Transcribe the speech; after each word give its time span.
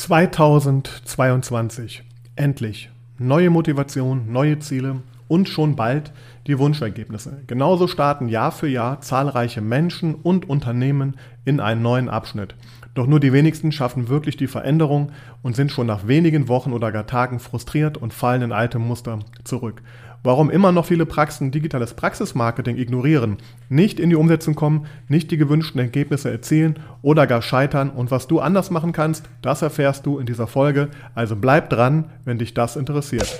2022. 0.00 2.02
Endlich. 2.34 2.90
Neue 3.18 3.50
Motivation, 3.50 4.32
neue 4.32 4.58
Ziele 4.58 5.02
und 5.28 5.46
schon 5.46 5.76
bald 5.76 6.14
die 6.46 6.58
Wunschergebnisse. 6.58 7.42
Genauso 7.46 7.86
starten 7.86 8.30
Jahr 8.30 8.50
für 8.50 8.66
Jahr 8.66 9.02
zahlreiche 9.02 9.60
Menschen 9.60 10.14
und 10.14 10.48
Unternehmen 10.48 11.16
in 11.44 11.60
einen 11.60 11.82
neuen 11.82 12.08
Abschnitt. 12.08 12.54
Doch 12.94 13.06
nur 13.06 13.20
die 13.20 13.34
wenigsten 13.34 13.72
schaffen 13.72 14.08
wirklich 14.08 14.38
die 14.38 14.46
Veränderung 14.46 15.12
und 15.42 15.54
sind 15.54 15.70
schon 15.70 15.86
nach 15.86 16.06
wenigen 16.06 16.48
Wochen 16.48 16.72
oder 16.72 16.92
gar 16.92 17.06
Tagen 17.06 17.38
frustriert 17.38 17.98
und 17.98 18.14
fallen 18.14 18.40
in 18.40 18.52
alte 18.52 18.78
Muster 18.78 19.18
zurück. 19.44 19.82
Warum 20.22 20.50
immer 20.50 20.70
noch 20.70 20.84
viele 20.84 21.06
Praxen 21.06 21.50
digitales 21.50 21.94
Praxismarketing 21.94 22.76
ignorieren, 22.76 23.38
nicht 23.70 23.98
in 23.98 24.10
die 24.10 24.16
Umsetzung 24.16 24.54
kommen, 24.54 24.84
nicht 25.08 25.30
die 25.30 25.38
gewünschten 25.38 25.80
Ergebnisse 25.80 26.30
erzielen 26.30 26.78
oder 27.00 27.26
gar 27.26 27.40
scheitern 27.40 27.88
und 27.88 28.10
was 28.10 28.26
du 28.26 28.38
anders 28.38 28.70
machen 28.70 28.92
kannst, 28.92 29.24
das 29.40 29.62
erfährst 29.62 30.04
du 30.04 30.18
in 30.18 30.26
dieser 30.26 30.46
Folge. 30.46 30.90
Also 31.14 31.36
bleib 31.36 31.70
dran, 31.70 32.10
wenn 32.26 32.36
dich 32.36 32.52
das 32.52 32.76
interessiert. 32.76 33.34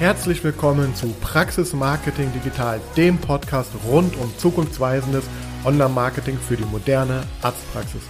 Herzlich 0.00 0.42
willkommen 0.42 0.92
zu 0.96 1.14
Praxis 1.20 1.74
Marketing 1.74 2.32
Digital, 2.32 2.80
dem 2.96 3.18
Podcast 3.18 3.70
rund 3.86 4.16
um 4.16 4.36
zukunftsweisendes 4.36 5.28
Online-Marketing 5.64 6.38
für 6.38 6.56
die 6.56 6.64
moderne 6.64 7.22
Arztpraxis. 7.40 8.02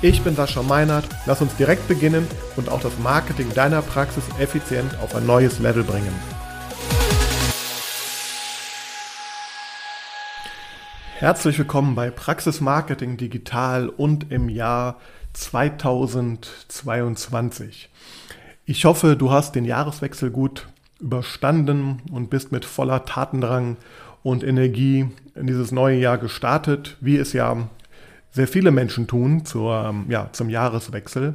Ich 0.00 0.22
bin 0.22 0.36
Sascha 0.36 0.62
Meinert. 0.62 1.08
Lass 1.26 1.42
uns 1.42 1.56
direkt 1.56 1.88
beginnen 1.88 2.24
und 2.54 2.68
auch 2.68 2.80
das 2.80 3.00
Marketing 3.00 3.52
deiner 3.52 3.82
Praxis 3.82 4.22
effizient 4.38 4.96
auf 5.02 5.16
ein 5.16 5.26
neues 5.26 5.58
Level 5.58 5.82
bringen. 5.82 6.14
Herzlich 11.16 11.58
willkommen 11.58 11.96
bei 11.96 12.12
Praxis 12.12 12.60
Marketing 12.60 13.16
Digital 13.16 13.88
und 13.88 14.30
im 14.30 14.48
Jahr 14.48 15.00
2022. 15.32 17.90
Ich 18.66 18.84
hoffe, 18.84 19.16
du 19.16 19.32
hast 19.32 19.56
den 19.56 19.64
Jahreswechsel 19.64 20.30
gut 20.30 20.68
überstanden 21.00 22.02
und 22.12 22.30
bist 22.30 22.52
mit 22.52 22.64
voller 22.64 23.04
Tatendrang 23.04 23.76
und 24.22 24.44
Energie 24.44 25.08
in 25.34 25.48
dieses 25.48 25.72
neue 25.72 25.98
Jahr 25.98 26.18
gestartet, 26.18 26.96
wie 27.00 27.16
es 27.16 27.32
ja 27.32 27.68
sehr 28.30 28.48
viele 28.48 28.70
Menschen 28.70 29.06
tun 29.06 29.44
zur, 29.44 29.84
ähm, 29.88 30.06
ja, 30.08 30.28
zum 30.32 30.50
Jahreswechsel. 30.50 31.34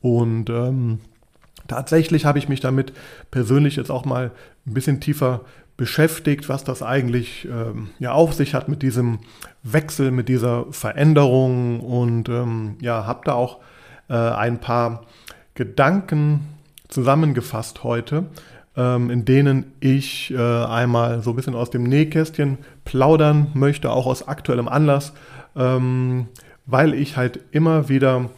Und 0.00 0.50
ähm, 0.50 1.00
tatsächlich 1.68 2.24
habe 2.24 2.38
ich 2.38 2.48
mich 2.48 2.60
damit 2.60 2.92
persönlich 3.30 3.76
jetzt 3.76 3.90
auch 3.90 4.04
mal 4.04 4.30
ein 4.66 4.74
bisschen 4.74 5.00
tiefer 5.00 5.42
beschäftigt, 5.76 6.48
was 6.48 6.64
das 6.64 6.82
eigentlich 6.82 7.46
ähm, 7.46 7.90
ja 7.98 8.12
auf 8.12 8.32
sich 8.32 8.54
hat 8.54 8.68
mit 8.68 8.82
diesem 8.82 9.18
Wechsel, 9.62 10.10
mit 10.10 10.28
dieser 10.28 10.66
Veränderung 10.70 11.80
und 11.80 12.28
ähm, 12.28 12.76
ja, 12.80 13.06
habe 13.06 13.20
da 13.24 13.32
auch 13.34 13.58
äh, 14.08 14.14
ein 14.14 14.58
paar 14.58 15.04
Gedanken 15.54 16.40
zusammengefasst 16.88 17.84
heute, 17.84 18.26
ähm, 18.76 19.10
in 19.10 19.24
denen 19.24 19.72
ich 19.80 20.32
äh, 20.32 20.38
einmal 20.38 21.22
so 21.22 21.30
ein 21.30 21.36
bisschen 21.36 21.54
aus 21.54 21.70
dem 21.70 21.82
Nähkästchen 21.82 22.58
plaudern 22.84 23.48
möchte, 23.54 23.90
auch 23.90 24.06
aus 24.06 24.26
aktuellem 24.28 24.68
Anlass, 24.68 25.12
ähm, 25.56 26.28
weil 26.66 26.94
ich 26.94 27.16
halt 27.16 27.40
immer 27.52 27.88
wieder 27.88 28.30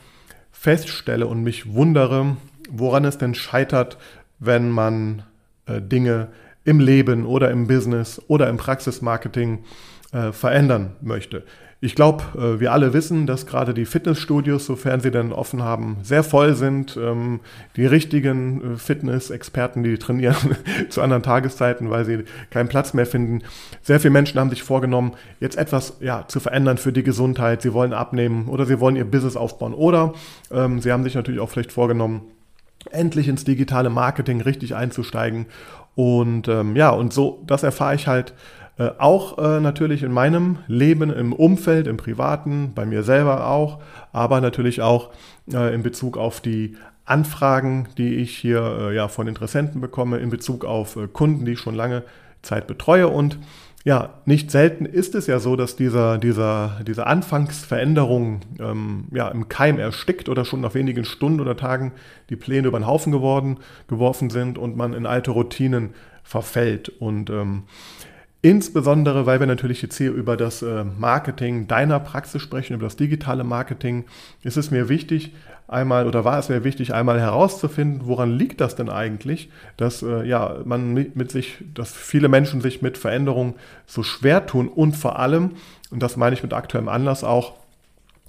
feststelle 0.52 1.26
und 1.26 1.42
mich 1.42 1.72
wundere, 1.72 2.36
woran 2.70 3.04
es 3.04 3.18
denn 3.18 3.34
scheitert, 3.34 3.98
wenn 4.38 4.70
man 4.70 5.22
äh, 5.66 5.80
Dinge 5.80 6.28
im 6.64 6.80
Leben 6.80 7.24
oder 7.24 7.50
im 7.50 7.66
Business 7.66 8.20
oder 8.28 8.48
im 8.48 8.56
Praxismarketing 8.56 9.64
äh, 10.12 10.32
verändern 10.32 10.96
möchte. 11.00 11.44
Ich 11.80 11.94
glaube, 11.94 12.24
äh, 12.36 12.58
wir 12.58 12.72
alle 12.72 12.92
wissen, 12.92 13.26
dass 13.28 13.46
gerade 13.46 13.72
die 13.72 13.84
Fitnessstudios, 13.84 14.66
sofern 14.66 14.98
sie 14.98 15.12
denn 15.12 15.32
offen 15.32 15.62
haben, 15.62 15.98
sehr 16.02 16.24
voll 16.24 16.54
sind. 16.54 16.96
Ähm, 16.96 17.38
die 17.76 17.86
richtigen 17.86 18.74
äh, 18.74 18.76
Fitness-Experten, 18.76 19.84
die 19.84 19.96
trainieren 19.96 20.34
zu 20.88 21.02
anderen 21.02 21.22
Tageszeiten, 21.22 21.88
weil 21.88 22.04
sie 22.04 22.24
keinen 22.50 22.68
Platz 22.68 22.94
mehr 22.94 23.06
finden. 23.06 23.42
Sehr 23.80 24.00
viele 24.00 24.10
Menschen 24.10 24.40
haben 24.40 24.50
sich 24.50 24.64
vorgenommen, 24.64 25.12
jetzt 25.38 25.56
etwas 25.56 25.98
ja, 26.00 26.24
zu 26.26 26.40
verändern 26.40 26.78
für 26.78 26.92
die 26.92 27.04
Gesundheit. 27.04 27.62
Sie 27.62 27.72
wollen 27.72 27.92
abnehmen 27.92 28.48
oder 28.48 28.66
sie 28.66 28.80
wollen 28.80 28.96
ihr 28.96 29.08
Business 29.08 29.36
aufbauen. 29.36 29.72
Oder 29.72 30.14
ähm, 30.50 30.80
sie 30.80 30.90
haben 30.90 31.04
sich 31.04 31.14
natürlich 31.14 31.40
auch 31.40 31.50
vielleicht 31.50 31.70
vorgenommen, 31.70 32.22
endlich 32.90 33.28
ins 33.28 33.44
digitale 33.44 33.88
Marketing 33.90 34.40
richtig 34.40 34.74
einzusteigen. 34.74 35.46
Und 35.94 36.48
ähm, 36.48 36.74
ja, 36.74 36.90
und 36.90 37.12
so, 37.12 37.42
das 37.46 37.62
erfahre 37.62 37.94
ich 37.94 38.08
halt 38.08 38.34
äh, 38.78 38.90
auch 38.98 39.38
äh, 39.38 39.60
natürlich 39.60 40.02
in 40.02 40.12
meinem 40.12 40.58
Leben, 40.68 41.10
im 41.10 41.32
Umfeld, 41.32 41.86
im 41.86 41.96
Privaten, 41.96 42.72
bei 42.74 42.86
mir 42.86 43.02
selber 43.02 43.48
auch, 43.48 43.80
aber 44.12 44.40
natürlich 44.40 44.82
auch 44.82 45.10
äh, 45.52 45.74
in 45.74 45.82
Bezug 45.82 46.16
auf 46.16 46.40
die 46.40 46.76
Anfragen, 47.04 47.88
die 47.96 48.16
ich 48.16 48.36
hier 48.36 48.60
äh, 48.80 48.94
ja 48.94 49.08
von 49.08 49.26
Interessenten 49.26 49.80
bekomme, 49.80 50.18
in 50.18 50.30
Bezug 50.30 50.64
auf 50.64 50.96
äh, 50.96 51.08
Kunden, 51.08 51.44
die 51.44 51.52
ich 51.52 51.58
schon 51.58 51.74
lange 51.74 52.04
Zeit 52.42 52.66
betreue. 52.66 53.08
Und 53.08 53.38
ja, 53.84 54.20
nicht 54.26 54.50
selten 54.50 54.84
ist 54.84 55.14
es 55.14 55.26
ja 55.26 55.38
so, 55.38 55.56
dass 55.56 55.74
dieser, 55.74 56.18
dieser, 56.18 56.80
diese 56.86 57.06
Anfangsveränderung 57.06 58.40
ähm, 58.60 59.06
ja, 59.12 59.28
im 59.28 59.48
Keim 59.48 59.78
erstickt 59.78 60.28
oder 60.28 60.44
schon 60.44 60.60
nach 60.60 60.74
wenigen 60.74 61.04
Stunden 61.04 61.40
oder 61.40 61.56
Tagen 61.56 61.92
die 62.28 62.36
Pläne 62.36 62.68
über 62.68 62.78
den 62.78 62.86
Haufen 62.86 63.12
geworden, 63.12 63.58
geworfen 63.88 64.30
sind 64.30 64.58
und 64.58 64.76
man 64.76 64.92
in 64.92 65.06
alte 65.06 65.30
Routinen 65.30 65.94
verfällt. 66.22 66.90
Und 66.90 67.30
ähm, 67.30 67.62
Insbesondere, 68.40 69.26
weil 69.26 69.40
wir 69.40 69.48
natürlich 69.48 69.82
jetzt 69.82 69.96
hier 69.96 70.12
über 70.12 70.36
das 70.36 70.62
äh, 70.62 70.84
Marketing 70.84 71.66
deiner 71.66 71.98
Praxis 71.98 72.40
sprechen, 72.40 72.74
über 72.74 72.86
das 72.86 72.94
digitale 72.94 73.42
Marketing, 73.42 74.04
ist 74.42 74.56
es 74.56 74.70
mir 74.70 74.88
wichtig, 74.88 75.32
einmal 75.66 76.06
oder 76.06 76.24
war 76.24 76.38
es 76.38 76.48
mir 76.48 76.62
wichtig, 76.62 76.94
einmal 76.94 77.20
herauszufinden, 77.20 78.02
woran 78.06 78.30
liegt 78.30 78.60
das 78.60 78.76
denn 78.76 78.88
eigentlich, 78.88 79.50
dass 79.76 80.02
äh, 80.02 80.24
ja 80.24 80.58
man 80.64 80.94
mit 80.94 81.32
sich, 81.32 81.64
dass 81.74 81.92
viele 81.92 82.28
Menschen 82.28 82.60
sich 82.60 82.80
mit 82.80 82.96
Veränderungen 82.96 83.54
so 83.86 84.04
schwer 84.04 84.46
tun 84.46 84.68
und 84.68 84.96
vor 84.96 85.18
allem, 85.18 85.56
und 85.90 86.00
das 86.00 86.16
meine 86.16 86.34
ich 86.34 86.42
mit 86.44 86.52
aktuellem 86.52 86.88
Anlass 86.88 87.24
auch, 87.24 87.54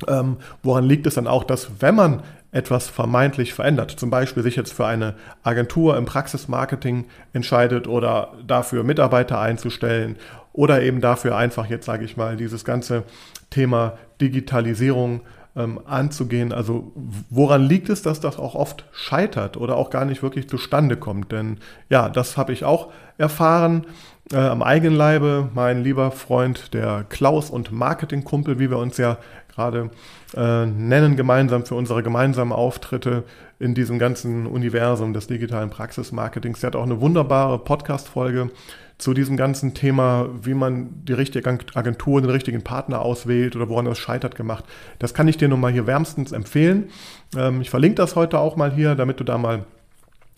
ähm, 0.08 0.38
woran 0.64 0.86
liegt 0.86 1.06
es 1.06 1.16
dann 1.16 1.28
auch, 1.28 1.44
dass 1.44 1.82
wenn 1.82 1.94
man 1.96 2.24
etwas 2.52 2.88
vermeintlich 2.88 3.54
verändert, 3.54 3.92
zum 3.92 4.10
Beispiel 4.10 4.42
sich 4.44 4.56
jetzt 4.56 4.74
für 4.74 4.86
eine 4.86 5.16
Agentur 5.44 5.98
im 5.98 6.06
Praxismarketing 6.06 7.06
entscheidet 7.34 7.88
oder 7.88 8.34
dafür 8.46 8.84
Mitarbeiter 8.84 9.40
einzustellen 9.40 10.16
oder 10.54 10.82
eben 10.82 11.00
dafür 11.00 11.36
einfach 11.36 11.68
jetzt, 11.68 11.86
sage 11.86 12.06
ich 12.06 12.18
mal, 12.18 12.38
dieses 12.38 12.66
ganze 12.66 13.04
Thema 13.52 13.98
Digitalisierung 14.20 15.22
ähm, 15.56 15.80
anzugehen. 15.86 16.52
Also 16.52 16.92
woran 17.30 17.64
liegt 17.64 17.90
es, 17.90 18.02
dass 18.02 18.20
das 18.20 18.40
auch 18.40 18.56
oft 18.56 18.86
scheitert 18.92 19.58
oder 19.58 19.78
auch 19.78 19.90
gar 19.90 20.06
nicht 20.06 20.24
wirklich 20.24 20.50
zustande 20.50 20.98
kommt? 20.98 21.32
Denn 21.32 21.58
ja, 21.90 22.10
das 22.10 22.38
habe 22.38 22.54
ich 22.54 22.64
auch 22.64 22.92
erfahren 23.18 23.86
äh, 24.32 24.38
am 24.38 24.62
eigenen 24.62 24.96
Leibe. 24.96 25.50
Mein 25.54 25.84
lieber 25.84 26.12
Freund, 26.12 26.74
der 26.74 27.06
Klaus 27.10 27.50
und 27.50 27.72
Marketingkumpel, 27.72 28.60
wie 28.60 28.70
wir 28.70 28.78
uns 28.78 28.98
ja 28.98 29.18
gerade 29.60 29.90
äh, 30.36 30.66
nennen, 30.66 31.18
gemeinsam 31.18 31.66
für 31.66 31.76
unsere 31.76 32.02
gemeinsamen 32.02 32.54
Auftritte 32.54 33.26
in 33.60 33.76
diesem 33.76 34.00
ganzen 34.00 34.48
Universum 34.48 35.14
des 35.14 35.28
digitalen 35.28 35.70
Praxismarketings. 35.70 36.62
Der 36.62 36.68
hat 36.68 36.76
auch 36.78 36.84
eine 36.84 37.02
wunderbare 37.02 37.60
Podcast-Folge 37.60 38.52
zu 38.98 39.14
diesem 39.14 39.36
ganzen 39.36 39.74
Thema, 39.74 40.30
wie 40.42 40.54
man 40.54 41.04
die 41.04 41.14
richtige 41.14 41.50
Agentur, 41.74 42.22
den 42.22 42.30
richtigen 42.30 42.64
Partner 42.64 43.02
auswählt 43.02 43.56
oder 43.56 43.68
woran 43.68 43.86
das 43.86 43.98
scheitert 43.98 44.36
gemacht. 44.36 44.64
Das 44.98 45.14
kann 45.14 45.28
ich 45.28 45.36
dir 45.36 45.50
nun 45.50 45.60
mal 45.60 45.72
hier 45.72 45.88
wärmstens 45.88 46.32
empfehlen. 46.32 46.90
Ähm, 47.36 47.60
ich 47.60 47.70
verlinke 47.70 47.96
das 47.96 48.16
heute 48.16 48.40
auch 48.40 48.56
mal 48.56 48.72
hier, 48.72 48.96
damit 48.96 49.20
du 49.20 49.26
da 49.26 49.38
mal 49.38 49.66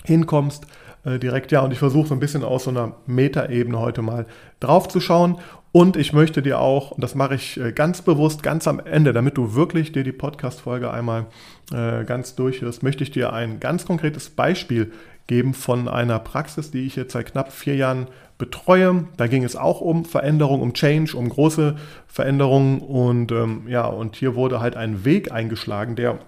hinkommst 0.04 0.66
äh, 1.04 1.20
direkt. 1.20 1.52
Ja, 1.52 1.62
und 1.62 1.72
ich 1.72 1.80
versuche 1.80 2.08
so 2.08 2.14
ein 2.14 2.20
bisschen 2.20 2.44
aus 2.44 2.66
so 2.66 2.70
einer 2.70 2.96
Metaebene 3.06 3.80
heute 3.80 4.02
mal 4.02 4.26
drauf 4.60 4.88
zu 4.88 5.00
schauen. 5.00 5.38
Und 5.74 5.96
ich 5.96 6.12
möchte 6.12 6.42
dir 6.42 6.60
auch, 6.60 6.92
und 6.92 7.02
das 7.02 7.16
mache 7.16 7.36
ich 7.36 7.58
äh, 7.58 7.72
ganz 7.72 8.02
bewusst, 8.02 8.44
ganz 8.44 8.68
am 8.68 8.80
Ende, 8.80 9.14
damit 9.14 9.38
du 9.38 9.56
wirklich 9.56 9.94
dir 9.94 10.04
die 10.04 10.12
Podcast-Folge 10.12 10.92
einmal 10.92 11.28
äh, 11.72 12.04
ganz 12.04 12.36
durchhörst, 12.36 12.84
möchte 12.84 13.04
ich 13.04 13.12
dir 13.12 13.32
ein 13.32 13.60
ganz 13.62 13.86
konkretes 13.86 14.30
Beispiel 14.30 14.92
geben 15.28 15.54
von 15.54 15.88
einer 15.88 16.20
Praxis, 16.20 16.72
die 16.72 16.86
ich 16.86 16.98
jetzt 16.98 17.14
seit 17.14 17.32
knapp 17.32 17.54
vier 17.54 17.76
Jahren 17.76 18.08
betreue. 18.38 19.06
Da 19.16 19.28
ging 19.28 19.46
es 19.46 19.56
auch 19.56 19.80
um 19.80 20.04
Veränderung, 20.04 20.62
um 20.62 20.74
Change, 20.74 21.16
um 21.16 21.30
große 21.30 21.76
Veränderungen. 22.08 22.80
Und 22.80 23.32
ähm, 23.32 23.64
ja, 23.68 23.86
und 23.86 24.18
hier 24.18 24.36
wurde 24.36 24.60
halt 24.60 24.76
ein 24.76 25.06
Weg 25.06 25.32
eingeschlagen, 25.32 25.96
der 25.96 26.20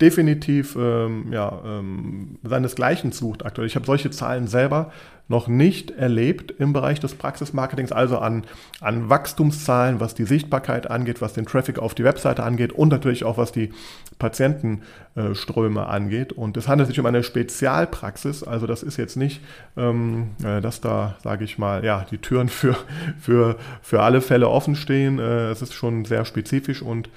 definitiv 0.00 0.76
ähm, 0.78 1.32
ja, 1.32 1.60
ähm, 1.64 2.38
seinesgleichen 2.42 3.12
sucht 3.12 3.44
aktuell. 3.44 3.66
Ich 3.66 3.76
habe 3.76 3.86
solche 3.86 4.10
Zahlen 4.10 4.46
selber 4.46 4.92
noch 5.28 5.48
nicht 5.48 5.90
erlebt 5.90 6.52
im 6.58 6.72
Bereich 6.72 7.00
des 7.00 7.16
Praxismarketings, 7.16 7.90
also 7.90 8.18
an, 8.18 8.44
an 8.80 9.10
Wachstumszahlen, 9.10 9.98
was 9.98 10.14
die 10.14 10.24
Sichtbarkeit 10.24 10.88
angeht, 10.88 11.20
was 11.20 11.32
den 11.32 11.46
Traffic 11.46 11.80
auf 11.80 11.94
die 11.94 12.04
Webseite 12.04 12.44
angeht 12.44 12.72
und 12.72 12.90
natürlich 12.90 13.24
auch 13.24 13.36
was 13.36 13.50
die 13.50 13.72
Patientenströme 14.20 15.86
angeht. 15.86 16.32
Und 16.32 16.56
es 16.56 16.68
handelt 16.68 16.88
sich 16.88 17.00
um 17.00 17.06
eine 17.06 17.24
Spezialpraxis, 17.24 18.44
also 18.44 18.68
das 18.68 18.84
ist 18.84 18.98
jetzt 18.98 19.16
nicht, 19.16 19.40
ähm, 19.76 20.30
äh, 20.44 20.60
dass 20.60 20.80
da, 20.80 21.16
sage 21.24 21.44
ich 21.44 21.58
mal, 21.58 21.84
ja, 21.84 22.06
die 22.08 22.18
Türen 22.18 22.48
für, 22.48 22.76
für, 23.18 23.56
für 23.82 24.02
alle 24.02 24.20
Fälle 24.20 24.48
offen 24.48 24.76
stehen. 24.76 25.18
Äh, 25.18 25.50
es 25.50 25.60
ist 25.60 25.74
schon 25.74 26.04
sehr 26.04 26.24
spezifisch 26.24 26.82
und 26.82 27.08
äh, 27.08 27.10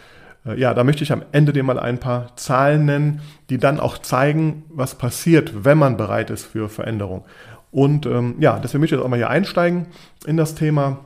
ja, 0.46 0.74
da 0.74 0.84
möchte 0.84 1.04
ich 1.04 1.12
am 1.12 1.24
Ende 1.32 1.54
dir 1.54 1.64
mal 1.64 1.80
ein 1.80 2.00
paar 2.00 2.36
Zahlen 2.36 2.86
nennen, 2.86 3.22
die 3.50 3.58
dann 3.58 3.80
auch 3.80 3.98
zeigen, 3.98 4.64
was 4.70 4.96
passiert, 4.96 5.66
wenn 5.66 5.78
man 5.78 5.98
bereit 5.98 6.30
ist 6.30 6.46
für 6.46 6.70
Veränderung. 6.70 7.26
Und 7.72 8.06
ähm, 8.06 8.36
ja, 8.40 8.58
deswegen 8.60 8.82
möchte 8.82 8.96
ich 8.96 9.00
jetzt 9.00 9.06
auch 9.06 9.10
mal 9.10 9.18
hier 9.18 9.30
einsteigen 9.30 9.88
in 10.26 10.38
das 10.38 10.56
Thema. 10.56 11.00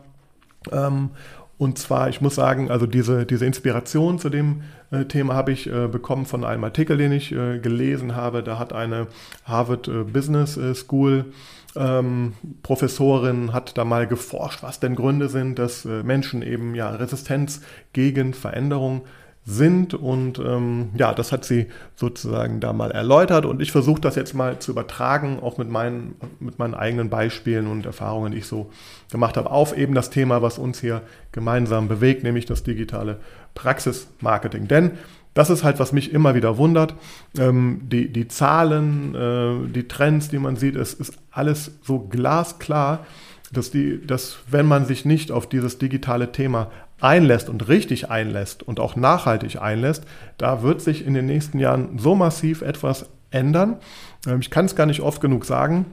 Ähm, 0.72 1.10
und 1.58 1.78
zwar, 1.78 2.10
ich 2.10 2.22
muss 2.22 2.36
sagen, 2.36 2.72
also 2.72 2.86
diese, 2.86 3.26
diese 3.26 3.46
Inspiration 3.46 4.20
zu 4.20 4.30
dem 4.30 4.64
äh, 4.92 5.06
Thema 5.06 5.34
habe 5.34 5.52
ich 5.52 5.68
äh, 5.68 5.88
bekommen 5.88 6.26
von 6.26 6.44
einem 6.44 6.64
Artikel, 6.64 6.98
den 6.98 7.12
ich 7.12 7.32
äh, 7.32 7.60
gelesen 7.60 8.16
habe. 8.16 8.44
Da 8.44 8.60
hat 8.60 8.74
eine 8.74 9.08
Harvard 9.46 9.88
äh, 9.88 10.04
Business 10.04 10.58
äh, 10.58 10.74
School 10.76 11.26
ähm, 11.76 12.34
Professorin 12.62 13.54
hat 13.54 13.78
da 13.78 13.86
mal 13.86 14.08
geforscht, 14.08 14.62
was 14.62 14.80
denn 14.80 14.96
Gründe 14.96 15.30
sind, 15.30 15.58
dass 15.58 15.86
äh, 15.86 16.04
Menschen 16.04 16.42
eben 16.42 16.76
ja 16.76 16.90
Resistenz 16.90 17.62
gegen 17.94 18.34
Veränderung 18.34 19.02
sind. 19.45 19.94
Und 19.94 20.40
ähm, 20.40 20.90
ja, 20.95 21.13
das 21.13 21.31
hat 21.31 21.44
sie 21.45 21.68
sozusagen 21.95 22.60
da 22.60 22.74
mal 22.74 22.92
erläutert. 22.92 23.45
Und 23.45 23.62
ich 23.62 23.72
versuche 23.72 24.01
das 24.01 24.16
jetzt 24.16 24.34
mal 24.34 24.60
zu 24.60 24.72
übertragen, 24.72 25.40
auch 25.42 25.57
mit 25.57 25.69
meinen, 25.69 26.16
mit 26.40 26.60
meinen 26.60 26.74
eigenen 26.74 27.10
Beispielen 27.10 27.68
und 27.68 27.86
Erfahrungen, 27.86 28.31
die 28.31 28.40
ich 28.40 28.48
so 28.48 28.69
gemacht 29.12 29.38
habe, 29.38 29.51
auf 29.51 29.78
eben 29.78 29.94
das 29.94 30.10
Thema, 30.10 30.42
was 30.42 30.57
uns 30.57 30.80
hier 30.80 31.01
gemeinsam 31.31 31.88
bewegt, 31.88 32.24
nämlich 32.24 32.45
das 32.45 32.63
digitale 32.63 33.19
Praxismarketing. 33.54 34.68
Denn 34.68 34.92
das 35.34 35.50
ist 35.50 35.63
halt, 35.63 35.80
was 35.80 35.92
mich 35.92 36.13
immer 36.13 36.36
wieder 36.36 36.57
wundert. 36.57 36.96
Ähm, 37.38 37.81
die, 37.84 38.12
die 38.13 38.28
Zahlen, 38.28 39.16
äh, 39.16 39.72
die 39.74 39.88
Trends, 39.88 40.30
die 40.30 40.39
man 40.39 40.56
sieht, 40.56 40.75
es 40.75 40.94
ist 40.94 41.18
alles 41.31 41.72
so 41.81 42.00
glasklar, 42.00 43.06
dass, 43.51 43.72
die, 43.72 44.06
dass 44.06 44.38
wenn 44.50 44.68
man 44.68 44.86
sich 44.86 45.06
nicht 45.06 45.31
auf 45.31 45.48
dieses 45.48 45.78
digitale 45.78 46.31
Thema 46.31 46.72
einlässt 47.04 47.50
und 47.50 47.68
richtig 47.68 48.10
einlässt 48.10 48.64
und 48.64 48.80
auch 48.80 48.96
nachhaltig 48.96 49.62
einlässt, 49.62 50.06
da 50.38 50.62
wird 50.62 50.82
sich 50.82 51.06
in 51.06 51.14
den 51.14 51.26
nächsten 51.26 51.60
Jahren 51.60 52.00
so 52.00 52.16
massiv 52.16 52.62
etwas 52.62 53.06
ändern. 53.32 53.78
Ähm, 54.28 54.40
ich 54.40 54.50
kann 54.50 54.66
es 54.66 54.76
gar 54.76 54.86
nicht 54.86 55.02
oft 55.02 55.22
genug 55.22 55.46
sagen. 55.46 55.86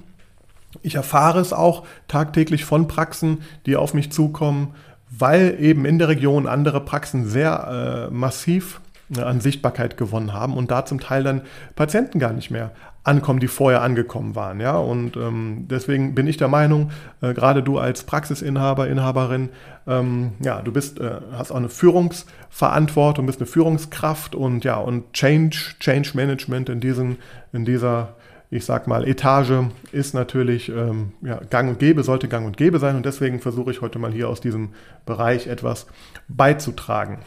Ich 0.83 0.95
erfahre 0.95 1.41
es 1.41 1.53
auch 1.53 1.85
tagtäglich 2.07 2.65
von 2.65 2.87
Praxen, 2.87 3.43
die 3.67 3.77
auf 3.77 3.93
mich 3.93 4.13
zukommen, 4.13 4.75
weil 5.11 5.57
eben 5.59 5.85
in 5.85 5.99
der 5.99 6.09
Region 6.09 6.47
andere 6.47 6.81
Praxen 6.81 7.27
sehr 7.27 8.09
äh, 8.09 8.15
massiv 8.15 8.81
an 9.19 9.41
Sichtbarkeit 9.41 9.97
gewonnen 9.97 10.33
haben 10.33 10.57
und 10.57 10.71
da 10.71 10.85
zum 10.85 11.01
Teil 11.01 11.25
dann 11.25 11.43
Patienten 11.75 12.19
gar 12.19 12.33
nicht 12.33 12.51
mehr 12.51 12.71
ankommen, 13.03 13.41
die 13.41 13.49
vorher 13.49 13.83
angekommen 13.83 14.35
waren. 14.37 14.61
Ja? 14.61 14.77
Und 14.77 15.17
ähm, 15.17 15.67
deswegen 15.69 16.15
bin 16.15 16.27
ich 16.27 16.37
der 16.37 16.49
Meinung, 16.49 16.91
äh, 17.23 17.35
gerade 17.35 17.63
du 17.63 17.79
als 17.79 18.05
Praxisinhaber, 18.05 18.89
Inhaberin, 18.89 19.49
ähm, 19.87 20.33
ja, 20.41 20.61
du 20.61 20.73
bist, 20.73 21.01
äh, 21.01 21.21
hast 21.33 21.51
auch 21.51 21.57
eine 21.57 21.71
Führungsverantwortung, 21.71 23.27
bist 23.27 23.41
eine 23.41 23.47
Führungskraft 23.47 24.35
und 24.35 24.65
ja, 24.65 24.77
und 24.77 25.13
Change, 25.13 25.75
Change 25.81 26.13
Management 26.15 26.69
in 26.69 26.81
diesen, 26.81 27.17
in 27.53 27.65
dieser 27.65 28.15
ich 28.53 28.65
sag 28.65 28.89
mal, 28.89 29.07
Etage 29.07 29.69
ist 29.93 30.13
natürlich 30.13 30.71
ähm, 30.71 31.13
ja, 31.23 31.41
gang 31.51 31.71
und 31.71 31.79
gäbe, 31.79 32.03
sollte 32.03 32.27
gang 32.27 32.45
und 32.45 32.57
gäbe 32.57 32.81
sein 32.81 32.97
und 32.97 33.07
deswegen 33.07 33.39
versuche 33.39 33.71
ich 33.71 33.81
heute 33.81 34.01
mal 34.01 34.13
hier 34.13 34.29
aus 34.29 34.41
diesem 34.41 34.71
Bereich 35.07 35.47
etwas 35.47 35.87
beizutragen. 36.27 37.19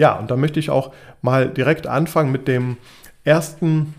Ja, 0.00 0.14
und 0.14 0.30
da 0.30 0.36
möchte 0.36 0.58
ich 0.58 0.70
auch 0.70 0.94
mal 1.20 1.50
direkt 1.50 1.86
anfangen 1.86 2.32
mit 2.32 2.48
dem 2.48 2.78
ersten 3.22 3.92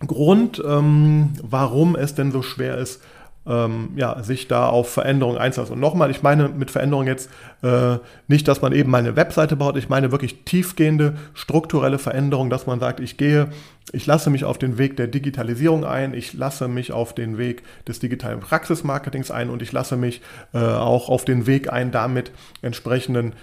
Grund, 0.00 0.62
ähm, 0.66 1.34
warum 1.42 1.96
es 1.96 2.14
denn 2.14 2.32
so 2.32 2.40
schwer 2.40 2.78
ist, 2.78 3.02
ähm, 3.46 3.90
ja, 3.94 4.22
sich 4.22 4.48
da 4.48 4.68
auf 4.68 4.88
Veränderungen 4.88 5.36
einzulassen. 5.36 5.74
Und 5.74 5.80
nochmal, 5.80 6.10
ich 6.10 6.22
meine 6.22 6.48
mit 6.48 6.70
Veränderung 6.70 7.06
jetzt 7.06 7.28
äh, 7.62 7.98
nicht, 8.26 8.48
dass 8.48 8.62
man 8.62 8.72
eben 8.72 8.90
mal 8.90 9.00
eine 9.00 9.16
Webseite 9.16 9.54
baut, 9.54 9.76
ich 9.76 9.90
meine 9.90 10.12
wirklich 10.12 10.44
tiefgehende 10.46 11.18
strukturelle 11.34 11.98
Veränderung, 11.98 12.48
dass 12.48 12.66
man 12.66 12.80
sagt, 12.80 13.00
ich 13.00 13.18
gehe, 13.18 13.48
ich 13.92 14.06
lasse 14.06 14.30
mich 14.30 14.46
auf 14.46 14.56
den 14.56 14.78
Weg 14.78 14.96
der 14.96 15.08
Digitalisierung 15.08 15.84
ein, 15.84 16.14
ich 16.14 16.32
lasse 16.32 16.68
mich 16.68 16.90
auf 16.90 17.14
den 17.14 17.36
Weg 17.36 17.64
des 17.86 17.98
digitalen 17.98 18.40
Praxismarketings 18.40 19.30
ein. 19.30 19.50
Und 19.50 19.60
ich 19.60 19.72
lasse 19.72 19.98
mich 19.98 20.22
äh, 20.54 20.58
auch 20.58 21.10
auf 21.10 21.26
den 21.26 21.46
Weg 21.46 21.70
ein, 21.70 21.90
damit 21.90 22.32
entsprechenden 22.62 23.34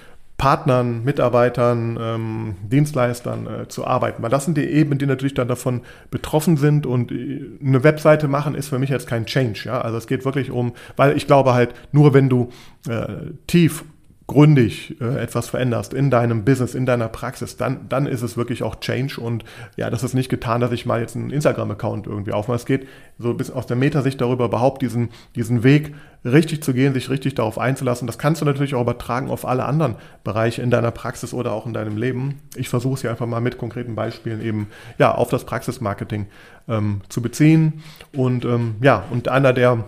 Partnern, 0.42 1.04
Mitarbeitern, 1.04 2.00
ähm, 2.02 2.56
Dienstleistern 2.64 3.46
äh, 3.46 3.68
zu 3.68 3.86
arbeiten. 3.86 4.24
Weil 4.24 4.32
das 4.32 4.46
sind 4.46 4.58
die 4.58 4.66
Ebenen, 4.66 4.98
die 4.98 5.06
natürlich 5.06 5.36
dann 5.36 5.48
davon 5.48 5.82
betroffen 6.10 6.58
sind 6.58 6.88
und 6.88 7.12
äh, 7.12 7.46
eine 7.64 7.84
Webseite 7.84 8.28
machen 8.28 8.56
ist 8.56 8.70
für 8.70 8.80
mich 8.80 8.90
jetzt 8.90 9.06
kein 9.06 9.28
Change. 9.28 9.62
Ja? 9.66 9.82
Also 9.82 10.00
es 10.00 10.08
geht 10.08 10.26
wirklich 10.26 10.50
um, 10.50 10.74
weil 10.96 11.16
ich 11.16 11.28
glaube 11.28 11.54
halt, 11.54 11.76
nur 11.92 12.16
wenn 12.16 12.28
du 12.28 12.50
äh, 12.90 13.34
tief 13.46 13.84
gründig 14.32 14.96
äh, 15.02 15.22
etwas 15.22 15.50
veränderst 15.50 15.94
in 15.94 16.10
deinem 16.10 16.46
Business, 16.46 16.74
in 16.74 16.86
deiner 16.86 17.10
Praxis, 17.10 17.58
dann, 17.58 17.90
dann 17.90 18.06
ist 18.06 18.22
es 18.22 18.38
wirklich 18.38 18.64
auch 18.64 18.80
Change. 18.80 19.20
Und 19.20 19.44
ja, 19.76 19.90
das 19.90 20.04
ist 20.04 20.14
nicht 20.14 20.30
getan, 20.30 20.62
dass 20.62 20.72
ich 20.72 20.86
mal 20.86 21.02
jetzt 21.02 21.18
einen 21.18 21.32
Instagram-Account 21.32 22.08
irgendwie 22.08 22.32
aufmache. 22.32 22.56
Es 22.56 22.66
geht 22.66 22.88
so 23.20 23.34
bis 23.34 23.52
aus 23.52 23.68
der 23.68 23.76
Metasicht 23.76 24.22
darüber 24.22 24.46
überhaupt 24.46 24.82
diesen, 24.82 25.10
diesen 25.36 25.64
Weg 25.64 25.94
richtig 26.24 26.64
zu 26.64 26.74
gehen, 26.74 26.94
sich 26.94 27.10
richtig 27.10 27.36
darauf 27.36 27.60
einzulassen. 27.60 28.08
Das 28.08 28.18
kannst 28.18 28.42
du 28.42 28.46
natürlich 28.46 28.74
auch 28.74 28.82
übertragen 28.82 29.30
auf 29.30 29.46
alle 29.46 29.66
anderen 29.66 29.96
Bereiche 30.24 30.62
in 30.62 30.72
deiner 30.72 30.92
Praxis 30.92 31.34
oder 31.34 31.52
auch 31.52 31.66
in 31.66 31.74
deinem 31.74 31.98
Leben. 31.98 32.40
Ich 32.56 32.70
versuche 32.70 32.94
es 32.94 33.02
hier 33.02 33.10
einfach 33.10 33.28
mal 33.28 33.42
mit 33.42 33.58
konkreten 33.58 33.96
Beispielen 33.96 34.42
eben 34.42 34.68
ja, 34.98 35.14
auf 35.14 35.30
das 35.30 35.44
Praxismarketing 35.44 36.28
ähm, 36.70 37.02
zu 37.10 37.22
beziehen. 37.22 37.84
Und 38.14 38.46
ähm, 38.46 38.76
ja, 38.82 39.04
und 39.12 39.28
einer 39.28 39.52
der 39.52 39.84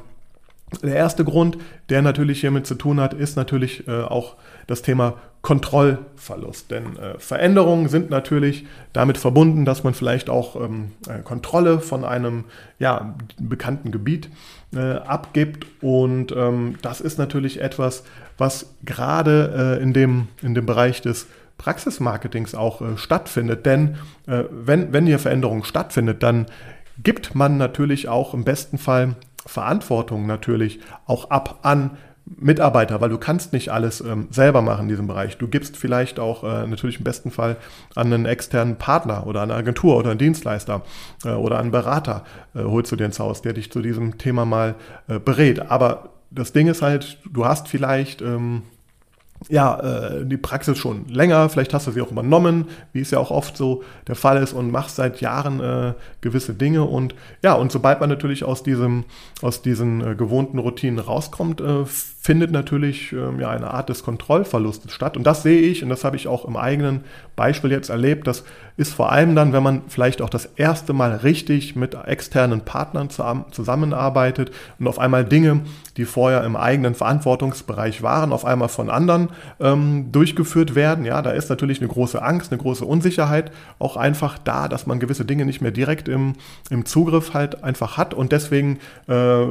der 0.81 0.95
erste 0.95 1.23
Grund, 1.23 1.57
der 1.89 2.01
natürlich 2.01 2.41
hiermit 2.41 2.65
zu 2.67 2.75
tun 2.75 2.99
hat, 2.99 3.13
ist 3.13 3.35
natürlich 3.35 3.87
äh, 3.87 4.03
auch 4.03 4.35
das 4.67 4.81
Thema 4.81 5.15
Kontrollverlust. 5.41 6.71
Denn 6.71 6.97
äh, 6.97 7.19
Veränderungen 7.19 7.89
sind 7.89 8.09
natürlich 8.09 8.65
damit 8.93 9.17
verbunden, 9.17 9.65
dass 9.65 9.83
man 9.83 9.93
vielleicht 9.93 10.29
auch 10.29 10.55
ähm, 10.55 10.91
Kontrolle 11.25 11.79
von 11.79 12.05
einem 12.05 12.45
ja, 12.79 13.15
bekannten 13.37 13.91
Gebiet 13.91 14.29
äh, 14.73 14.79
abgibt. 14.79 15.67
Und 15.81 16.31
ähm, 16.31 16.75
das 16.81 17.01
ist 17.01 17.17
natürlich 17.17 17.61
etwas, 17.61 18.03
was 18.37 18.73
gerade 18.85 19.77
äh, 19.79 19.83
in, 19.83 19.91
dem, 19.93 20.29
in 20.41 20.55
dem 20.55 20.65
Bereich 20.65 21.01
des 21.01 21.27
Praxismarketings 21.57 22.55
auch 22.55 22.81
äh, 22.81 22.97
stattfindet. 22.97 23.65
Denn 23.65 23.95
äh, 24.27 24.43
wenn, 24.49 24.93
wenn 24.93 25.05
hier 25.05 25.19
Veränderung 25.19 25.65
stattfindet, 25.65 26.23
dann 26.23 26.45
gibt 27.01 27.35
man 27.35 27.57
natürlich 27.57 28.07
auch 28.07 28.33
im 28.33 28.43
besten 28.43 28.77
Fall 28.77 29.15
Verantwortung 29.45 30.25
natürlich 30.25 30.79
auch 31.05 31.29
ab 31.29 31.59
an 31.63 31.97
Mitarbeiter, 32.25 33.01
weil 33.01 33.09
du 33.09 33.17
kannst 33.17 33.51
nicht 33.51 33.69
alles 33.69 33.99
ähm, 33.99 34.27
selber 34.31 34.61
machen 34.61 34.83
in 34.83 34.87
diesem 34.87 35.07
Bereich. 35.07 35.37
Du 35.37 35.47
gibst 35.47 35.75
vielleicht 35.75 36.19
auch 36.19 36.43
äh, 36.43 36.65
natürlich 36.67 36.97
im 36.99 37.03
besten 37.03 37.31
Fall 37.31 37.57
an 37.95 38.13
einen 38.13 38.25
externen 38.25 38.77
Partner 38.77 39.27
oder 39.27 39.41
eine 39.41 39.55
Agentur 39.55 39.97
oder 39.97 40.11
einen 40.11 40.19
Dienstleister 40.19 40.83
äh, 41.25 41.29
oder 41.29 41.59
einen 41.59 41.71
Berater 41.71 42.23
äh, 42.55 42.63
holst 42.63 42.91
du 42.91 42.95
dir 42.95 43.05
ins 43.05 43.19
Haus, 43.19 43.41
der 43.41 43.53
dich 43.53 43.71
zu 43.71 43.81
diesem 43.81 44.17
Thema 44.17 44.45
mal 44.45 44.75
äh, 45.07 45.19
berät. 45.19 45.69
Aber 45.69 46.09
das 46.31 46.53
Ding 46.53 46.67
ist 46.67 46.81
halt, 46.81 47.19
du 47.29 47.45
hast 47.45 47.67
vielleicht 47.67 48.21
ähm, 48.21 48.63
ja, 49.49 49.79
äh, 49.79 50.25
die 50.25 50.37
Praxis 50.37 50.77
schon 50.77 51.07
länger, 51.07 51.49
vielleicht 51.49 51.73
hast 51.73 51.87
du 51.87 51.91
sie 51.91 52.01
auch 52.01 52.11
übernommen, 52.11 52.67
wie 52.91 53.01
es 53.01 53.11
ja 53.11 53.19
auch 53.19 53.31
oft 53.31 53.57
so 53.57 53.83
der 54.07 54.15
Fall 54.15 54.41
ist 54.41 54.53
und 54.53 54.71
machst 54.71 54.95
seit 54.95 55.21
Jahren 55.21 55.59
äh, 55.59 55.93
gewisse 56.21 56.53
Dinge. 56.53 56.83
Und 56.83 57.15
ja, 57.41 57.53
und 57.53 57.71
sobald 57.71 57.99
man 57.99 58.09
natürlich 58.09 58.43
aus 58.43 58.63
diesem, 58.63 59.05
aus 59.41 59.61
diesen 59.61 60.01
äh, 60.01 60.15
gewohnten 60.15 60.59
Routinen 60.59 60.99
rauskommt, 60.99 61.61
äh, 61.61 61.85
findet 62.23 62.51
natürlich 62.51 63.11
ähm, 63.11 63.41
ja 63.41 63.49
eine 63.49 63.71
Art 63.71 63.89
des 63.89 64.01
Kontrollverlustes 64.01 64.93
statt 64.93 65.17
und 65.17 65.25
das 65.25 65.43
sehe 65.43 65.59
ich 65.59 65.83
und 65.83 65.89
das 65.89 66.05
habe 66.05 66.15
ich 66.15 66.29
auch 66.29 66.45
im 66.45 66.55
eigenen 66.55 67.01
Beispiel 67.35 67.71
jetzt 67.71 67.89
erlebt, 67.89 68.27
das 68.27 68.45
ist 68.77 68.93
vor 68.93 69.11
allem 69.11 69.35
dann, 69.35 69.53
wenn 69.53 69.61
man 69.61 69.81
vielleicht 69.87 70.21
auch 70.21 70.29
das 70.29 70.45
erste 70.45 70.93
Mal 70.93 71.15
richtig 71.17 71.75
mit 71.75 71.95
externen 71.95 72.61
Partnern 72.61 73.09
zusammenarbeitet 73.09 74.51
und 74.79 74.87
auf 74.87 74.99
einmal 74.99 75.25
Dinge, 75.25 75.61
die 75.97 76.05
vorher 76.05 76.43
im 76.43 76.55
eigenen 76.55 76.95
Verantwortungsbereich 76.95 78.01
waren, 78.01 78.31
auf 78.31 78.45
einmal 78.45 78.69
von 78.69 78.89
anderen 78.89 79.29
ähm, 79.59 80.11
durchgeführt 80.11 80.73
werden. 80.73 81.05
Ja, 81.05 81.21
da 81.21 81.31
ist 81.31 81.49
natürlich 81.49 81.79
eine 81.81 81.87
große 81.87 82.21
Angst, 82.21 82.51
eine 82.51 82.61
große 82.61 82.85
Unsicherheit 82.85 83.51
auch 83.77 83.97
einfach 83.97 84.39
da, 84.39 84.67
dass 84.67 84.87
man 84.87 84.99
gewisse 84.99 85.25
Dinge 85.25 85.45
nicht 85.45 85.61
mehr 85.61 85.71
direkt 85.71 86.07
im, 86.07 86.33
im 86.69 86.85
Zugriff 86.85 87.33
halt 87.33 87.63
einfach 87.63 87.97
hat 87.97 88.13
und 88.13 88.31
deswegen, 88.31 88.79
äh, 89.07 89.45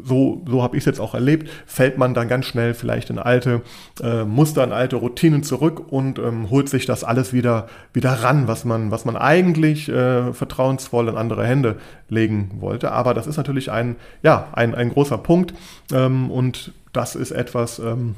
so, 0.00 0.44
so 0.46 0.62
habe 0.62 0.76
ich 0.76 0.82
es 0.82 0.86
jetzt 0.86 1.00
auch 1.00 1.14
erlebt, 1.14 1.50
fällt 1.66 1.98
man 1.98 2.14
dann 2.18 2.28
ganz 2.28 2.46
schnell 2.46 2.74
vielleicht 2.74 3.10
in 3.10 3.18
alte 3.18 3.62
äh, 4.02 4.24
Muster, 4.24 4.64
in 4.64 4.72
alte 4.72 4.96
Routinen 4.96 5.42
zurück 5.42 5.92
und 5.92 6.18
ähm, 6.18 6.50
holt 6.50 6.68
sich 6.68 6.86
das 6.86 7.04
alles 7.04 7.32
wieder, 7.32 7.68
wieder 7.92 8.10
ran, 8.10 8.48
was 8.48 8.64
man, 8.64 8.90
was 8.90 9.04
man 9.04 9.16
eigentlich 9.16 9.88
äh, 9.88 10.32
vertrauensvoll 10.32 11.08
in 11.08 11.16
andere 11.16 11.46
Hände 11.46 11.76
legen 12.08 12.50
wollte. 12.60 12.92
Aber 12.92 13.14
das 13.14 13.26
ist 13.26 13.36
natürlich 13.36 13.70
ein, 13.70 13.96
ja, 14.22 14.48
ein, 14.52 14.74
ein 14.74 14.90
großer 14.90 15.18
Punkt 15.18 15.54
ähm, 15.92 16.30
und 16.30 16.72
das 16.92 17.14
ist 17.14 17.30
etwas, 17.30 17.78
ähm, 17.78 18.16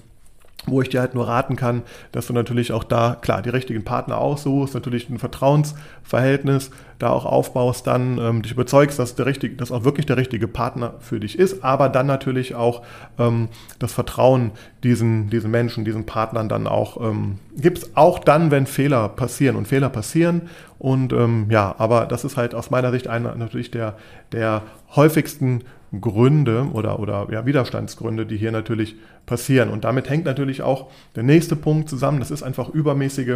wo 0.67 0.83
ich 0.83 0.89
dir 0.89 1.01
halt 1.01 1.15
nur 1.15 1.27
raten 1.27 1.57
kann, 1.57 1.83
dass 2.13 2.27
du 2.27 2.33
natürlich 2.33 2.73
auch 2.73 2.85
da, 2.85 3.17
klar, 3.21 3.43
die 3.43 3.49
richtigen 3.49 3.85
Partner 3.85 4.19
aussuchst, 4.19 4.75
natürlich 4.75 5.09
ein 5.09 5.19
Vertrauensverhältnis 5.19 6.71
da 6.99 7.09
auch 7.09 7.25
aufbaust, 7.25 7.87
dann 7.87 8.19
ähm, 8.19 8.43
dich 8.43 8.53
überzeugst, 8.53 8.99
dass 8.99 9.15
der 9.15 9.25
richtige, 9.25 9.57
dass 9.57 9.73
auch 9.73 9.85
wirklich 9.85 10.05
der 10.05 10.19
richtige 10.19 10.47
Partner 10.47 10.95
für 11.01 11.19
dich 11.19 11.39
ist, 11.39 11.65
aber 11.65 11.89
dann 11.89 12.07
natürlich 12.07 12.55
auch 12.55 12.83
ähm, 13.19 13.49
das 13.79 13.95
Vertrauen 13.95 14.51
diesen, 14.85 15.31
diesen 15.31 15.51
Menschen, 15.51 15.85
diesen 15.85 16.05
Partnern 16.05 16.49
dann 16.51 16.67
auch 16.67 17.01
ähm, 17.01 17.39
gibst, 17.57 17.97
auch 17.97 18.19
dann, 18.19 18.51
wenn 18.51 18.67
Fehler 18.67 19.09
passieren 19.09 19.57
und 19.57 19.67
Fehler 19.67 19.89
passieren. 19.89 20.43
Und 20.79 21.13
ähm, 21.13 21.47
ja, 21.51 21.75
aber 21.79 22.07
das 22.07 22.25
ist 22.25 22.37
halt 22.37 22.55
aus 22.55 22.71
meiner 22.71 22.91
Sicht 22.91 23.09
einer 23.09 23.35
natürlich 23.35 23.71
der, 23.71 23.97
der 24.33 24.63
häufigsten 24.95 25.63
Gründe 25.99 26.69
oder, 26.73 27.01
oder 27.01 27.27
ja, 27.31 27.47
Widerstandsgründe, 27.47 28.27
die 28.27 28.37
hier 28.37 28.53
natürlich 28.53 28.97
passieren. 29.27 29.71
Und 29.71 29.85
damit 29.85 30.09
hängt 30.09 30.25
natürlich 30.25 30.63
auch 30.63 30.91
der 31.17 31.23
nächste 31.23 31.57
Punkt 31.57 31.89
zusammen. 31.89 32.21
Das 32.21 32.31
ist 32.31 32.43
einfach 32.43 32.69
übermäßige 32.69 33.29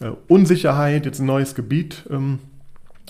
äh, 0.00 0.10
Unsicherheit, 0.26 1.04
jetzt 1.04 1.20
ein 1.20 1.26
neues 1.26 1.54
Gebiet 1.54 2.04
ähm, 2.10 2.38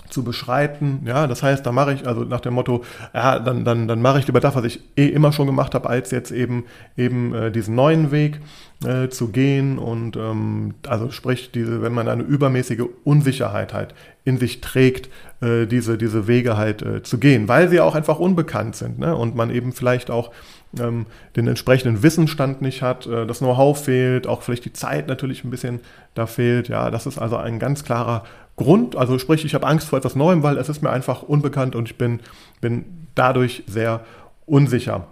zu 0.08 0.24
beschreiten. 0.24 1.02
Ja, 1.04 1.26
das 1.26 1.42
heißt, 1.42 1.64
da 1.64 1.72
mache 1.72 1.92
ich, 1.92 2.06
also 2.06 2.22
nach 2.22 2.40
dem 2.40 2.54
Motto, 2.54 2.84
ja, 3.14 3.38
dann, 3.38 3.64
dann, 3.64 3.88
dann 3.88 4.02
mache 4.02 4.18
ich 4.18 4.26
lieber 4.26 4.40
das, 4.40 4.54
was 4.54 4.64
ich 4.64 4.80
eh 4.96 5.06
immer 5.06 5.32
schon 5.32 5.46
gemacht 5.46 5.74
habe, 5.74 5.88
als 5.88 6.10
jetzt 6.10 6.30
eben, 6.30 6.64
eben 6.96 7.34
äh, 7.34 7.52
diesen 7.52 7.74
neuen 7.74 8.10
Weg 8.10 8.40
äh, 8.84 9.08
zu 9.08 9.28
gehen. 9.28 9.78
Und 9.78 10.16
ähm, 10.16 10.74
also 10.86 11.10
sprich, 11.10 11.50
diese, 11.50 11.82
wenn 11.82 11.92
man 11.92 12.08
eine 12.08 12.22
übermäßige 12.22 12.84
Unsicherheit 13.04 13.74
halt 13.74 13.94
in 14.24 14.38
sich 14.38 14.60
trägt, 14.60 15.08
äh, 15.40 15.66
diese, 15.66 15.98
diese 15.98 16.26
Wege 16.26 16.56
halt 16.56 16.82
äh, 16.82 17.02
zu 17.02 17.18
gehen, 17.18 17.48
weil 17.48 17.68
sie 17.68 17.80
auch 17.80 17.94
einfach 17.94 18.18
unbekannt 18.18 18.76
sind 18.76 18.98
ne? 18.98 19.16
und 19.16 19.34
man 19.34 19.50
eben 19.50 19.72
vielleicht 19.72 20.10
auch 20.10 20.30
ähm, 20.78 21.06
den 21.34 21.48
entsprechenden 21.48 22.02
Wissensstand 22.02 22.62
nicht 22.62 22.82
hat, 22.82 23.06
äh, 23.06 23.26
das 23.26 23.38
Know-how 23.38 23.78
fehlt, 23.78 24.26
auch 24.26 24.42
vielleicht 24.42 24.64
die 24.64 24.72
Zeit 24.72 25.08
natürlich 25.08 25.44
ein 25.44 25.50
bisschen 25.50 25.80
da 26.14 26.26
fehlt. 26.26 26.68
Ja, 26.68 26.90
das 26.90 27.06
ist 27.06 27.18
also 27.18 27.36
ein 27.36 27.58
ganz 27.58 27.84
klarer 27.84 28.24
Grund. 28.56 28.96
Also 28.96 29.18
sprich, 29.18 29.44
ich 29.44 29.54
habe 29.54 29.66
Angst 29.66 29.88
vor 29.88 29.98
etwas 29.98 30.14
Neuem, 30.14 30.42
weil 30.42 30.58
es 30.58 30.68
ist 30.68 30.82
mir 30.82 30.90
einfach 30.90 31.22
unbekannt 31.22 31.74
und 31.74 31.88
ich 31.88 31.96
bin, 31.96 32.20
bin 32.60 32.84
dadurch 33.14 33.64
sehr 33.66 34.04
unsicher. 34.46 35.06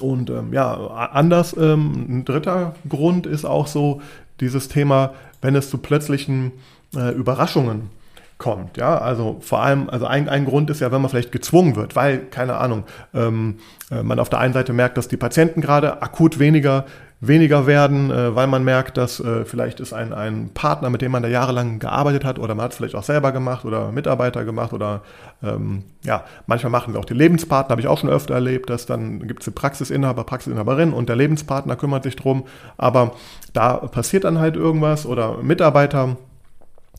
Und 0.00 0.30
ähm, 0.30 0.52
ja, 0.52 0.74
anders, 1.12 1.56
ähm, 1.56 2.06
ein 2.08 2.24
dritter 2.24 2.74
Grund 2.88 3.26
ist 3.26 3.44
auch 3.44 3.66
so 3.66 4.02
dieses 4.40 4.68
Thema, 4.68 5.14
wenn 5.40 5.54
es 5.54 5.70
zu 5.70 5.78
plötzlichen 5.78 6.52
äh, 6.94 7.14
Überraschungen 7.14 7.90
kommt. 8.38 8.76
Ja, 8.76 8.98
also 8.98 9.38
vor 9.40 9.62
allem, 9.62 9.90
also 9.90 10.06
ein, 10.06 10.28
ein 10.28 10.44
Grund 10.44 10.70
ist 10.70 10.80
ja, 10.80 10.92
wenn 10.92 11.00
man 11.00 11.10
vielleicht 11.10 11.32
gezwungen 11.32 11.74
wird, 11.74 11.96
weil, 11.96 12.18
keine 12.18 12.56
Ahnung, 12.56 12.84
ähm, 13.12 13.56
äh, 13.90 14.02
man 14.02 14.20
auf 14.20 14.28
der 14.28 14.38
einen 14.38 14.54
Seite 14.54 14.72
merkt, 14.72 14.96
dass 14.96 15.08
die 15.08 15.16
Patienten 15.16 15.60
gerade 15.60 16.02
akut 16.02 16.38
weniger 16.38 16.84
weniger 17.20 17.66
werden, 17.66 18.10
äh, 18.10 18.34
weil 18.36 18.46
man 18.46 18.62
merkt, 18.62 18.96
dass 18.96 19.18
äh, 19.18 19.44
vielleicht 19.44 19.80
ist 19.80 19.92
ein, 19.92 20.12
ein 20.12 20.50
Partner, 20.54 20.88
mit 20.88 21.02
dem 21.02 21.10
man 21.10 21.22
da 21.22 21.28
jahrelang 21.28 21.80
gearbeitet 21.80 22.24
hat 22.24 22.38
oder 22.38 22.54
man 22.54 22.64
hat 22.64 22.72
es 22.72 22.76
vielleicht 22.76 22.94
auch 22.94 23.02
selber 23.02 23.32
gemacht 23.32 23.64
oder 23.64 23.90
Mitarbeiter 23.90 24.44
gemacht 24.44 24.72
oder 24.72 25.02
ähm, 25.42 25.82
ja, 26.04 26.24
manchmal 26.46 26.70
machen 26.70 26.94
wir 26.94 27.00
auch 27.00 27.04
die 27.04 27.14
Lebenspartner, 27.14 27.72
habe 27.72 27.80
ich 27.80 27.88
auch 27.88 27.98
schon 27.98 28.10
öfter 28.10 28.34
erlebt, 28.34 28.70
dass 28.70 28.86
dann 28.86 29.26
gibt 29.26 29.40
es 29.40 29.46
den 29.46 29.54
Praxisinhaber, 29.54 30.22
Praxisinhaberin 30.24 30.92
und 30.92 31.08
der 31.08 31.16
Lebenspartner 31.16 31.74
kümmert 31.74 32.04
sich 32.04 32.14
drum, 32.14 32.44
aber 32.76 33.12
da 33.52 33.74
passiert 33.76 34.22
dann 34.22 34.38
halt 34.38 34.54
irgendwas 34.54 35.04
oder 35.04 35.38
Mitarbeiter 35.42 36.16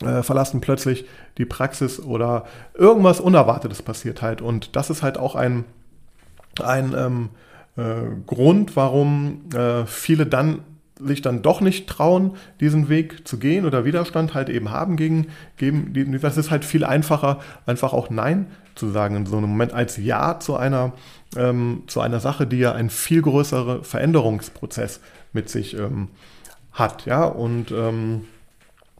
äh, 0.02 0.22
verlassen 0.22 0.60
plötzlich 0.60 1.06
die 1.38 1.46
Praxis 1.46 2.00
oder 2.00 2.44
irgendwas 2.74 3.20
Unerwartetes 3.20 3.82
passiert 3.82 4.22
halt. 4.22 4.42
Und 4.42 4.76
das 4.76 4.90
ist 4.90 5.02
halt 5.02 5.18
auch 5.18 5.34
ein, 5.34 5.64
ein 6.62 6.94
ähm, 6.96 7.28
äh, 7.34 7.49
Grund, 8.26 8.76
warum 8.76 9.42
äh, 9.54 9.86
viele 9.86 10.26
dann 10.26 10.60
sich 11.02 11.22
dann 11.22 11.42
doch 11.42 11.60
nicht 11.60 11.88
trauen, 11.88 12.32
diesen 12.60 12.88
Weg 12.88 13.26
zu 13.26 13.38
gehen 13.38 13.64
oder 13.64 13.84
Widerstand 13.84 14.34
halt 14.34 14.48
eben 14.48 14.70
haben 14.70 14.96
gegen, 14.96 15.28
gegen 15.56 16.18
das 16.20 16.36
ist 16.36 16.50
halt 16.50 16.64
viel 16.64 16.84
einfacher, 16.84 17.40
einfach 17.66 17.92
auch 17.92 18.10
Nein 18.10 18.46
zu 18.74 18.90
sagen 18.90 19.16
in 19.16 19.26
so 19.26 19.36
einem 19.36 19.48
Moment 19.48 19.72
als 19.72 19.96
Ja 19.96 20.38
zu 20.40 20.56
einer, 20.56 20.92
ähm, 21.36 21.84
zu 21.86 22.00
einer 22.00 22.20
Sache, 22.20 22.46
die 22.46 22.58
ja 22.58 22.72
einen 22.72 22.90
viel 22.90 23.22
größeren 23.22 23.84
Veränderungsprozess 23.84 25.00
mit 25.32 25.48
sich 25.48 25.76
ähm, 25.76 26.08
hat, 26.72 27.06
ja, 27.06 27.24
und, 27.24 27.70
ähm, 27.72 28.22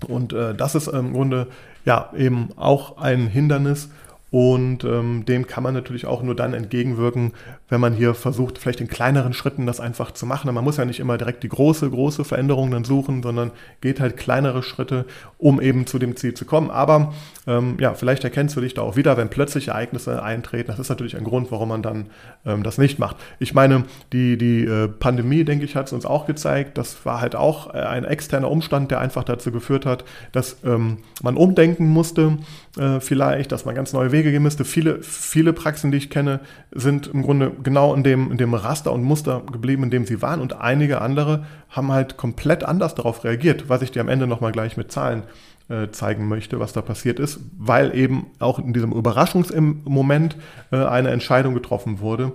und 0.07 0.33
äh, 0.33 0.55
das 0.55 0.75
ist 0.75 0.89
im 0.89 1.13
Grunde 1.13 1.47
ja 1.85 2.11
eben 2.17 2.51
auch 2.57 2.99
ein 2.99 3.27
Hindernis, 3.27 3.91
und 4.31 4.85
ähm, 4.85 5.25
dem 5.27 5.47
kann 5.49 5.65
man 5.65 5.75
natürlich 5.75 6.07
auch 6.07 6.23
nur 6.23 6.37
dann 6.37 6.55
entgegenwirken, 6.55 7.33
wenn 7.69 7.81
man 7.81 7.95
hier 7.95 8.15
versucht, 8.15 8.59
vielleicht 8.59 8.81
in 8.81 8.87
kleineren 8.87 9.33
Schritten 9.33 9.67
das 9.67 9.81
einfach 9.81 10.13
zu 10.13 10.25
machen. 10.25 10.53
Man 10.55 10.63
muss 10.63 10.77
ja 10.77 10.85
nicht 10.85 11.01
immer 11.01 11.19
direkt 11.19 11.43
die 11.43 11.49
große, 11.49 11.91
große 11.91 12.25
Veränderung 12.25 12.71
dann 12.71 12.85
suchen, 12.85 13.25
sondern 13.25 13.51
geht 13.81 13.99
halt 13.99 14.17
kleinere 14.17 14.63
Schritte, 14.63 15.05
um 15.39 15.61
eben 15.61 15.87
zu 15.87 15.99
dem 15.99 16.15
Ziel 16.15 16.35
zu 16.35 16.45
kommen. 16.45 16.71
Aber 16.71 17.13
ähm, 17.49 17.77
ja, 17.81 17.95
vielleicht 17.95 18.23
erkennst 18.23 18.57
du 18.57 18.61
dich 18.61 18.75
da 18.75 18.83
auch 18.83 18.95
wieder, 18.95 19.17
wenn 19.17 19.31
plötzliche 19.31 19.73
Ereignisse 19.73 20.23
eintreten. 20.23 20.69
Das 20.69 20.79
ist 20.79 20.91
natürlich 20.91 21.17
ein 21.17 21.25
Grund, 21.25 21.51
warum 21.51 21.71
man 21.71 21.83
dann 21.83 22.07
ähm, 22.47 22.63
das 22.63 22.79
nicht 22.79 23.01
macht. 23.01 23.17
Ich 23.41 23.53
meine, 23.53 23.85
die, 24.13 24.39
die 24.39 24.65
äh, 24.65 24.87
Pandemie, 24.87 25.45
denke 25.45 25.65
ich, 25.65 25.75
hat 25.75 25.87
es 25.87 25.93
uns 25.93 26.07
auch 26.07 26.27
gezeigt. 26.27 26.79
Das 26.79 27.05
war 27.05 27.21
halt 27.21 27.35
auch 27.35 27.75
äh, 27.75 27.79
ein 27.79 28.05
externer 28.05 28.51
Umstand, 28.51 28.93
der 28.93 29.01
einfach 29.01 29.25
dazu 29.25 29.51
geführt 29.51 29.87
hat, 29.87 30.05
dass 30.31 30.59
ähm, 30.65 30.99
man 31.21 31.37
umdenken 31.37 31.89
musste, 31.89 32.39
äh, 32.79 33.01
vielleicht, 33.01 33.53
dass 33.53 33.65
man 33.65 33.75
ganz 33.75 33.93
neue 33.93 34.13
Wege 34.13 34.31
gehen 34.31 34.43
müsste. 34.43 34.65
Viele, 34.65 35.03
viele 35.03 35.53
Praxen, 35.53 35.91
die 35.91 35.99
ich 35.99 36.11
kenne, 36.11 36.41
sind 36.71 37.09
im 37.09 37.23
Grunde 37.23 37.53
genau 37.63 37.95
in 37.95 38.05
dem, 38.05 38.31
in 38.31 38.39
dem 38.39 38.55
Raster 38.55 38.93
und 38.93 39.03
Muster 39.03 39.43
geblieben, 39.51 39.85
in 39.85 39.91
dem 39.91 40.07
sie 40.07 40.23
waren. 40.23 40.41
Und 40.41 40.61
einige 40.61 41.01
andere 41.01 41.45
haben 41.69 41.91
halt 41.91 42.17
komplett 42.17 42.65
anders 42.65 42.95
darauf 42.95 43.25
reagiert, 43.25 43.69
was 43.69 43.83
ich 43.83 43.91
dir 43.91 44.01
am 44.01 44.09
Ende 44.09 44.27
nochmal 44.27 44.53
gleich 44.53 44.77
mit 44.77 44.93
Zahlen 44.93 45.25
äh, 45.69 45.91
zeigen 45.91 46.29
möchte, 46.29 46.61
was 46.61 46.73
da 46.73 46.83
passiert 46.83 47.19
ist, 47.19 47.41
weil 47.59 47.95
eben 47.97 48.27
auch 48.39 48.59
in 48.59 48.73
diesem 48.73 48.93
Überraschungsmoment 48.93 50.37
äh, 50.71 50.85
eine 50.85 51.11
Entscheidung 51.11 51.55
getroffen 51.55 52.01
wurde, 52.01 52.33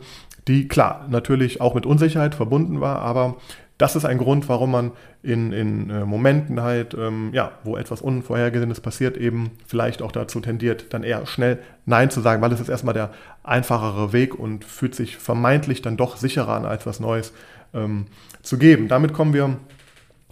die 0.48 0.68
klar 0.68 1.06
natürlich 1.10 1.60
auch 1.62 1.76
mit 1.76 1.86
Unsicherheit 1.86 2.36
verbunden 2.36 2.82
war, 2.82 3.00
aber 3.00 3.38
das 3.78 3.96
ist 3.96 4.06
ein 4.06 4.18
Grund, 4.18 4.48
warum 4.48 4.72
man 4.72 4.92
in, 5.22 5.52
in 5.52 5.90
äh, 5.90 6.06
Momenten 6.06 6.62
halt, 6.62 6.94
ähm, 6.94 7.32
ja, 7.34 7.52
wo 7.64 7.76
etwas 7.76 8.02
Unvorhergesehenes 8.02 8.80
passiert, 8.80 9.18
eben 9.18 9.52
vielleicht 9.68 10.02
auch 10.02 10.14
dazu 10.14 10.40
tendiert, 10.40 10.94
dann 10.94 11.04
eher 11.04 11.26
schnell 11.26 11.60
Nein 11.86 12.10
zu 12.10 12.22
sagen, 12.22 12.42
weil 12.42 12.54
es 12.54 12.62
ist 12.62 12.70
erstmal 12.70 12.94
der 12.94 13.12
einfachere 13.44 14.14
Weg 14.14 14.40
und 14.40 14.64
fühlt 14.64 14.96
sich 14.96 15.18
vermeintlich 15.18 15.82
dann 15.82 15.98
doch 15.98 16.16
sicherer 16.16 16.54
an, 16.56 16.66
als 16.66 16.86
was 16.86 17.00
Neues 17.00 17.34
ähm, 17.74 18.06
zu 18.42 18.58
geben. 18.58 18.88
Damit 18.88 19.14
kommen 19.14 19.34
wir 19.34 19.58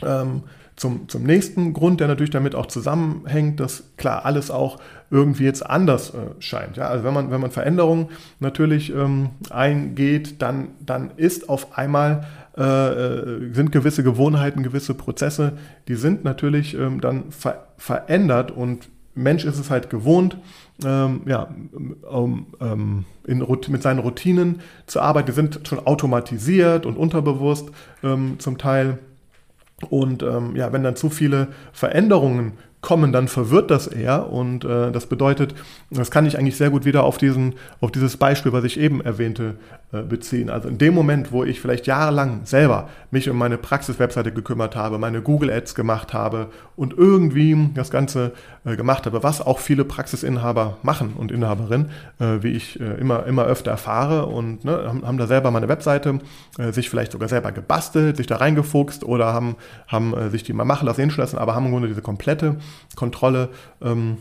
ähm, 0.03 0.43
zum, 0.75 1.07
zum 1.07 1.23
nächsten 1.23 1.73
Grund, 1.73 1.99
der 1.99 2.07
natürlich 2.07 2.31
damit 2.31 2.55
auch 2.55 2.65
zusammenhängt, 2.65 3.59
dass 3.59 3.83
klar 3.97 4.25
alles 4.25 4.49
auch 4.49 4.79
irgendwie 5.11 5.43
jetzt 5.43 5.69
anders 5.69 6.11
äh, 6.11 6.29
scheint. 6.39 6.77
Ja? 6.77 6.87
Also 6.87 7.03
wenn 7.03 7.13
man, 7.13 7.29
wenn 7.29 7.41
man 7.41 7.51
Veränderungen 7.51 8.07
natürlich 8.39 8.93
ähm, 8.93 9.31
eingeht, 9.49 10.41
dann, 10.41 10.69
dann 10.79 11.11
ist 11.17 11.49
auf 11.49 11.77
einmal 11.77 12.25
äh, 12.57 12.61
äh, 12.61 13.53
sind 13.53 13.71
gewisse 13.71 14.03
Gewohnheiten, 14.03 14.63
gewisse 14.63 14.93
Prozesse, 14.93 15.53
die 15.87 15.95
sind 15.95 16.23
natürlich 16.23 16.75
ähm, 16.75 17.01
dann 17.01 17.31
ver 17.31 17.67
verändert 17.77 18.51
und 18.51 18.89
Mensch 19.15 19.45
ist 19.45 19.59
es 19.59 19.69
halt 19.69 19.89
gewohnt, 19.89 20.37
ähm, 20.83 21.21
ja, 21.25 21.49
ähm, 22.11 23.05
in, 23.25 23.45
mit 23.69 23.83
seinen 23.83 23.99
Routinen 23.99 24.61
zu 24.87 25.01
arbeiten. 25.01 25.27
Die 25.27 25.33
sind 25.33 25.67
schon 25.67 25.85
automatisiert 25.85 26.85
und 26.85 26.97
unterbewusst 26.97 27.69
ähm, 28.03 28.35
zum 28.39 28.57
Teil. 28.57 28.97
Und 29.89 30.23
ähm, 30.23 30.55
ja, 30.55 30.71
wenn 30.73 30.83
dann 30.83 30.95
zu 30.95 31.09
viele 31.09 31.49
Veränderungen 31.73 32.53
kommen, 32.83 33.11
dann 33.11 33.27
verwirrt 33.27 33.71
das 33.71 33.87
eher. 33.87 34.31
Und 34.31 34.63
äh, 34.65 34.91
das 34.91 35.07
bedeutet, 35.07 35.55
das 35.89 36.11
kann 36.11 36.27
ich 36.27 36.37
eigentlich 36.37 36.57
sehr 36.57 36.69
gut 36.69 36.85
wieder 36.85 37.03
auf, 37.03 37.17
diesen, 37.17 37.55
auf 37.81 37.91
dieses 37.91 38.17
Beispiel, 38.17 38.53
was 38.53 38.63
ich 38.63 38.79
eben 38.79 39.01
erwähnte, 39.01 39.55
äh, 39.93 40.01
beziehen. 40.01 40.49
Also 40.49 40.69
in 40.69 40.79
dem 40.79 40.93
Moment, 40.93 41.31
wo 41.31 41.43
ich 41.43 41.61
vielleicht 41.61 41.85
jahrelang 41.85 42.41
selber 42.45 42.89
mich 43.11 43.29
um 43.29 43.37
meine 43.37 43.57
Praxiswebseite 43.59 44.31
gekümmert 44.31 44.75
habe, 44.75 44.97
meine 44.97 45.21
Google 45.21 45.51
Ads 45.51 45.75
gemacht 45.75 46.13
habe 46.13 46.47
und 46.75 46.97
irgendwie 46.97 47.69
das 47.75 47.91
Ganze 47.91 48.31
äh, 48.65 48.75
gemacht 48.75 49.05
habe, 49.05 49.21
was 49.21 49.39
auch 49.39 49.59
viele 49.59 49.85
Praxisinhaber 49.85 50.77
machen 50.81 51.13
und 51.15 51.31
Inhaberinnen, 51.31 51.91
äh, 52.19 52.41
wie 52.41 52.53
ich 52.53 52.79
äh, 52.79 52.95
immer, 52.95 53.27
immer 53.27 53.45
öfter 53.45 53.69
erfahre 53.69 54.25
und 54.25 54.65
ne, 54.65 54.85
haben, 54.87 55.05
haben, 55.05 55.17
da 55.19 55.27
selber 55.27 55.51
meine 55.51 55.67
Webseite, 55.67 56.19
äh, 56.57 56.71
sich 56.71 56.89
vielleicht 56.89 57.11
sogar 57.11 57.29
selber 57.29 57.51
gebastelt, 57.51 58.17
sich 58.17 58.25
da 58.25 58.37
reingefuchst 58.37 59.03
oder 59.03 59.31
haben, 59.31 59.57
haben 59.87 60.31
sich 60.31 60.41
die 60.43 60.53
mal 60.53 60.65
machen 60.65 60.87
lassen, 60.87 61.01
hinschlassen, 61.01 61.37
aber 61.37 61.53
haben 61.53 61.65
im 61.65 61.71
Grunde 61.71 61.87
diese 61.87 62.01
komplette 62.01 62.55
Kontrolle 62.95 63.49
ähm, 63.81 64.17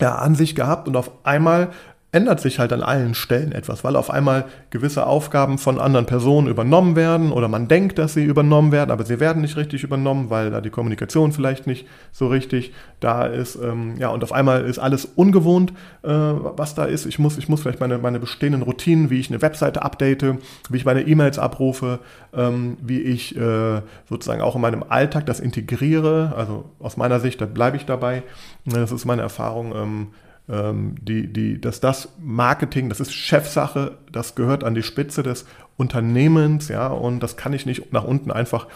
ja, 0.00 0.16
an 0.16 0.34
sich 0.34 0.54
gehabt. 0.54 0.88
Und 0.88 0.96
auf 0.96 1.10
einmal 1.24 1.70
ändert 2.12 2.40
sich 2.40 2.58
halt 2.58 2.72
an 2.72 2.82
allen 2.82 3.14
Stellen 3.14 3.52
etwas, 3.52 3.84
weil 3.84 3.94
auf 3.94 4.10
einmal 4.10 4.46
gewisse 4.70 5.06
Aufgaben 5.06 5.58
von 5.58 5.78
anderen 5.78 6.06
Personen 6.06 6.48
übernommen 6.48 6.96
werden 6.96 7.30
oder 7.30 7.46
man 7.46 7.68
denkt, 7.68 7.98
dass 7.98 8.14
sie 8.14 8.24
übernommen 8.24 8.72
werden, 8.72 8.90
aber 8.90 9.04
sie 9.04 9.20
werden 9.20 9.42
nicht 9.42 9.56
richtig 9.56 9.84
übernommen, 9.84 10.28
weil 10.28 10.50
da 10.50 10.60
die 10.60 10.70
Kommunikation 10.70 11.32
vielleicht 11.32 11.68
nicht 11.68 11.86
so 12.10 12.26
richtig 12.26 12.72
da 12.98 13.26
ist. 13.26 13.56
Ähm, 13.56 13.94
ja, 13.98 14.08
und 14.08 14.24
auf 14.24 14.32
einmal 14.32 14.64
ist 14.64 14.80
alles 14.80 15.04
ungewohnt, 15.04 15.72
äh, 16.02 16.08
was 16.08 16.74
da 16.74 16.84
ist. 16.84 17.06
Ich 17.06 17.20
muss, 17.20 17.38
ich 17.38 17.48
muss 17.48 17.62
vielleicht 17.62 17.80
meine, 17.80 17.98
meine 17.98 18.18
bestehenden 18.18 18.62
Routinen, 18.62 19.08
wie 19.10 19.20
ich 19.20 19.30
eine 19.30 19.40
Webseite 19.40 19.82
update, 19.82 20.24
wie 20.68 20.76
ich 20.76 20.84
meine 20.84 21.02
E-Mails 21.02 21.38
abrufe, 21.38 22.00
ähm, 22.34 22.76
wie 22.82 23.00
ich 23.00 23.36
äh, 23.36 23.82
sozusagen 24.08 24.40
auch 24.40 24.56
in 24.56 24.62
meinem 24.62 24.84
Alltag 24.88 25.26
das 25.26 25.38
integriere. 25.38 26.34
Also 26.36 26.64
aus 26.80 26.96
meiner 26.96 27.20
Sicht, 27.20 27.40
da 27.40 27.46
bleibe 27.46 27.76
ich 27.76 27.86
dabei. 27.86 28.24
Das 28.64 28.90
ist 28.90 29.04
meine 29.04 29.22
Erfahrung. 29.22 29.72
Ähm, 29.76 30.06
ähm, 30.50 30.96
die, 31.00 31.32
die, 31.32 31.60
dass 31.60 31.80
das 31.80 32.08
Marketing, 32.18 32.88
das 32.88 33.00
ist 33.00 33.12
Chefsache, 33.12 33.98
das 34.10 34.34
gehört 34.34 34.64
an 34.64 34.74
die 34.74 34.82
Spitze 34.82 35.22
des 35.22 35.46
Unternehmens, 35.76 36.68
ja, 36.68 36.88
und 36.88 37.20
das 37.20 37.36
kann 37.38 37.54
ich 37.54 37.64
nicht 37.64 37.92
nach 37.92 38.04
unten 38.04 38.30
einfach, 38.30 38.66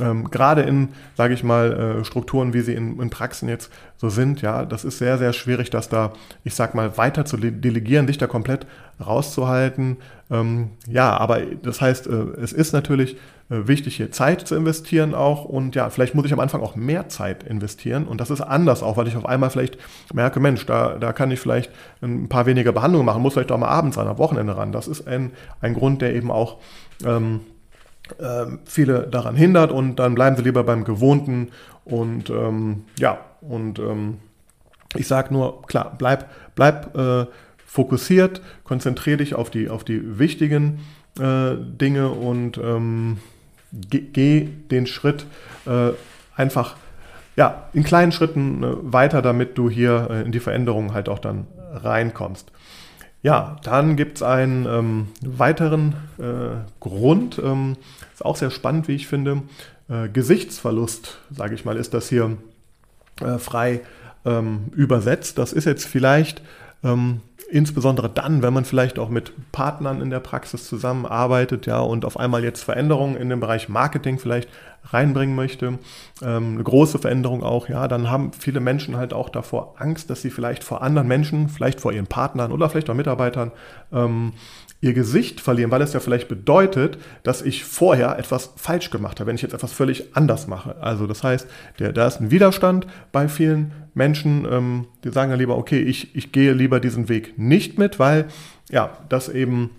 ähm, 0.00 0.30
gerade 0.30 0.62
in, 0.62 0.90
sage 1.14 1.34
ich 1.34 1.44
mal, 1.44 1.98
äh, 2.00 2.04
Strukturen, 2.04 2.54
wie 2.54 2.60
sie 2.60 2.72
in, 2.72 2.98
in 3.00 3.10
Praxen 3.10 3.48
jetzt 3.48 3.70
so 3.96 4.08
sind, 4.08 4.40
ja, 4.40 4.64
das 4.64 4.84
ist 4.84 4.98
sehr, 4.98 5.18
sehr 5.18 5.32
schwierig, 5.32 5.68
das 5.68 5.88
da, 5.88 6.12
ich 6.42 6.54
sag 6.54 6.74
mal, 6.74 6.96
weiter 6.96 7.26
zu 7.26 7.36
delegieren, 7.36 8.06
dich 8.06 8.16
da 8.16 8.26
komplett 8.26 8.66
rauszuhalten. 9.04 9.98
Ähm, 10.30 10.70
ja, 10.86 11.16
aber 11.16 11.42
das 11.42 11.80
heißt, 11.80 12.06
äh, 12.06 12.40
es 12.40 12.52
ist 12.52 12.72
natürlich 12.72 13.16
wichtig, 13.48 13.96
hier 13.96 14.10
Zeit 14.10 14.46
zu 14.46 14.54
investieren 14.54 15.14
auch. 15.14 15.44
Und 15.44 15.74
ja, 15.74 15.90
vielleicht 15.90 16.14
muss 16.14 16.24
ich 16.24 16.32
am 16.32 16.40
Anfang 16.40 16.62
auch 16.62 16.76
mehr 16.76 17.08
Zeit 17.08 17.42
investieren. 17.42 18.06
Und 18.06 18.20
das 18.20 18.30
ist 18.30 18.40
anders 18.40 18.82
auch, 18.82 18.96
weil 18.96 19.06
ich 19.06 19.16
auf 19.16 19.26
einmal 19.26 19.50
vielleicht 19.50 19.78
merke, 20.12 20.40
Mensch, 20.40 20.64
da, 20.66 20.96
da 20.98 21.12
kann 21.12 21.30
ich 21.30 21.40
vielleicht 21.40 21.70
ein 22.02 22.28
paar 22.28 22.46
weniger 22.46 22.72
Behandlungen 22.72 23.06
machen, 23.06 23.22
muss 23.22 23.34
vielleicht 23.34 23.52
auch 23.52 23.58
mal 23.58 23.68
abends 23.68 23.98
an, 23.98 24.08
am 24.08 24.18
Wochenende 24.18 24.56
ran. 24.56 24.72
Das 24.72 24.88
ist 24.88 25.06
ein, 25.06 25.32
ein 25.60 25.74
Grund, 25.74 26.00
der 26.00 26.14
eben 26.14 26.30
auch 26.30 26.58
ähm, 27.04 27.40
äh, 28.18 28.46
viele 28.64 29.08
daran 29.08 29.36
hindert. 29.36 29.72
Und 29.72 29.96
dann 29.96 30.14
bleiben 30.14 30.36
sie 30.36 30.42
lieber 30.42 30.64
beim 30.64 30.84
Gewohnten. 30.84 31.50
Und 31.84 32.30
ähm, 32.30 32.84
ja, 32.98 33.18
und 33.42 33.78
ähm, 33.78 34.18
ich 34.96 35.06
sage 35.06 35.34
nur, 35.34 35.62
klar, 35.62 35.94
bleib, 35.98 36.30
bleib 36.54 36.96
äh, 36.96 37.26
fokussiert, 37.66 38.40
konzentriere 38.62 39.18
dich 39.18 39.34
auf 39.34 39.50
die, 39.50 39.68
auf 39.68 39.84
die 39.84 40.18
wichtigen 40.18 40.80
äh, 41.18 41.56
Dinge 41.56 42.10
und 42.10 42.56
ähm, 42.58 43.18
geh 43.90 44.48
den 44.70 44.86
Schritt 44.86 45.26
äh, 45.66 45.90
einfach 46.36 46.76
ja, 47.36 47.68
in 47.72 47.82
kleinen 47.82 48.12
Schritten 48.12 48.62
äh, 48.62 48.92
weiter, 48.92 49.22
damit 49.22 49.58
du 49.58 49.68
hier 49.68 50.08
äh, 50.10 50.22
in 50.22 50.32
die 50.32 50.40
Veränderungen 50.40 50.94
halt 50.94 51.08
auch 51.08 51.18
dann 51.18 51.46
reinkommst. 51.72 52.52
Ja, 53.22 53.56
dann 53.64 53.96
gibt 53.96 54.18
es 54.18 54.22
einen 54.22 54.66
ähm, 54.66 55.08
weiteren 55.22 55.94
äh, 56.18 56.56
Grund, 56.80 57.40
ähm, 57.42 57.76
ist 58.12 58.24
auch 58.24 58.36
sehr 58.36 58.50
spannend, 58.50 58.86
wie 58.86 58.94
ich 58.94 59.06
finde. 59.06 59.42
Äh, 59.88 60.08
Gesichtsverlust, 60.10 61.18
sage 61.34 61.54
ich 61.54 61.64
mal, 61.64 61.76
ist 61.76 61.94
das 61.94 62.08
hier 62.08 62.36
äh, 63.20 63.38
frei 63.38 63.80
ähm, 64.26 64.66
übersetzt. 64.76 65.38
Das 65.38 65.52
ist 65.52 65.64
jetzt 65.64 65.86
vielleicht 65.86 66.42
ähm, 66.82 67.22
insbesondere 67.54 68.10
dann, 68.10 68.42
wenn 68.42 68.52
man 68.52 68.64
vielleicht 68.64 68.98
auch 68.98 69.08
mit 69.08 69.32
Partnern 69.52 70.00
in 70.00 70.10
der 70.10 70.18
Praxis 70.18 70.66
zusammenarbeitet, 70.66 71.66
ja, 71.66 71.78
und 71.78 72.04
auf 72.04 72.18
einmal 72.18 72.42
jetzt 72.42 72.64
Veränderungen 72.64 73.14
in 73.14 73.28
dem 73.28 73.38
Bereich 73.38 73.68
Marketing 73.68 74.18
vielleicht 74.18 74.48
reinbringen 74.86 75.36
möchte, 75.36 75.78
ähm, 76.20 76.54
eine 76.54 76.64
große 76.64 76.98
Veränderung 76.98 77.44
auch, 77.44 77.68
ja, 77.68 77.86
dann 77.86 78.10
haben 78.10 78.32
viele 78.32 78.58
Menschen 78.58 78.96
halt 78.96 79.12
auch 79.12 79.28
davor 79.28 79.76
Angst, 79.78 80.10
dass 80.10 80.20
sie 80.20 80.30
vielleicht 80.30 80.64
vor 80.64 80.82
anderen 80.82 81.06
Menschen, 81.06 81.48
vielleicht 81.48 81.80
vor 81.80 81.92
ihren 81.92 82.08
Partnern 82.08 82.50
oder 82.50 82.68
vielleicht 82.68 82.90
auch 82.90 82.94
Mitarbeitern 82.94 83.52
ähm, 83.92 84.32
ihr 84.84 84.92
Gesicht 84.92 85.40
verlieren, 85.40 85.70
weil 85.70 85.80
es 85.80 85.94
ja 85.94 86.00
vielleicht 86.00 86.28
bedeutet, 86.28 86.98
dass 87.22 87.40
ich 87.40 87.64
vorher 87.64 88.18
etwas 88.18 88.52
falsch 88.56 88.90
gemacht 88.90 89.18
habe, 89.18 89.28
wenn 89.28 89.36
ich 89.36 89.42
jetzt 89.42 89.54
etwas 89.54 89.72
völlig 89.72 90.14
anders 90.14 90.46
mache. 90.46 90.76
Also 90.80 91.06
das 91.06 91.22
heißt, 91.22 91.48
der, 91.78 91.92
da 91.92 92.06
ist 92.06 92.20
ein 92.20 92.30
Widerstand 92.30 92.86
bei 93.10 93.28
vielen 93.28 93.72
Menschen, 93.94 94.46
ähm, 94.50 94.86
die 95.02 95.10
sagen 95.10 95.30
ja 95.30 95.38
lieber, 95.38 95.56
okay, 95.56 95.80
ich, 95.80 96.14
ich 96.14 96.32
gehe 96.32 96.52
lieber 96.52 96.80
diesen 96.80 97.08
Weg 97.08 97.38
nicht 97.38 97.78
mit, 97.78 97.98
weil 97.98 98.26
ja, 98.70 98.90
das 99.08 99.30
eben 99.30 99.70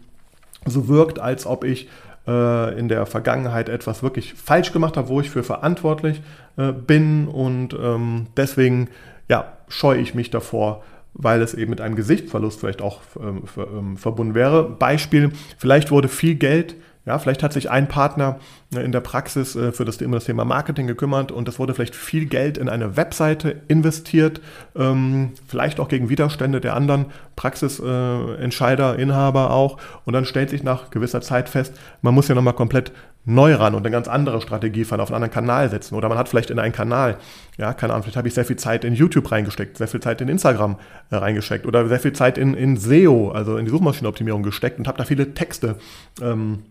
so 0.66 0.88
wirkt, 0.88 1.20
als 1.20 1.46
ob 1.46 1.66
ich 1.66 1.88
äh, 2.28 2.80
in 2.80 2.88
der 2.88 3.06
Vergangenheit 3.06 3.70
etwas 3.70 4.02
wirklich 4.02 4.34
falsch 4.34 4.72
gemacht 4.74 4.98
habe, 4.98 5.10
wo 5.10 5.22
ich 5.22 5.30
für 5.30 5.44
verantwortlich 5.44 6.24
äh, 6.58 6.72
bin 6.72 7.28
und 7.28 7.76
ähm, 7.80 8.26
deswegen 8.36 8.90
ja, 9.30 9.54
scheue 9.68 10.00
ich 10.00 10.16
mich 10.16 10.32
davor, 10.32 10.84
weil 11.16 11.42
es 11.42 11.54
eben 11.54 11.72
mit 11.72 11.82
einem 11.82 11.96
Gesichtsverlust 11.96 12.60
vielleicht 12.60 12.82
auch 12.82 13.02
ähm, 13.20 13.44
ähm, 13.58 13.98
verbunden 13.98 14.36
wäre. 14.36 14.70
Beispiel, 14.70 15.32
vielleicht 15.58 15.92
wurde 15.92 16.08
viel 16.08 16.36
Geld 16.36 16.76
ja, 17.06 17.20
vielleicht 17.20 17.44
hat 17.44 17.54
sich 17.54 17.70
ein 17.70 17.88
Partner 17.88 18.40
äh, 18.76 18.80
in 18.80 18.92
der 18.92 19.00
Praxis 19.00 19.56
äh, 19.56 19.72
für 19.72 19.86
das, 19.86 19.98
das 20.00 20.26
Thema 20.26 20.44
Marketing 20.44 20.88
gekümmert 20.88 21.32
und 21.32 21.48
es 21.48 21.60
wurde 21.60 21.76
vielleicht 21.76 21.96
viel 21.96 22.26
Geld 22.26 22.58
in 22.58 22.68
eine 22.68 22.98
Webseite 22.98 23.62
investiert, 23.68 24.42
ähm, 24.76 25.34
vielleicht 25.48 25.80
auch 25.80 25.88
gegen 25.88 26.10
Widerstände 26.10 26.62
der 26.62 26.76
anderen 26.76 27.06
Praxisentscheider, 27.36 28.98
Inhaber 28.98 29.52
auch. 29.52 29.78
Und 30.06 30.14
dann 30.14 30.26
stellt 30.26 30.50
sich 30.50 30.64
nach 30.64 30.90
gewisser 30.90 31.22
Zeit 31.22 31.48
fest, 31.48 31.76
man 32.02 32.16
muss 32.16 32.28
ja 32.28 32.34
nochmal 32.34 32.56
komplett 32.56 32.92
neu 33.26 33.56
ran 33.56 33.74
und 33.74 33.82
eine 33.82 33.92
ganz 33.92 34.08
andere 34.08 34.40
Strategie 34.40 34.86
fahren, 34.86 35.02
auf 35.02 35.10
einen 35.10 35.16
anderen 35.16 35.34
Kanal 35.34 35.70
setzen. 35.70 35.96
Oder 35.96 36.10
man 36.10 36.18
hat 36.18 36.30
vielleicht 36.30 36.52
in 36.52 36.60
einen 36.60 36.74
Kanal, 36.74 37.18
ja, 37.58 37.74
keine 37.74 37.94
Ahnung, 37.94 38.04
vielleicht 38.04 38.18
habe 38.18 38.28
ich 38.28 38.34
sehr 38.34 38.46
viel 38.46 38.56
Zeit 38.56 38.86
in 38.86 38.94
YouTube 38.94 39.32
reingesteckt, 39.32 39.78
sehr 39.78 39.88
viel 39.88 40.00
Zeit 40.00 40.22
in 40.22 40.30
Instagram 40.30 40.78
äh, 41.10 41.16
reingesteckt 41.16 41.66
oder 41.66 41.88
sehr 41.88 42.00
viel 42.00 42.14
Zeit 42.14 42.38
in, 42.38 42.54
in 42.54 42.78
SEO, 42.78 43.32
also 43.32 43.58
in 43.58 43.66
die 43.66 43.72
Suchmaschinenoptimierung 43.72 44.44
gesteckt 44.44 44.78
und 44.78 44.88
habe 44.88 44.98
da 44.98 45.06
viele 45.06 45.34
Texte 45.34 45.78
ähm, 46.22 46.64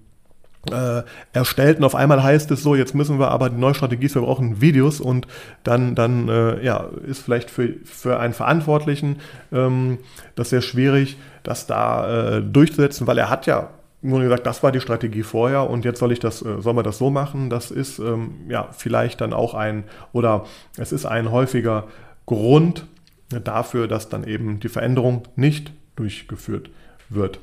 äh, 0.70 1.02
erstellt 1.32 1.78
und 1.78 1.84
auf 1.84 1.94
einmal 1.94 2.22
heißt 2.22 2.50
es 2.50 2.62
so, 2.62 2.74
jetzt 2.74 2.94
müssen 2.94 3.18
wir 3.18 3.28
aber 3.28 3.50
die 3.50 3.58
neue 3.58 3.74
Strategie 3.74 4.06
ist, 4.06 4.14
wir 4.14 4.22
brauchen 4.22 4.60
Videos 4.60 5.00
und 5.00 5.26
dann, 5.62 5.94
dann 5.94 6.28
äh, 6.28 6.64
ja, 6.64 6.88
ist 7.06 7.22
vielleicht 7.22 7.50
für, 7.50 7.74
für 7.84 8.18
einen 8.20 8.32
Verantwortlichen 8.32 9.16
ähm, 9.52 9.98
das 10.36 10.50
sehr 10.50 10.62
schwierig, 10.62 11.18
das 11.42 11.66
da 11.66 12.36
äh, 12.36 12.42
durchzusetzen, 12.42 13.06
weil 13.06 13.18
er 13.18 13.28
hat 13.28 13.46
ja 13.46 13.70
nur 14.04 14.20
gesagt, 14.20 14.46
das 14.46 14.62
war 14.62 14.70
die 14.70 14.80
Strategie 14.80 15.22
vorher 15.22 15.68
und 15.68 15.84
jetzt 15.84 15.98
soll 15.98 16.12
ich 16.12 16.20
das, 16.20 16.42
äh, 16.42 16.60
soll 16.60 16.74
man 16.74 16.84
das 16.84 16.98
so 16.98 17.10
machen? 17.10 17.50
Das 17.50 17.70
ist 17.70 17.98
ähm, 17.98 18.34
ja 18.48 18.68
vielleicht 18.72 19.20
dann 19.20 19.32
auch 19.32 19.54
ein 19.54 19.84
oder 20.12 20.44
es 20.76 20.92
ist 20.92 21.06
ein 21.06 21.30
häufiger 21.30 21.88
Grund 22.26 22.86
dafür, 23.28 23.88
dass 23.88 24.08
dann 24.08 24.24
eben 24.24 24.60
die 24.60 24.68
Veränderung 24.68 25.22
nicht 25.36 25.72
durchgeführt 25.96 26.70
wird. 27.08 27.40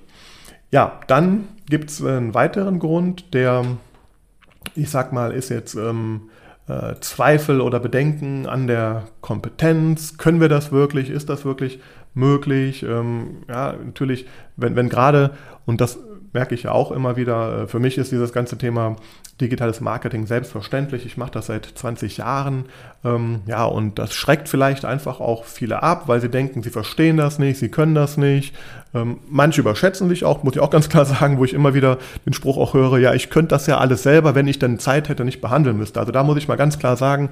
Ja, 0.72 1.00
dann 1.08 1.48
gibt 1.70 1.90
es 1.90 2.04
einen 2.04 2.34
weiteren 2.34 2.80
Grund, 2.80 3.34
der, 3.34 3.66
ich 4.76 4.90
sag 4.90 5.12
mal, 5.12 5.32
ist 5.32 5.50
jetzt 5.50 5.76
ähm, 5.76 6.30
äh, 6.68 6.96
Zweifel 7.02 7.60
oder 7.60 7.80
Bedenken 7.80 8.46
an 8.46 8.68
der 8.68 9.08
Kompetenz. 9.22 10.18
Können 10.18 10.40
wir 10.40 10.50
das 10.50 10.72
wirklich? 10.72 11.10
Ist 11.10 11.30
das 11.30 11.44
wirklich 11.44 11.80
möglich? 12.14 12.84
Ähm, 12.84 13.44
ja, 13.50 13.74
natürlich, 13.74 14.28
wenn, 14.56 14.76
wenn 14.76 14.90
gerade, 14.90 15.32
und 15.66 15.82
das 15.82 16.00
merke 16.34 16.56
ich 16.56 16.64
ja 16.64 16.72
auch 16.72 16.92
immer 16.92 17.16
wieder, 17.16 17.64
äh, 17.64 17.68
für 17.68 17.80
mich 17.80 17.98
ist 17.98 18.12
dieses 18.12 18.34
ganze 18.34 18.58
Thema 18.58 18.96
digitales 19.40 19.82
Marketing 19.82 20.28
selbstverständlich. 20.28 21.06
Ich 21.06 21.18
mache 21.18 21.32
das 21.32 21.48
seit 21.48 21.66
20 21.66 22.18
Jahren. 22.18 22.66
Ähm, 23.04 23.42
ja, 23.48 23.66
und 23.66 23.98
das 23.98 24.14
schreckt 24.14 24.48
vielleicht 24.48 24.86
einfach 24.86 25.20
auch 25.20 25.46
viele 25.46 25.82
ab, 25.84 26.04
weil 26.08 26.22
sie 26.22 26.30
denken, 26.30 26.62
sie 26.64 26.70
verstehen 26.70 27.18
das 27.18 27.40
nicht, 27.40 27.58
sie 27.58 27.70
können 27.70 27.96
das 27.96 28.18
nicht. 28.18 28.56
Ähm, 28.94 29.20
manche 29.28 29.62
überschätzen 29.62 30.08
sich 30.10 30.24
auch, 30.24 30.44
muss 30.44 30.56
ich 30.56 30.60
auch 30.60 30.70
ganz 30.72 30.90
klar 30.90 31.06
sagen, 31.06 31.38
wo 31.38 31.46
ich 31.46 31.54
immer 31.54 31.74
wieder 31.74 31.98
den 32.26 32.34
Spruch 32.34 32.58
auch 32.58 32.74
höre, 32.74 33.00
ja, 33.00 33.14
ich 33.14 33.30
könnte 33.30 33.50
das 33.50 33.68
ja 33.68 33.80
alles 33.80 34.04
selber, 34.04 34.36
wenn 34.36 34.48
ich 34.48 34.60
dann 34.60 34.80
Zeit 34.80 35.10
hätte, 35.10 35.26
nicht 35.26 35.42
behandeln 35.42 35.78
müsste. 35.78 36.00
Also 36.00 36.12
da 36.12 36.24
muss 36.24 36.38
ich 36.38 36.48
mal 36.48 36.56
ganz 36.56 36.80
klar 36.80 36.96
sagen, 36.96 37.30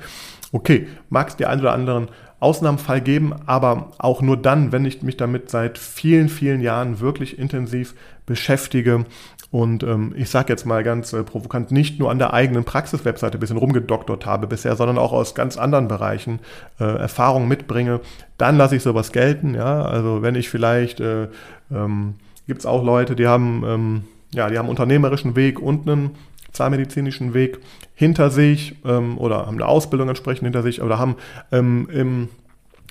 okay, 0.51 0.87
mag 1.09 1.29
es 1.29 1.35
die 1.35 1.45
ein 1.45 1.59
oder 1.59 1.73
anderen 1.73 2.07
Ausnahmefall 2.39 3.01
geben, 3.01 3.33
aber 3.45 3.91
auch 3.97 4.21
nur 4.21 4.37
dann, 4.37 4.71
wenn 4.71 4.85
ich 4.85 5.01
mich 5.01 5.17
damit 5.17 5.49
seit 5.49 5.77
vielen, 5.77 6.29
vielen 6.29 6.61
Jahren 6.61 6.99
wirklich 6.99 7.37
intensiv 7.37 7.95
beschäftige 8.25 9.05
und 9.51 9.81
ähm, 9.81 10.13
ich 10.15 10.29
sage 10.29 10.53
jetzt 10.53 10.65
mal 10.65 10.83
ganz 10.83 11.11
äh, 11.11 11.23
provokant, 11.23 11.71
nicht 11.71 11.99
nur 11.99 12.11
an 12.11 12.19
der 12.19 12.33
eigenen 12.33 12.65
Praxis-Webseite 12.65 13.37
ein 13.37 13.39
bisschen 13.39 13.57
rumgedoktert 13.57 14.25
habe 14.25 14.45
bisher, 14.45 14.75
sondern 14.75 14.99
auch 14.99 15.11
aus 15.11 15.33
ganz 15.33 15.57
anderen 15.57 15.87
Bereichen 15.87 16.39
äh, 16.79 16.83
Erfahrungen 16.83 17.47
mitbringe, 17.47 17.99
dann 18.37 18.57
lasse 18.57 18.75
ich 18.75 18.83
sowas 18.83 19.11
gelten. 19.11 19.55
Ja? 19.55 19.81
Also 19.81 20.21
wenn 20.21 20.35
ich 20.35 20.49
vielleicht, 20.49 20.99
äh, 20.99 21.29
ähm, 21.71 22.15
gibt 22.45 22.59
es 22.59 22.67
auch 22.67 22.83
Leute, 22.83 23.15
die 23.15 23.25
haben, 23.25 23.63
ähm, 23.65 24.03
ja, 24.31 24.49
die 24.49 24.59
haben 24.59 24.69
unternehmerischen 24.69 25.35
Weg 25.35 25.59
und 25.59 25.89
einen 25.89 26.11
zahnmedizinischen 26.51 27.33
Weg 27.33 27.59
hinter 27.93 28.29
sich 28.29 28.75
ähm, 28.85 29.17
oder 29.17 29.45
haben 29.45 29.55
eine 29.55 29.65
Ausbildung 29.65 30.09
entsprechend 30.09 30.43
hinter 30.43 30.63
sich 30.63 30.81
oder 30.81 30.99
haben 30.99 31.15
ähm, 31.51 31.89
im 31.91 32.29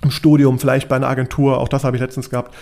im 0.02 0.12
Studium, 0.12 0.60
vielleicht 0.60 0.88
bei 0.88 0.94
einer 0.94 1.08
Agentur, 1.08 1.58
auch 1.58 1.68
das 1.68 1.82
habe 1.82 1.96
ich 1.96 2.00
letztens 2.00 2.30
gehabt, 2.30 2.54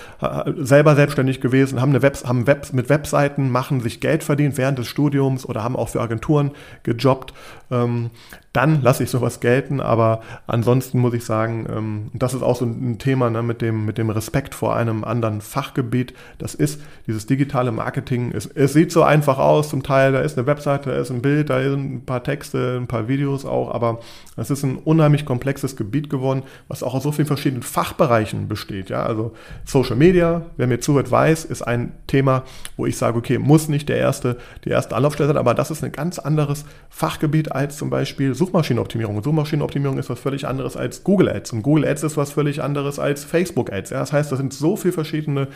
selber 0.57 0.95
selbstständig 0.95 1.43
gewesen, 1.43 1.83
haben, 1.83 1.91
eine 1.91 2.01
Web, 2.01 2.17
haben 2.25 2.47
Web, 2.47 2.73
mit 2.73 2.89
Webseiten, 2.89 3.51
machen 3.51 3.81
sich 3.81 4.01
Geld 4.01 4.25
verdient 4.25 4.57
während 4.57 4.79
des 4.79 4.89
Studiums 4.89 5.47
oder 5.47 5.63
haben 5.63 5.77
auch 5.77 5.91
für 5.91 6.01
Agenturen 6.01 6.53
gejobbt. 6.83 7.35
Ähm, 7.71 8.11
dann 8.57 8.83
lasse 8.83 9.03
ich 9.03 9.11
sowas 9.11 9.41
gelten. 9.41 9.81
Aber 9.81 10.21
ansonsten 10.47 10.99
muss 10.99 11.13
ich 11.13 11.25
sagen, 11.25 11.67
ähm, 11.71 12.11
das 12.15 12.33
ist 12.33 12.43
auch 12.43 12.57
so 12.57 12.65
ein 12.65 12.99
Thema 12.99 13.29
ne, 13.29 13.43
mit, 13.43 13.61
dem, 13.61 13.85
mit 13.85 13.99
dem 13.99 14.09
Respekt 14.09 14.55
vor 14.55 14.75
einem 14.75 15.05
anderen 15.05 15.43
Fachgebiet. 15.43 16.15
Das 16.39 16.55
ist 16.55 16.81
dieses 17.07 17.27
digitale 17.27 17.71
Marketing. 17.71 18.33
Es, 18.33 18.47
es 18.47 18.73
sieht 18.73 18.93
so 18.93 19.03
einfach 19.03 19.39
aus 19.39 19.69
zum 19.69 19.83
Teil. 19.83 20.13
Da 20.13 20.21
ist 20.21 20.39
eine 20.39 20.47
Webseite, 20.47 20.91
da 20.91 20.97
ist 20.97 21.11
ein 21.11 21.21
Bild, 21.21 21.51
da 21.51 21.63
sind 21.63 21.97
ein 21.97 22.05
paar 22.07 22.23
Texte, 22.23 22.79
ein 22.81 22.87
paar 22.87 23.09
Videos 23.09 23.45
auch. 23.45 23.75
Aber 23.75 24.01
es 24.37 24.51
ist 24.51 24.63
ein 24.63 24.77
unheimlich 24.77 25.27
komplexes 25.27 25.77
Gebiet 25.77 26.09
geworden, 26.09 26.43
was 26.69 26.83
auch 26.83 26.95
aus 26.95 27.03
so 27.03 27.13
vielen 27.13 27.27
verschiedenen 27.27 27.63
Fachbereichen 27.63 28.49
besteht. 28.49 28.89
Ja? 28.89 29.05
Also 29.05 29.33
Social 29.65 29.97
Media, 29.97 30.47
wer 30.57 30.67
mir 30.67 30.81
zuhört, 30.81 31.11
weiß, 31.11 31.45
ist 31.45 31.63
ein 31.63 31.93
Thema, 32.07 32.45
wo 32.77 32.87
ich 32.87 32.97
sage, 32.97 33.19
okay, 33.19 33.39
muss 33.39 33.69
nicht 33.69 33.89
der 33.89 33.99
erste, 33.99 34.39
die 34.65 34.71
erste 34.71 34.97
Anlaufstelle 34.97 35.29
sein, 35.29 35.37
aber 35.37 35.55
das 35.55 35.71
ist 35.71 35.85
ein 35.85 35.93
ganz 35.93 36.19
anderes 36.19 36.65
Fachgebiet 36.89 37.53
als 37.53 37.77
zum 37.77 37.91
Beispiel 37.91 38.35
Suchmaschinenoptimierung. 38.47 39.23
Suchmaschinenoptimierung 39.23 39.99
ist 39.99 40.09
was 40.09 40.21
völlig 40.21 40.47
anderes 40.47 40.77
als 40.77 41.03
Google 41.03 41.29
Ads 41.29 41.53
und 41.53 41.63
Google 41.63 41.87
Ads 41.87 42.05
ist 42.05 42.17
was 42.17 42.31
völlig 42.33 42.63
anderes 42.63 42.99
als 42.99 43.25
Facebook 43.25 43.73
Ads. 43.73 43.91
Ja? 43.91 43.99
Das 43.99 44.13
heißt, 44.13 44.31
das 44.31 44.39
sind 44.39 44.53
so 44.53 44.77
viele 44.77 44.93
verschiedene 44.93 45.49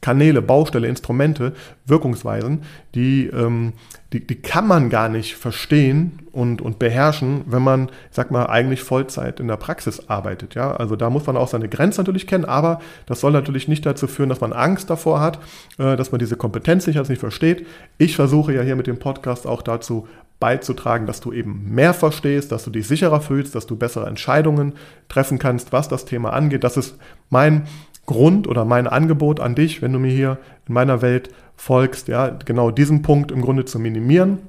Kanäle, 0.00 0.42
Baustelle, 0.42 0.86
Instrumente, 0.86 1.54
Wirkungsweisen, 1.86 2.62
die, 2.94 3.26
ähm, 3.28 3.72
die, 4.12 4.26
die 4.26 4.34
kann 4.34 4.66
man 4.66 4.90
gar 4.90 5.08
nicht 5.08 5.34
verstehen 5.34 6.18
und, 6.30 6.60
und 6.60 6.78
beherrschen, 6.78 7.42
wenn 7.46 7.62
man, 7.62 7.88
sag 8.10 8.30
mal, 8.30 8.46
eigentlich 8.46 8.82
Vollzeit 8.82 9.40
in 9.40 9.48
der 9.48 9.56
Praxis 9.56 10.10
arbeitet. 10.10 10.54
Ja? 10.54 10.76
Also 10.76 10.94
da 10.94 11.08
muss 11.08 11.26
man 11.26 11.38
auch 11.38 11.48
seine 11.48 11.70
Grenzen 11.70 12.02
natürlich 12.02 12.26
kennen, 12.26 12.44
aber 12.44 12.80
das 13.06 13.20
soll 13.20 13.32
natürlich 13.32 13.66
nicht 13.66 13.86
dazu 13.86 14.06
führen, 14.06 14.28
dass 14.28 14.42
man 14.42 14.52
Angst 14.52 14.90
davor 14.90 15.20
hat, 15.20 15.38
äh, 15.78 15.96
dass 15.96 16.12
man 16.12 16.18
diese 16.18 16.36
Kompetenz 16.36 16.86
nicht, 16.86 17.08
nicht 17.08 17.20
versteht. 17.20 17.66
Ich 17.96 18.14
versuche 18.14 18.52
ja 18.52 18.60
hier 18.60 18.76
mit 18.76 18.86
dem 18.86 18.98
Podcast 18.98 19.46
auch 19.46 19.62
dazu 19.62 20.06
beizutragen, 20.44 21.06
dass 21.06 21.20
du 21.20 21.32
eben 21.32 21.74
mehr 21.74 21.94
verstehst, 21.94 22.52
dass 22.52 22.64
du 22.64 22.70
dich 22.70 22.86
sicherer 22.86 23.22
fühlst, 23.22 23.54
dass 23.54 23.66
du 23.66 23.76
bessere 23.76 24.06
Entscheidungen 24.06 24.74
treffen 25.08 25.38
kannst, 25.38 25.72
was 25.72 25.88
das 25.88 26.04
Thema 26.04 26.34
angeht. 26.34 26.64
Das 26.64 26.76
ist 26.76 26.98
mein 27.30 27.66
Grund 28.04 28.46
oder 28.46 28.66
mein 28.66 28.86
Angebot 28.86 29.40
an 29.40 29.54
dich, 29.54 29.80
wenn 29.80 29.94
du 29.94 29.98
mir 29.98 30.12
hier 30.12 30.36
in 30.68 30.74
meiner 30.74 31.00
Welt 31.00 31.30
folgst, 31.56 32.08
ja, 32.08 32.28
genau 32.28 32.70
diesen 32.70 33.00
Punkt 33.00 33.32
im 33.32 33.40
Grunde 33.40 33.64
zu 33.64 33.78
minimieren, 33.78 34.40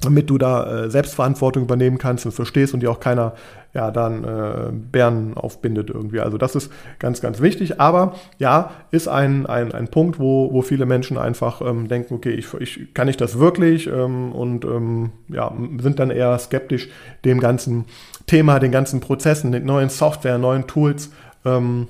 damit 0.00 0.30
du 0.30 0.38
da 0.38 0.84
äh, 0.84 0.90
Selbstverantwortung 0.90 1.64
übernehmen 1.64 1.98
kannst 1.98 2.24
und 2.24 2.32
verstehst 2.32 2.72
und 2.74 2.80
dir 2.80 2.90
auch 2.90 3.00
keiner 3.00 3.34
ja 3.74 3.90
dann 3.90 4.24
äh, 4.24 4.72
Bären 4.72 5.34
aufbindet 5.34 5.90
irgendwie. 5.90 6.20
Also 6.20 6.38
das 6.38 6.54
ist 6.54 6.72
ganz, 6.98 7.20
ganz 7.20 7.40
wichtig. 7.40 7.80
Aber 7.80 8.14
ja, 8.38 8.70
ist 8.90 9.08
ein, 9.08 9.46
ein, 9.46 9.72
ein 9.72 9.88
Punkt, 9.88 10.18
wo, 10.18 10.52
wo 10.52 10.62
viele 10.62 10.86
Menschen 10.86 11.18
einfach 11.18 11.60
ähm, 11.60 11.88
denken, 11.88 12.14
okay, 12.14 12.30
ich, 12.30 12.52
ich, 12.54 12.94
kann 12.94 13.08
ich 13.08 13.16
das 13.16 13.38
wirklich 13.38 13.86
ähm, 13.86 14.32
und 14.32 14.64
ähm, 14.64 15.10
ja, 15.28 15.52
sind 15.80 15.98
dann 15.98 16.10
eher 16.10 16.38
skeptisch 16.38 16.88
dem 17.24 17.40
ganzen 17.40 17.84
Thema, 18.26 18.58
den 18.58 18.72
ganzen 18.72 19.00
Prozessen, 19.00 19.52
den 19.52 19.66
neuen 19.66 19.90
Software, 19.90 20.38
neuen 20.38 20.66
Tools 20.66 21.10
ähm, 21.44 21.88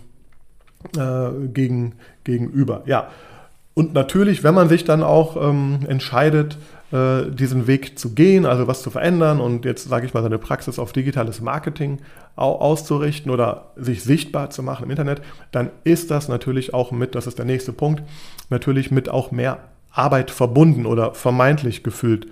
äh, 0.97 1.47
gegen, 1.49 1.94
gegenüber. 2.25 2.83
Ja. 2.87 3.09
Und 3.75 3.94
natürlich, 3.94 4.42
wenn 4.42 4.55
man 4.55 4.68
sich 4.68 4.85
dann 4.85 5.05
auch 5.05 5.37
ähm, 5.37 5.81
entscheidet, 5.87 6.59
äh, 6.92 7.31
diesen 7.31 7.66
Weg 7.66 7.98
zu 7.98 8.14
gehen, 8.14 8.46
also 8.46 8.66
was 8.66 8.83
zu 8.83 8.90
verändern 8.90 9.40
und 9.40 9.64
jetzt 9.64 9.88
sage 9.88 10.07
ich 10.07 10.14
mal 10.14 10.22
seine 10.22 10.38
Praxis 10.38 10.79
auf 10.79 10.92
digitales 10.92 11.40
Marketing 11.40 11.98
auszurichten 12.37 13.33
oder 13.33 13.72
sich 13.77 14.05
sichtbar 14.05 14.51
zu 14.51 14.62
machen 14.62 14.85
im 14.85 14.90
Internet, 14.90 15.22
dann 15.51 15.70
ist 15.83 16.11
das 16.11 16.29
natürlich 16.29 16.72
auch 16.72 16.92
mit, 16.92 17.14
das 17.14 17.27
ist 17.27 17.38
der 17.38 17.44
nächste 17.44 17.72
Punkt, 17.72 18.03
natürlich 18.48 18.90
mit 18.90 19.09
auch 19.09 19.33
mehr 19.33 19.59
Arbeit 19.90 20.31
verbunden 20.31 20.87
oder 20.87 21.14
vermeintlich 21.14 21.83
gefühlt 21.83 22.29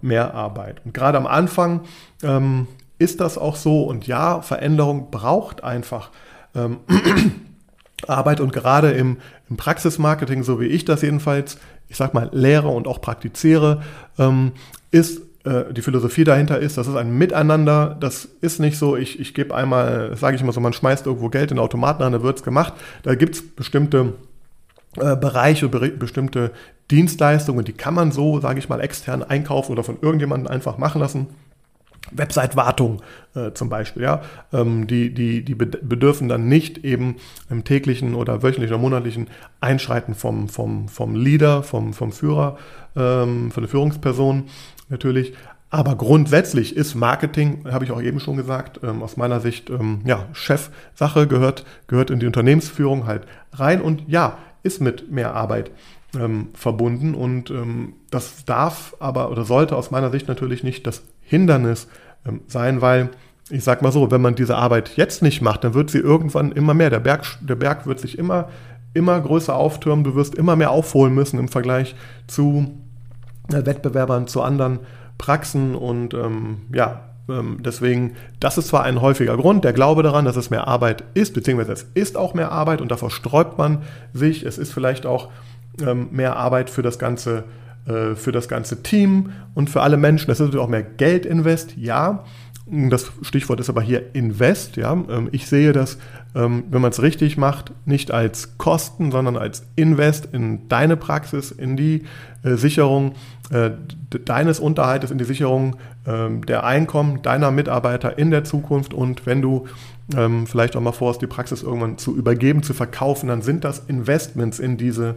mehr 0.00 0.34
Arbeit. 0.34 0.80
Und 0.84 0.94
gerade 0.94 1.18
am 1.18 1.26
Anfang 1.26 1.82
ähm, 2.22 2.66
ist 2.98 3.20
das 3.20 3.38
auch 3.38 3.56
so 3.56 3.84
und 3.84 4.06
ja, 4.06 4.40
Veränderung 4.42 5.10
braucht 5.10 5.64
einfach 5.64 6.10
ähm, 6.54 6.78
Arbeit 8.06 8.40
und 8.40 8.52
gerade 8.52 8.92
im, 8.92 9.18
im, 9.48 9.56
Praxismarketing, 9.56 10.42
so 10.42 10.60
wie 10.60 10.66
ich 10.66 10.84
das 10.84 11.02
jedenfalls, 11.02 11.58
ich 11.92 11.98
sag 11.98 12.14
mal, 12.14 12.30
lehre 12.32 12.68
und 12.68 12.88
auch 12.88 13.02
praktiziere, 13.02 13.82
ähm, 14.18 14.52
ist 14.90 15.20
äh, 15.44 15.72
die 15.72 15.82
Philosophie 15.82 16.24
dahinter 16.24 16.58
ist, 16.58 16.78
das 16.78 16.86
ist 16.88 16.96
ein 16.96 17.16
Miteinander, 17.18 17.96
das 18.00 18.24
ist 18.40 18.60
nicht 18.60 18.78
so, 18.78 18.96
ich, 18.96 19.20
ich 19.20 19.34
gebe 19.34 19.54
einmal, 19.54 20.16
sage 20.16 20.36
ich 20.36 20.42
immer 20.42 20.52
so, 20.52 20.60
man 20.60 20.72
schmeißt 20.72 21.04
irgendwo 21.04 21.28
Geld 21.28 21.50
in 21.50 21.58
den 21.58 21.62
Automaten 21.62 22.02
an, 22.02 22.12
dann 22.12 22.22
wird 22.22 22.38
es 22.38 22.42
gemacht. 22.42 22.72
Da 23.02 23.14
gibt 23.14 23.34
es 23.34 23.54
bestimmte 23.54 24.14
äh, 24.96 25.16
Bereiche, 25.16 25.68
be 25.68 25.90
bestimmte 25.90 26.52
Dienstleistungen, 26.90 27.64
die 27.64 27.74
kann 27.74 27.92
man 27.92 28.10
so, 28.10 28.40
sage 28.40 28.58
ich 28.58 28.70
mal, 28.70 28.80
extern 28.80 29.22
einkaufen 29.22 29.72
oder 29.72 29.84
von 29.84 29.98
irgendjemandem 30.00 30.50
einfach 30.50 30.78
machen 30.78 31.00
lassen. 31.00 31.26
Website-Wartung 32.10 33.00
äh, 33.34 33.52
zum 33.52 33.68
Beispiel, 33.68 34.02
ja, 34.02 34.22
ähm, 34.52 34.86
die, 34.86 35.14
die, 35.14 35.44
die 35.44 35.54
bedürfen 35.54 36.28
dann 36.28 36.48
nicht 36.48 36.78
eben 36.84 37.16
im 37.48 37.64
täglichen 37.64 38.14
oder 38.14 38.42
wöchentlichen 38.42 38.74
oder 38.74 38.82
monatlichen 38.82 39.28
Einschreiten 39.60 40.14
vom, 40.14 40.48
vom, 40.48 40.88
vom 40.88 41.14
Leader, 41.14 41.62
vom, 41.62 41.94
vom 41.94 42.12
Führer, 42.12 42.58
ähm, 42.96 43.50
von 43.50 43.62
der 43.62 43.70
Führungsperson 43.70 44.44
natürlich. 44.88 45.32
Aber 45.70 45.96
grundsätzlich 45.96 46.76
ist 46.76 46.94
Marketing, 46.94 47.64
habe 47.70 47.86
ich 47.86 47.92
auch 47.92 48.02
eben 48.02 48.20
schon 48.20 48.36
gesagt, 48.36 48.80
ähm, 48.82 49.02
aus 49.02 49.16
meiner 49.16 49.40
Sicht, 49.40 49.70
ähm, 49.70 50.02
ja, 50.04 50.26
Chefsache 50.34 51.26
gehört, 51.26 51.64
gehört 51.86 52.10
in 52.10 52.20
die 52.20 52.26
Unternehmensführung 52.26 53.06
halt 53.06 53.26
rein 53.54 53.80
und 53.80 54.02
ja, 54.06 54.36
ist 54.62 54.82
mit 54.82 55.10
mehr 55.10 55.34
Arbeit 55.34 55.70
ähm, 56.14 56.48
verbunden 56.52 57.14
und 57.14 57.50
ähm, 57.50 57.94
das 58.10 58.44
darf 58.44 58.94
aber 59.00 59.30
oder 59.30 59.44
sollte 59.44 59.76
aus 59.76 59.90
meiner 59.90 60.10
Sicht 60.10 60.28
natürlich 60.28 60.62
nicht 60.62 60.86
das 60.86 61.02
Hindernis 61.32 61.88
ähm, 62.26 62.42
sein, 62.46 62.82
weil 62.82 63.08
ich 63.50 63.64
sag 63.64 63.82
mal 63.82 63.90
so, 63.90 64.10
wenn 64.10 64.20
man 64.20 64.34
diese 64.34 64.56
Arbeit 64.56 64.96
jetzt 64.96 65.22
nicht 65.22 65.40
macht, 65.42 65.64
dann 65.64 65.74
wird 65.74 65.90
sie 65.90 65.98
irgendwann 65.98 66.52
immer 66.52 66.74
mehr. 66.74 66.90
Der 66.90 67.00
Berg, 67.00 67.24
der 67.40 67.56
Berg 67.56 67.86
wird 67.86 68.00
sich 68.00 68.18
immer, 68.18 68.48
immer 68.94 69.20
größer 69.20 69.54
auftürmen. 69.54 70.04
Du 70.04 70.14
wirst 70.14 70.34
immer 70.34 70.56
mehr 70.56 70.70
aufholen 70.70 71.14
müssen 71.14 71.38
im 71.38 71.48
Vergleich 71.48 71.94
zu 72.26 72.78
äh, 73.52 73.64
Wettbewerbern, 73.64 74.26
zu 74.26 74.42
anderen 74.42 74.80
Praxen 75.18 75.74
und 75.74 76.14
ähm, 76.14 76.62
ja, 76.74 77.04
ähm, 77.28 77.58
deswegen, 77.60 78.16
das 78.40 78.58
ist 78.58 78.68
zwar 78.68 78.84
ein 78.84 79.00
häufiger 79.00 79.36
Grund, 79.36 79.64
der 79.64 79.72
Glaube 79.72 80.02
daran, 80.02 80.24
dass 80.24 80.36
es 80.36 80.50
mehr 80.50 80.66
Arbeit 80.66 81.04
ist, 81.14 81.34
beziehungsweise 81.34 81.72
es 81.72 81.86
ist 81.94 82.16
auch 82.16 82.34
mehr 82.34 82.52
Arbeit 82.52 82.80
und 82.80 82.90
davor 82.90 83.10
sträubt 83.10 83.58
man 83.58 83.82
sich. 84.12 84.44
Es 84.44 84.58
ist 84.58 84.72
vielleicht 84.72 85.06
auch 85.06 85.30
ähm, 85.80 86.08
mehr 86.10 86.36
Arbeit 86.36 86.70
für 86.70 86.82
das 86.82 86.98
ganze 86.98 87.44
äh, 87.86 88.14
für 88.14 88.32
das 88.32 88.48
ganze 88.48 88.82
Team 88.82 89.32
und 89.54 89.70
für 89.70 89.82
alle 89.82 89.96
Menschen. 89.96 90.28
Das 90.28 90.38
ist 90.38 90.46
natürlich 90.46 90.64
auch 90.64 90.70
mehr 90.70 90.82
Geld 90.82 91.26
invest, 91.26 91.76
ja. 91.76 92.24
Das 92.70 93.10
Stichwort 93.22 93.58
ist 93.58 93.68
aber 93.68 93.82
hier 93.82 94.14
Invest. 94.14 94.76
Ja. 94.76 94.92
Ähm, 94.92 95.28
ich 95.32 95.46
sehe 95.46 95.72
das, 95.72 95.98
ähm, 96.34 96.64
wenn 96.70 96.80
man 96.80 96.92
es 96.92 97.02
richtig 97.02 97.36
macht, 97.36 97.72
nicht 97.84 98.12
als 98.12 98.56
Kosten, 98.56 99.10
sondern 99.10 99.36
als 99.36 99.64
Invest 99.74 100.28
in 100.32 100.68
deine 100.68 100.96
Praxis, 100.96 101.50
in 101.50 101.76
die 101.76 102.04
äh, 102.44 102.54
Sicherung 102.54 103.14
äh, 103.50 103.72
deines 104.24 104.60
Unterhaltes, 104.60 105.10
in 105.10 105.18
die 105.18 105.24
Sicherung 105.24 105.76
ähm, 106.06 106.46
der 106.46 106.64
Einkommen 106.64 107.20
deiner 107.22 107.50
Mitarbeiter 107.50 108.16
in 108.16 108.30
der 108.30 108.44
Zukunft. 108.44 108.94
Und 108.94 109.26
wenn 109.26 109.42
du 109.42 109.66
vielleicht 110.44 110.76
auch 110.76 110.80
mal 110.82 110.92
vorhast, 110.92 111.22
die 111.22 111.26
Praxis 111.26 111.62
irgendwann 111.62 111.96
zu 111.96 112.14
übergeben, 112.14 112.62
zu 112.62 112.74
verkaufen, 112.74 113.28
dann 113.28 113.40
sind 113.40 113.64
das 113.64 113.78
Investments 113.78 114.58
in 114.58 114.76
diese, 114.76 115.14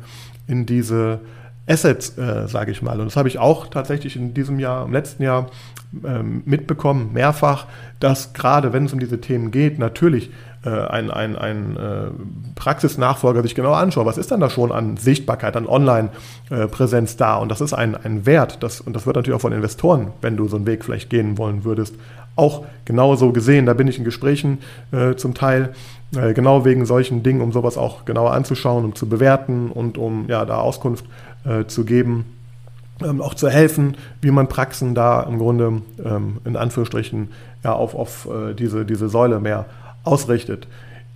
in 0.47 0.65
diese 0.65 1.19
Assets, 1.67 2.17
äh, 2.17 2.47
sage 2.47 2.71
ich 2.71 2.82
mal. 2.82 2.99
Und 2.99 3.08
das 3.08 3.17
habe 3.17 3.28
ich 3.28 3.39
auch 3.39 3.67
tatsächlich 3.67 4.15
in 4.15 4.34
diesem 4.34 4.60
Jahr, 4.60 4.86
im 4.86 4.93
letzten 4.93 5.23
Jahr 5.23 5.47
ähm, 6.06 6.43
mitbekommen, 6.45 7.12
mehrfach, 7.13 7.65
dass 7.99 8.34
gerade 8.34 8.73
wenn 8.73 8.86
es 8.86 8.93
um 8.93 8.99
diese 8.99 9.19
Themen 9.19 9.51
geht, 9.51 9.80
natürlich 9.80 10.30
äh, 10.63 10.69
ein, 10.69 11.10
ein, 11.12 11.36
ein 11.36 11.78
äh, 11.78 12.10
Praxisnachfolger 12.56 13.41
sich 13.41 13.56
genau 13.56 13.73
anschaut, 13.73 14.06
was 14.06 14.17
ist 14.17 14.32
denn 14.32 14.39
da 14.39 14.49
schon 14.49 14.71
an 14.71 14.97
Sichtbarkeit, 14.97 15.56
an 15.56 15.67
Online-Präsenz 15.67 17.13
äh, 17.13 17.17
da? 17.17 17.38
Und 17.38 17.49
das 17.49 17.62
ist 17.62 17.73
ein, 17.73 17.95
ein 17.95 18.25
Wert, 18.25 18.62
das, 18.62 18.82
und 18.82 18.95
das 18.95 19.06
wird 19.06 19.15
natürlich 19.15 19.36
auch 19.36 19.41
von 19.41 19.54
Investoren, 19.54 20.12
wenn 20.21 20.38
du 20.38 20.47
so 20.47 20.58
einen 20.58 20.67
Weg 20.67 20.84
vielleicht 20.86 21.10
gehen 21.10 21.38
wollen 21.38 21.63
würdest, 21.63 21.95
auch 22.36 22.65
genauso 22.84 23.32
gesehen. 23.32 23.65
Da 23.65 23.73
bin 23.73 23.88
ich 23.88 23.97
in 23.97 24.04
Gesprächen 24.04 24.60
äh, 24.91 25.15
zum 25.15 25.34
Teil 25.34 25.73
äh, 26.15 26.34
genau 26.34 26.65
wegen 26.65 26.86
solchen 26.86 27.23
Dingen, 27.23 27.41
um 27.41 27.51
sowas 27.51 27.78
auch 27.78 28.06
genauer 28.06 28.34
anzuschauen, 28.34 28.86
um 28.86 28.95
zu 28.95 29.08
bewerten 29.08 29.71
und 29.71 29.97
um 29.97 30.25
ja, 30.28 30.45
da 30.45 30.58
Auskunft 30.58 31.06
äh, 31.45 31.65
zu 31.65 31.86
geben, 31.86 32.25
ähm, 33.03 33.21
auch 33.21 33.34
zu 33.34 33.49
helfen, 33.49 33.97
wie 34.21 34.31
man 34.31 34.47
Praxen 34.47 34.95
da 34.95 35.23
im 35.23 35.38
Grunde 35.38 35.81
ähm, 36.03 36.38
in 36.45 36.55
Anführungsstrichen 36.55 37.29
ja, 37.63 37.73
auf, 37.73 37.95
auf 37.95 38.27
äh, 38.27 38.53
diese, 38.53 38.86
diese 38.86 39.10
Säule 39.10 39.39
mehr 39.39 39.65
ausrichtet. 40.03 40.67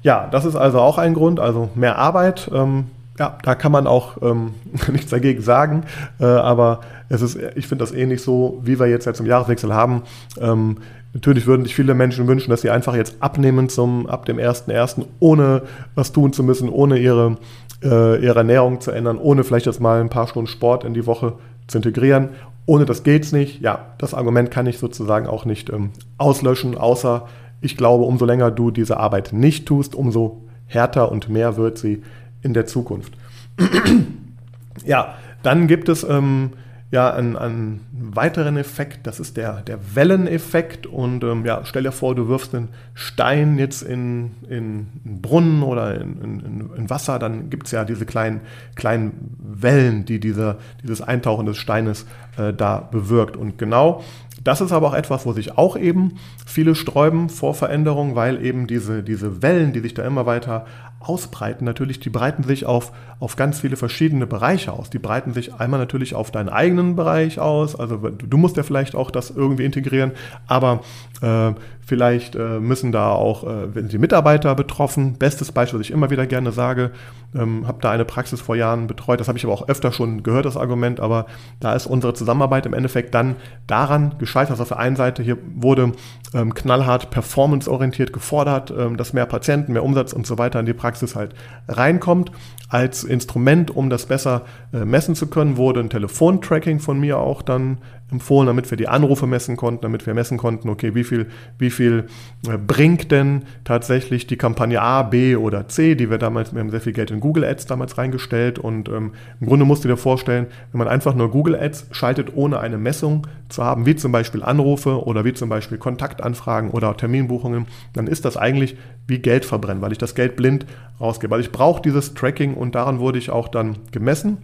Ja, 0.02 0.28
das 0.32 0.46
ist 0.46 0.56
also 0.56 0.80
auch 0.80 0.98
ein 0.98 1.14
Grund, 1.14 1.40
also 1.40 1.70
mehr 1.76 1.98
Arbeit. 1.98 2.50
Ähm, 2.54 2.86
ja, 3.18 3.38
da 3.44 3.54
kann 3.56 3.72
man 3.72 3.86
auch 3.86 4.22
ähm, 4.22 4.54
nichts 4.92 5.12
dagegen 5.12 5.42
sagen, 5.42 5.84
äh, 6.20 6.26
aber 6.26 6.82
es 7.10 7.22
ist, 7.22 7.38
ich 7.56 7.68
finde 7.68 7.84
das 7.84 7.92
ähnlich 7.92 8.22
so, 8.22 8.62
wie 8.64 8.80
wir 8.80 8.88
jetzt 8.88 9.06
ja 9.06 9.14
zum 9.14 9.26
Jahreswechsel 9.26 9.74
haben. 9.74 10.04
Ähm, 10.40 10.78
Natürlich 11.14 11.48
würden 11.48 11.64
sich 11.64 11.74
viele 11.74 11.96
Menschen 11.96 12.28
wünschen, 12.28 12.52
dass 12.52 12.62
sie 12.62 12.70
einfach 12.70 12.96
jetzt 12.96 13.16
abnehmen 13.20 13.68
zum 13.68 14.06
ab 14.06 14.26
dem 14.26 14.38
1.1., 14.38 15.06
ohne 15.20 15.64
was 15.96 16.12
tun 16.12 16.34
zu 16.34 16.44
müssen, 16.44 16.70
ohne 16.70 17.00
ihre, 17.00 17.38
äh, 17.84 18.24
ihre 18.24 18.40
Ernährung 18.40 18.82
zu 18.82 18.92
ändern, 18.92 19.18
ohne 19.18 19.44
vielleicht 19.44 19.66
jetzt 19.66 19.80
mal 19.80 20.02
ein 20.02 20.10
paar 20.10 20.28
Stunden 20.28 20.48
Sport 20.48 20.84
in 20.84 20.94
die 20.94 21.06
Woche 21.06 21.34
zu 21.68 21.78
integrieren, 21.78 22.30
ohne 22.66 22.86
das 22.86 23.04
geht's 23.04 23.32
nicht. 23.32 23.62
Ja, 23.62 23.94
das 23.98 24.14
Argument 24.14 24.52
kann 24.52 24.68
ich 24.68 24.78
sozusagen 24.78 25.28
auch 25.28 25.46
nicht 25.46 25.70
ähm, 25.70 25.92
auslöschen, 26.18 26.78
außer 26.78 27.28
ich 27.62 27.78
glaube, 27.78 28.06
umso 28.06 28.26
länger 28.26 28.52
du 28.52 28.72
diese 28.72 28.98
Arbeit 28.98 29.34
nicht 29.34 29.66
tust, 29.66 29.96
umso 29.96 30.42
härter 30.66 31.12
und 31.12 31.30
mehr 31.30 31.58
wird 31.58 31.78
sie 31.78 32.04
in 32.42 32.54
der 32.54 32.66
Zukunft. 32.66 33.14
ja, 34.86 35.16
dann 35.44 35.68
gibt 35.68 35.90
es 35.90 36.04
ähm, 36.04 36.52
ja 36.92 37.14
einen, 37.14 37.36
einen, 37.36 37.86
weiteren 37.92 38.58
Effekt, 38.58 39.06
das 39.06 39.20
ist 39.20 39.38
der, 39.38 39.62
der 39.62 39.96
Welleneffekt. 39.96 40.88
Und 40.88 41.24
ähm, 41.24 41.46
ja, 41.46 41.62
stell 41.64 41.84
dir 41.84 41.92
vor, 41.92 42.16
du 42.16 42.28
wirfst 42.28 42.56
einen 42.56 42.70
Stein 42.96 43.60
jetzt 43.60 43.84
in, 43.84 44.32
in 44.50 44.88
einen 45.06 45.20
Brunnen 45.22 45.62
oder 45.62 46.02
in, 46.02 46.22
in, 46.22 46.70
in 46.76 46.90
Wasser, 46.90 47.20
dann 47.20 47.50
gibt 47.50 47.68
es 47.68 47.72
ja 47.72 47.86
diese 47.86 48.06
kleinen, 48.06 48.42
kleinen 48.76 49.36
Wellen, 49.40 50.06
die 50.06 50.20
diese, 50.20 50.58
dieses 50.82 51.02
Eintauchen 51.02 51.46
des 51.46 51.58
Steines 51.58 52.08
äh, 52.38 52.54
da 52.54 52.80
bewirkt. 52.80 53.38
Und 53.38 53.58
genau 53.60 54.04
das 54.44 54.62
ist 54.62 54.72
aber 54.72 54.88
auch 54.88 54.94
etwas, 54.94 55.26
wo 55.26 55.34
sich 55.34 55.58
auch 55.58 55.78
eben 55.78 56.14
viele 56.46 56.74
sträuben 56.74 57.30
vor 57.30 57.54
Veränderungen, 57.54 58.16
weil 58.16 58.44
eben 58.44 58.68
diese, 58.68 59.04
diese 59.04 59.42
Wellen, 59.42 59.74
die 59.74 59.82
sich 59.82 59.94
da 59.94 60.04
immer 60.04 60.26
weiter 60.26 60.66
ausbreiten, 61.00 61.64
natürlich, 61.66 62.00
die 62.00 62.10
breiten 62.10 62.44
sich 62.44 62.66
auf, 62.66 62.92
auf 63.20 63.38
ganz 63.38 63.60
viele 63.62 63.78
verschiedene 63.78 64.28
Bereiche 64.28 64.74
aus. 64.74 64.90
Die 64.90 65.00
breiten 65.00 65.34
sich 65.34 65.54
einmal 65.54 65.80
natürlich 65.80 66.14
auf 66.14 66.30
deinen 66.30 66.50
eigenen 66.50 66.96
Bereich 66.96 67.40
aus. 67.40 67.78
Also 67.78 67.98
du 67.98 68.38
musst 68.38 68.58
ja 68.58 68.64
vielleicht 68.64 68.96
auch 68.96 69.10
das 69.10 69.30
irgendwie 69.30 69.64
integrieren, 69.64 70.12
aber 70.48 70.82
äh, 71.22 71.54
vielleicht 71.90 72.36
äh, 72.36 72.60
müssen 72.60 72.92
da 72.92 73.12
auch, 73.12 73.44
äh, 73.46 73.84
die 73.84 73.98
Mitarbeiter 73.98 74.54
betroffen. 74.56 75.14
Bestes 75.18 75.52
Beispiel, 75.52 75.80
was 75.80 75.88
ich 75.88 75.92
immer 75.92 76.10
wieder 76.10 76.28
gerne 76.28 76.52
sage, 76.52 76.92
ähm, 77.36 77.68
habe 77.68 77.80
da 77.82 77.92
eine 77.92 78.06
Praxis 78.06 78.42
vor 78.42 78.56
Jahren 78.56 78.88
betreut. 78.88 79.20
Das 79.20 79.28
habe 79.28 79.38
ich 79.38 79.44
aber 79.44 79.54
auch 79.54 79.68
öfter 79.68 79.92
schon 79.92 80.22
gehört, 80.22 80.46
das 80.46 80.58
Argument. 80.58 81.00
Aber 81.00 81.26
da 81.60 81.74
ist 81.74 81.88
unsere 81.88 82.14
Zusammenarbeit 82.14 82.66
im 82.66 82.74
Endeffekt 82.74 83.16
dann 83.16 83.36
daran 83.68 84.16
gescheitert, 84.20 84.52
dass 84.52 84.62
auf 84.62 84.70
der 84.70 84.80
einen 84.80 84.96
Seite 84.96 85.24
hier 85.24 85.38
wurde 85.56 85.94
ähm, 86.34 86.54
knallhart 86.54 87.10
performanceorientiert 87.10 88.14
gefordert, 88.14 88.72
ähm, 88.78 88.98
dass 88.98 89.14
mehr 89.14 89.26
Patienten, 89.26 89.74
mehr 89.74 89.84
Umsatz 89.84 90.14
und 90.14 90.28
so 90.28 90.38
weiter 90.38 90.60
in 90.60 90.66
die 90.68 90.74
Praxis 90.74 90.89
halt 91.16 91.34
reinkommt. 91.68 92.32
Als 92.70 93.04
Instrument, 93.04 93.76
um 93.76 93.90
das 93.90 94.06
besser 94.06 94.46
äh, 94.74 94.86
messen 94.86 95.16
zu 95.16 95.28
können, 95.28 95.58
wurde 95.58 95.80
ein 95.80 95.90
Telefontracking 95.90 96.80
von 96.80 97.00
mir 97.00 97.18
auch 97.18 97.42
dann 97.42 97.80
empfohlen, 98.12 98.48
damit 98.48 98.70
wir 98.70 98.78
die 98.78 98.88
Anrufe 98.88 99.28
messen 99.28 99.56
konnten, 99.58 99.82
damit 99.82 100.06
wir 100.06 100.14
messen 100.14 100.38
konnten, 100.38 100.70
okay, 100.70 100.96
wie 100.96 101.04
viel, 101.04 101.28
wie 101.58 101.70
viel 101.70 102.06
äh, 102.48 102.58
bringt 102.58 103.12
denn 103.12 103.44
tatsächlich 103.64 104.28
die 104.28 104.38
Kampagne 104.38 104.82
A, 104.82 105.04
B 105.04 105.36
oder 105.36 105.68
C, 105.68 105.96
die 105.96 106.10
wir 106.10 106.18
damals, 106.18 106.54
wir 106.54 106.60
haben 106.60 106.72
sehr 106.72 106.82
viel 106.82 106.94
Geld 106.94 107.12
in 107.12 107.20
Google 107.20 107.44
Ads 107.44 107.68
damals 107.68 107.98
reingestellt 107.98 108.60
und 108.60 108.90
ähm, 108.90 109.14
im 109.40 109.48
Grunde 109.48 109.66
musst 109.66 109.84
du 109.84 109.88
dir 109.88 109.98
vorstellen, 109.98 110.48
wenn 110.72 110.80
man 110.80 110.88
einfach 110.88 111.14
nur 111.14 111.30
Google 111.30 111.56
Ads 111.56 111.88
schaltet, 111.92 112.36
ohne 112.36 112.60
eine 112.60 112.78
Messung 112.78 113.28
zu 113.50 113.64
haben, 113.64 113.86
wie 113.86 113.96
zum 113.96 114.12
Beispiel 114.12 114.44
Anrufe 114.44 115.04
oder 115.06 115.26
wie 115.26 115.34
zum 115.34 115.50
Beispiel 115.50 115.78
Kontaktanfragen 115.78 116.72
oder 116.72 116.96
Terminbuchungen, 116.96 117.68
dann 117.94 118.08
ist 118.08 118.26
das 118.26 118.38
eigentlich 118.38 118.78
wie 119.08 119.20
Geld 119.20 119.46
verbrennen, 119.46 119.82
weil 119.82 119.92
ich 119.92 119.98
das 119.98 120.16
Geld 120.16 120.36
blind 120.36 120.66
rausgebe. 121.00 121.34
Also 121.34 121.48
ich 121.48 121.52
brauche 121.52 121.82
dieses 121.82 122.14
Tracking 122.14 122.54
und 122.54 122.76
daran 122.76 123.00
wurde 123.00 123.18
ich 123.18 123.30
auch 123.30 123.48
dann 123.48 123.78
gemessen. 123.92 124.38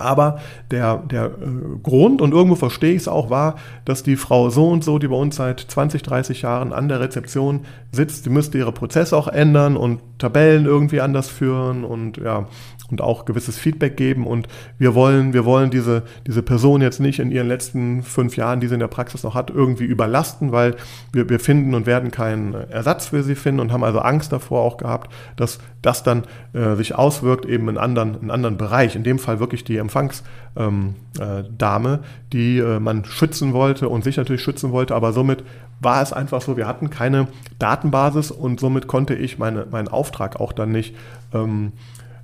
Aber 0.00 0.40
der, 0.70 0.98
der 0.98 1.26
äh, 1.26 1.78
Grund, 1.82 2.20
und 2.20 2.32
irgendwo 2.32 2.54
verstehe 2.54 2.92
ich 2.92 3.02
es 3.02 3.08
auch, 3.08 3.30
war, 3.30 3.56
dass 3.84 4.02
die 4.02 4.16
Frau 4.16 4.50
so 4.50 4.68
und 4.68 4.84
so, 4.84 4.98
die 4.98 5.08
bei 5.08 5.16
uns 5.16 5.36
seit 5.36 5.60
20, 5.60 6.02
30 6.02 6.42
Jahren 6.42 6.72
an 6.72 6.88
der 6.88 7.00
Rezeption 7.00 7.60
sitzt, 7.92 8.26
die 8.26 8.30
müsste 8.30 8.58
ihre 8.58 8.72
Prozesse 8.72 9.16
auch 9.16 9.28
ändern 9.28 9.76
und 9.76 10.00
Tabellen 10.18 10.66
irgendwie 10.66 11.00
anders 11.00 11.28
führen 11.28 11.84
und 11.84 12.18
ja, 12.18 12.46
und 12.90 13.00
auch 13.00 13.24
gewisses 13.24 13.58
Feedback 13.58 13.96
geben. 13.96 14.26
Und 14.26 14.48
wir 14.78 14.94
wollen, 14.94 15.32
wir 15.32 15.44
wollen 15.44 15.70
diese, 15.70 16.02
diese 16.26 16.42
Person 16.42 16.80
jetzt 16.80 17.00
nicht 17.00 17.18
in 17.18 17.30
ihren 17.30 17.48
letzten 17.48 18.02
fünf 18.02 18.36
Jahren, 18.36 18.60
die 18.60 18.68
sie 18.68 18.74
in 18.74 18.80
der 18.80 18.88
Praxis 18.88 19.22
noch 19.22 19.34
hat, 19.34 19.50
irgendwie 19.50 19.84
überlasten, 19.84 20.52
weil 20.52 20.76
wir, 21.12 21.28
wir 21.28 21.40
finden 21.40 21.74
und 21.74 21.86
werden 21.86 22.10
keinen 22.10 22.54
Ersatz 22.54 23.08
für 23.08 23.22
sie 23.22 23.34
finden 23.34 23.60
und 23.60 23.72
haben 23.72 23.84
also 23.84 23.98
Angst 24.00 24.32
davor 24.32 24.62
auch 24.62 24.76
gehabt, 24.78 25.12
dass 25.36 25.58
das 25.82 26.02
dann 26.02 26.24
äh, 26.54 26.74
sich 26.74 26.94
auswirkt 26.94 27.46
eben 27.46 27.68
in 27.68 27.78
anderen, 27.78 28.20
in 28.20 28.30
anderen 28.30 28.56
Bereich. 28.56 28.96
In 28.96 29.04
dem 29.04 29.18
Fall 29.18 29.38
wirklich 29.38 29.64
die 29.64 29.76
Empfangsdame, 29.76 30.34
ähm, 30.56 30.94
äh, 31.20 31.98
die 32.32 32.58
äh, 32.58 32.80
man 32.80 33.04
schützen 33.04 33.52
wollte 33.52 33.88
und 33.88 34.02
sich 34.02 34.16
natürlich 34.16 34.42
schützen 34.42 34.72
wollte, 34.72 34.94
aber 34.94 35.12
somit 35.12 35.44
war 35.80 36.02
es 36.02 36.12
einfach 36.12 36.42
so, 36.42 36.56
wir 36.56 36.66
hatten 36.66 36.90
keine 36.90 37.28
Datenbasis 37.58 38.30
und 38.30 38.58
somit 38.58 38.88
konnte 38.88 39.14
ich 39.14 39.38
meine, 39.38 39.66
meinen 39.70 39.88
Auftrag 39.88 40.40
auch 40.40 40.52
dann 40.52 40.72
nicht 40.72 40.96
ähm, 41.32 41.72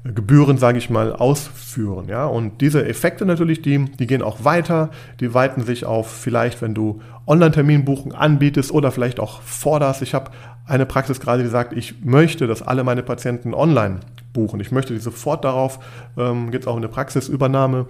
Gebühren, 0.05 0.59
sage 0.59 0.77
ich 0.77 0.90
mal, 0.90 1.14
ausführen. 1.14 2.09
Ja? 2.09 2.27
Und 2.27 2.61
diese 2.61 2.87
Effekte 2.87 3.25
natürlich, 3.25 3.62
die, 3.62 3.87
die 3.87 4.07
gehen 4.07 4.21
auch 4.23 4.45
weiter, 4.45 4.90
die 5.21 5.33
weiten 5.33 5.62
sich 5.62 5.87
auf 5.87 6.11
vielleicht, 6.11 6.61
wenn 6.61 6.75
du 6.75 7.01
Online-Terminbuchen 7.27 8.12
anbietest 8.12 8.71
oder 8.71 8.93
vielleicht 8.93 9.19
auch 9.19 9.40
forderst. 9.40 10.03
Ich 10.03 10.12
habe 10.12 10.31
eine 10.67 10.85
Praxis 10.85 11.21
gerade 11.21 11.43
gesagt, 11.43 11.73
ich 11.73 12.05
möchte, 12.05 12.47
dass 12.47 12.61
alle 12.61 12.85
meine 12.85 13.03
Patienten 13.03 13.55
online 13.55 14.01
buchen. 14.35 14.61
Ich 14.61 14.73
möchte 14.73 14.93
die 14.93 15.01
sofort 15.01 15.45
darauf, 15.45 15.79
ähm, 16.19 16.53
jetzt 16.53 16.69
auch 16.69 16.77
eine 16.77 16.88
Praxisübernahme 16.88 17.87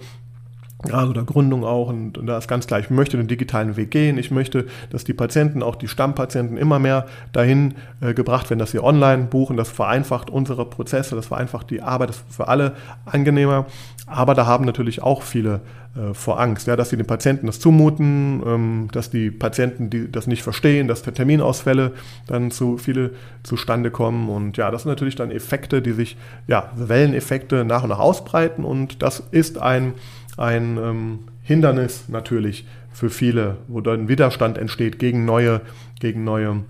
also 0.91 1.13
der 1.13 1.23
Gründung 1.23 1.63
auch 1.63 1.87
und, 1.87 2.17
und 2.17 2.27
da 2.27 2.37
ist 2.37 2.47
ganz 2.47 2.67
klar, 2.67 2.79
ich 2.79 2.89
möchte 2.89 3.17
den 3.17 3.27
digitalen 3.27 3.75
Weg 3.75 3.91
gehen, 3.91 4.17
ich 4.17 4.29
möchte, 4.29 4.65
dass 4.89 5.03
die 5.03 5.13
Patienten, 5.13 5.63
auch 5.63 5.75
die 5.75 5.87
Stammpatienten 5.87 6.57
immer 6.57 6.79
mehr 6.79 7.05
dahin 7.31 7.75
äh, 8.01 8.13
gebracht 8.13 8.49
werden, 8.49 8.59
dass 8.59 8.71
sie 8.71 8.83
online 8.83 9.23
buchen, 9.23 9.57
das 9.57 9.69
vereinfacht 9.69 10.29
unsere 10.29 10.65
Prozesse, 10.65 11.15
das 11.15 11.27
vereinfacht 11.27 11.69
die 11.69 11.81
Arbeit, 11.81 12.09
das 12.09 12.17
ist 12.17 12.35
für 12.35 12.47
alle 12.47 12.73
angenehmer, 13.05 13.65
aber 14.05 14.35
da 14.35 14.45
haben 14.45 14.65
natürlich 14.65 15.01
auch 15.01 15.23
viele 15.23 15.61
äh, 15.95 16.13
vor 16.13 16.39
Angst, 16.41 16.67
ja, 16.67 16.75
dass 16.75 16.89
sie 16.89 16.97
den 16.97 17.07
Patienten 17.07 17.47
das 17.47 17.59
zumuten, 17.59 18.43
ähm, 18.45 18.87
dass 18.91 19.09
die 19.09 19.31
Patienten 19.31 19.89
die 19.89 20.11
das 20.11 20.27
nicht 20.27 20.43
verstehen, 20.43 20.87
dass 20.89 21.03
Terminausfälle 21.03 21.93
dann 22.27 22.51
zu 22.51 22.77
viele 22.77 23.11
zustande 23.43 23.91
kommen. 23.91 24.29
Und 24.29 24.57
ja, 24.57 24.71
das 24.71 24.83
sind 24.83 24.89
natürlich 24.89 25.15
dann 25.15 25.31
Effekte, 25.31 25.81
die 25.81 25.93
sich, 25.93 26.17
ja, 26.47 26.69
Welleneffekte 26.75 27.63
nach 27.63 27.83
und 27.83 27.89
nach 27.89 27.99
ausbreiten. 27.99 28.65
Und 28.65 29.01
das 29.01 29.23
ist 29.31 29.57
ein 29.57 29.93
ein 30.37 30.77
ähm, 30.77 31.19
Hindernis 31.41 32.05
natürlich 32.07 32.65
für 32.91 33.09
viele, 33.09 33.57
wo 33.67 33.81
dann 33.81 34.07
Widerstand 34.07 34.57
entsteht 34.57 34.99
gegen 34.99 35.25
neue, 35.25 35.61
gegen 35.99 36.23
neue 36.23 36.63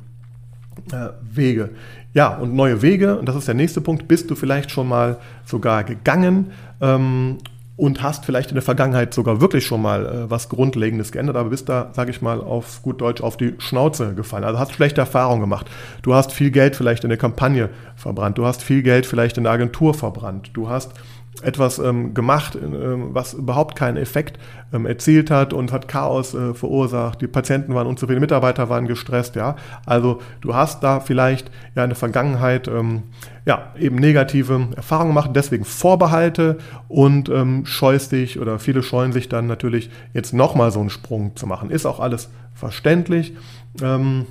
äh, 0.92 1.10
Wege. 1.22 1.70
Ja, 2.14 2.30
und 2.30 2.56
neue 2.56 2.82
Wege, 2.82 3.18
und 3.18 3.28
das 3.28 3.36
ist 3.36 3.48
der 3.48 3.56
nächste 3.56 3.82
Punkt, 3.82 4.08
bist 4.08 4.30
du 4.32 4.36
vielleicht 4.36 4.72
schon 4.72 4.88
mal 4.88 5.18
sogar 5.46 5.84
gegangen 5.84 6.52
ähm, 6.82 7.38
und 7.78 8.02
hast 8.02 8.26
vielleicht 8.26 8.52
in 8.52 8.56
der 8.56 8.62
Vergangenheit 8.62 9.14
sogar 9.14 9.42
wirklich 9.42 9.66
schon 9.66 9.82
mal 9.82 10.06
äh, 10.06 10.32
was 10.32 10.48
Grundlegendes 10.48 11.12
geändert, 11.12 11.36
aber 11.36 11.50
bist 11.50 11.68
da, 11.68 11.92
sage 11.94 12.12
ich 12.12 12.22
mal, 12.22 12.40
auf 12.40 12.82
gut 12.82 13.02
Deutsch 13.02 13.22
auf 13.22 13.36
die 13.36 13.56
Schnauze 13.58 14.16
gefallen. 14.16 14.46
Also 14.46 14.60
hast 14.60 14.72
schlechte 14.72 15.02
Erfahrungen 15.02 15.42
gemacht. 15.42 15.70
Du 16.02 16.14
hast 16.14 16.32
viel 16.32 16.52
Geld 16.52 16.76
vielleicht 16.78 17.04
in 17.04 17.10
der 17.10 17.18
Kampagne 17.18 17.70
verbrannt. 17.98 18.38
Du 18.38 18.46
hast 18.46 18.64
viel 18.64 18.82
Geld 18.82 19.06
vielleicht 19.06 19.38
in 19.38 19.44
der 19.44 19.52
Agentur 19.52 19.94
verbrannt. 19.94 20.52
Du 20.54 20.70
hast 20.70 20.94
etwas 21.42 21.80
ähm, 21.80 22.14
gemacht, 22.14 22.56
ähm, 22.56 23.10
was 23.14 23.34
überhaupt 23.34 23.76
keinen 23.76 23.98
Effekt 23.98 24.40
ähm, 24.74 24.86
erzielt 24.86 25.32
hat 25.32 25.54
und 25.54 25.72
hat 25.72 25.88
Chaos 25.88 26.34
äh, 26.34 26.54
verursacht. 26.54 27.22
Die 27.22 27.28
Patienten 27.28 27.74
waren 27.74 27.88
unzufrieden, 27.88 28.22
Mitarbeiter 28.22 28.70
waren 28.70 28.88
gestresst, 28.88 29.36
ja. 29.36 29.56
Also 29.86 30.22
du 30.42 30.56
hast 30.56 30.84
da 30.84 31.00
vielleicht 31.00 31.52
ja 31.76 31.84
in 31.84 31.90
der 31.90 31.98
Vergangenheit 31.98 32.68
ähm, 32.68 33.04
ja 33.46 33.74
eben 33.78 33.98
negative 33.98 34.70
Erfahrungen 34.76 35.10
gemacht, 35.10 35.32
deswegen 35.34 35.66
Vorbehalte 35.66 36.58
und 36.88 37.30
ähm, 37.30 37.66
scheust 37.66 38.12
dich 38.12 38.40
oder 38.40 38.60
viele 38.60 38.82
scheuen 38.82 39.12
sich 39.12 39.30
dann 39.30 39.48
natürlich 39.48 39.90
jetzt 40.14 40.34
nochmal 40.34 40.72
so 40.72 40.80
einen 40.80 40.90
Sprung 40.90 41.36
zu 41.36 41.48
machen. 41.48 41.70
Ist 41.70 41.86
auch 41.86 42.00
alles 42.00 42.30
verständlich. 42.54 43.34
Ähm, 43.82 44.26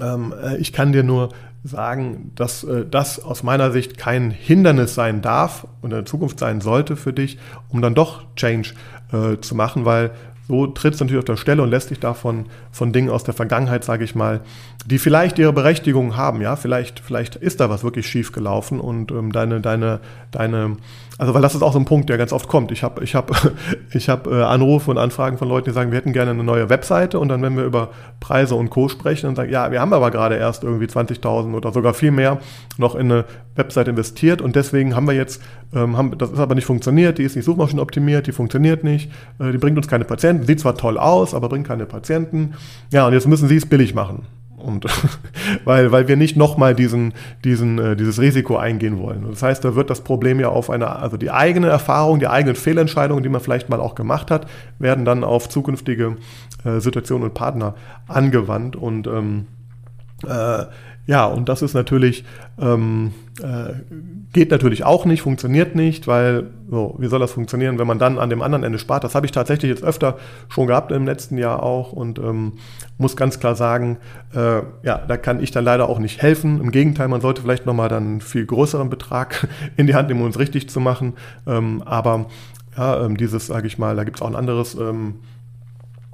äh, 0.00 0.56
ich 0.58 0.72
kann 0.72 0.92
dir 0.92 1.02
nur 1.02 1.30
sagen, 1.64 2.32
dass 2.34 2.64
äh, 2.64 2.84
das 2.84 3.22
aus 3.22 3.42
meiner 3.42 3.70
Sicht 3.70 3.96
kein 3.96 4.30
Hindernis 4.30 4.94
sein 4.94 5.22
darf 5.22 5.66
und 5.80 5.92
in 5.92 6.06
Zukunft 6.06 6.38
sein 6.38 6.60
sollte 6.60 6.96
für 6.96 7.12
dich, 7.12 7.38
um 7.68 7.80
dann 7.82 7.94
doch 7.94 8.24
Change 8.34 8.74
äh, 9.12 9.38
zu 9.40 9.54
machen, 9.54 9.84
weil 9.84 10.10
so 10.48 10.66
trittst 10.66 11.00
du 11.00 11.04
natürlich 11.04 11.20
auf 11.20 11.24
der 11.24 11.36
Stelle 11.36 11.62
und 11.62 11.70
lässt 11.70 11.90
dich 11.90 12.00
davon 12.00 12.46
von 12.70 12.92
Dingen 12.92 13.10
aus 13.10 13.24
der 13.24 13.34
Vergangenheit, 13.34 13.84
sage 13.84 14.04
ich 14.04 14.14
mal, 14.14 14.40
die 14.84 14.98
vielleicht 14.98 15.38
ihre 15.38 15.52
Berechtigung 15.52 16.16
haben, 16.16 16.40
ja, 16.40 16.56
vielleicht, 16.56 17.00
vielleicht 17.00 17.36
ist 17.36 17.60
da 17.60 17.70
was 17.70 17.84
wirklich 17.84 18.06
schief 18.06 18.32
gelaufen 18.32 18.80
und 18.80 19.12
ähm, 19.12 19.30
deine, 19.30 19.60
deine, 19.60 20.00
deine, 20.32 20.76
also 21.18 21.34
weil 21.34 21.42
das 21.42 21.54
ist 21.54 21.62
auch 21.62 21.72
so 21.72 21.78
ein 21.78 21.84
Punkt, 21.84 22.08
der 22.08 22.18
ganz 22.18 22.32
oft 22.32 22.48
kommt. 22.48 22.72
Ich 22.72 22.82
habe 22.82 23.04
ich 23.04 23.14
hab, 23.14 23.30
ich 23.92 24.08
hab, 24.08 24.26
äh, 24.26 24.42
Anrufe 24.42 24.90
und 24.90 24.98
Anfragen 24.98 25.38
von 25.38 25.48
Leuten, 25.48 25.66
die 25.66 25.74
sagen, 25.74 25.92
wir 25.92 25.98
hätten 25.98 26.12
gerne 26.12 26.32
eine 26.32 26.42
neue 26.42 26.68
Webseite 26.68 27.20
und 27.20 27.28
dann, 27.28 27.42
wenn 27.42 27.56
wir 27.56 27.64
über 27.64 27.90
Preise 28.18 28.56
und 28.56 28.70
Co. 28.70 28.88
sprechen, 28.88 29.28
und 29.28 29.36
sagen, 29.36 29.52
ja, 29.52 29.70
wir 29.70 29.80
haben 29.80 29.92
aber 29.92 30.10
gerade 30.10 30.36
erst 30.36 30.64
irgendwie 30.64 30.86
20.000 30.86 31.54
oder 31.54 31.72
sogar 31.72 31.94
viel 31.94 32.10
mehr 32.10 32.38
noch 32.78 32.96
in 32.96 33.12
eine 33.12 33.24
Webseite 33.54 33.90
investiert 33.90 34.40
und 34.40 34.56
deswegen 34.56 34.96
haben 34.96 35.06
wir 35.06 35.14
jetzt, 35.14 35.42
ähm, 35.74 35.96
haben, 35.96 36.16
das 36.18 36.30
ist 36.30 36.38
aber 36.38 36.54
nicht 36.54 36.64
funktioniert, 36.64 37.18
die 37.18 37.24
ist 37.24 37.36
nicht 37.36 37.44
suchmaschinenoptimiert, 37.44 38.26
die 38.26 38.32
funktioniert 38.32 38.84
nicht, 38.84 39.10
äh, 39.38 39.52
die 39.52 39.58
bringt 39.58 39.76
uns 39.76 39.88
keine 39.88 40.04
Patienten, 40.04 40.46
sieht 40.46 40.60
zwar 40.60 40.76
toll 40.76 40.98
aus, 40.98 41.34
aber 41.34 41.48
bringt 41.48 41.66
keine 41.66 41.86
Patienten. 41.86 42.54
Ja, 42.90 43.06
und 43.06 43.12
jetzt 43.12 43.26
müssen 43.26 43.48
sie 43.48 43.56
es 43.56 43.66
billig 43.66 43.94
machen. 43.94 44.22
Und 44.62 44.86
weil, 45.64 45.92
weil 45.92 46.08
wir 46.08 46.16
nicht 46.16 46.36
nochmal 46.36 46.74
diesen, 46.74 47.14
diesen, 47.44 47.78
äh, 47.78 47.96
dieses 47.96 48.20
Risiko 48.20 48.56
eingehen 48.56 48.98
wollen. 48.98 49.26
Das 49.28 49.42
heißt, 49.42 49.64
da 49.64 49.74
wird 49.74 49.90
das 49.90 50.02
Problem 50.02 50.40
ja 50.40 50.48
auf 50.48 50.70
eine, 50.70 50.88
also 50.96 51.16
die 51.16 51.30
eigene 51.30 51.68
Erfahrung, 51.68 52.20
die 52.20 52.28
eigenen 52.28 52.54
Fehlentscheidungen, 52.54 53.22
die 53.22 53.28
man 53.28 53.40
vielleicht 53.40 53.68
mal 53.68 53.80
auch 53.80 53.94
gemacht 53.94 54.30
hat, 54.30 54.46
werden 54.78 55.04
dann 55.04 55.24
auf 55.24 55.48
zukünftige 55.48 56.16
äh, 56.64 56.80
Situationen 56.80 57.28
und 57.28 57.34
Partner 57.34 57.74
angewandt. 58.06 58.76
Und 58.76 59.06
ähm, 59.06 59.46
äh, 60.26 60.64
ja, 61.04 61.26
und 61.26 61.48
das 61.48 61.62
ist 61.62 61.74
natürlich, 61.74 62.24
ähm, 62.60 63.12
äh, 63.42 63.72
geht 64.32 64.52
natürlich 64.52 64.84
auch 64.84 65.04
nicht, 65.04 65.22
funktioniert 65.22 65.74
nicht, 65.74 66.06
weil, 66.06 66.50
so, 66.70 66.94
wie 66.98 67.08
soll 67.08 67.18
das 67.18 67.32
funktionieren, 67.32 67.80
wenn 67.80 67.88
man 67.88 67.98
dann 67.98 68.20
an 68.20 68.30
dem 68.30 68.40
anderen 68.40 68.62
Ende 68.62 68.78
spart? 68.78 69.02
Das 69.02 69.16
habe 69.16 69.26
ich 69.26 69.32
tatsächlich 69.32 69.68
jetzt 69.68 69.82
öfter 69.82 70.18
schon 70.48 70.68
gehabt 70.68 70.92
im 70.92 71.04
letzten 71.04 71.38
Jahr 71.38 71.62
auch 71.62 71.92
und 71.92 72.20
ähm, 72.20 72.52
muss 72.98 73.16
ganz 73.16 73.40
klar 73.40 73.56
sagen, 73.56 73.98
äh, 74.32 74.62
ja, 74.84 74.98
da 74.98 75.16
kann 75.16 75.42
ich 75.42 75.50
dann 75.50 75.64
leider 75.64 75.88
auch 75.88 75.98
nicht 75.98 76.22
helfen. 76.22 76.60
Im 76.60 76.70
Gegenteil, 76.70 77.08
man 77.08 77.20
sollte 77.20 77.42
vielleicht 77.42 77.66
nochmal 77.66 77.88
dann 77.88 78.04
einen 78.04 78.20
viel 78.20 78.46
größeren 78.46 78.88
Betrag 78.88 79.48
in 79.76 79.88
die 79.88 79.96
Hand 79.96 80.08
nehmen, 80.08 80.22
um 80.22 80.28
es 80.28 80.38
richtig 80.38 80.70
zu 80.70 80.78
machen. 80.78 81.14
Ähm, 81.48 81.82
aber 81.84 82.26
ja, 82.76 83.04
ähm, 83.04 83.16
dieses, 83.16 83.48
sage 83.48 83.66
ich 83.66 83.76
mal, 83.76 83.96
da 83.96 84.04
gibt 84.04 84.18
es 84.18 84.22
auch 84.22 84.28
ein 84.28 84.36
anderes 84.36 84.76
ähm, 84.76 85.16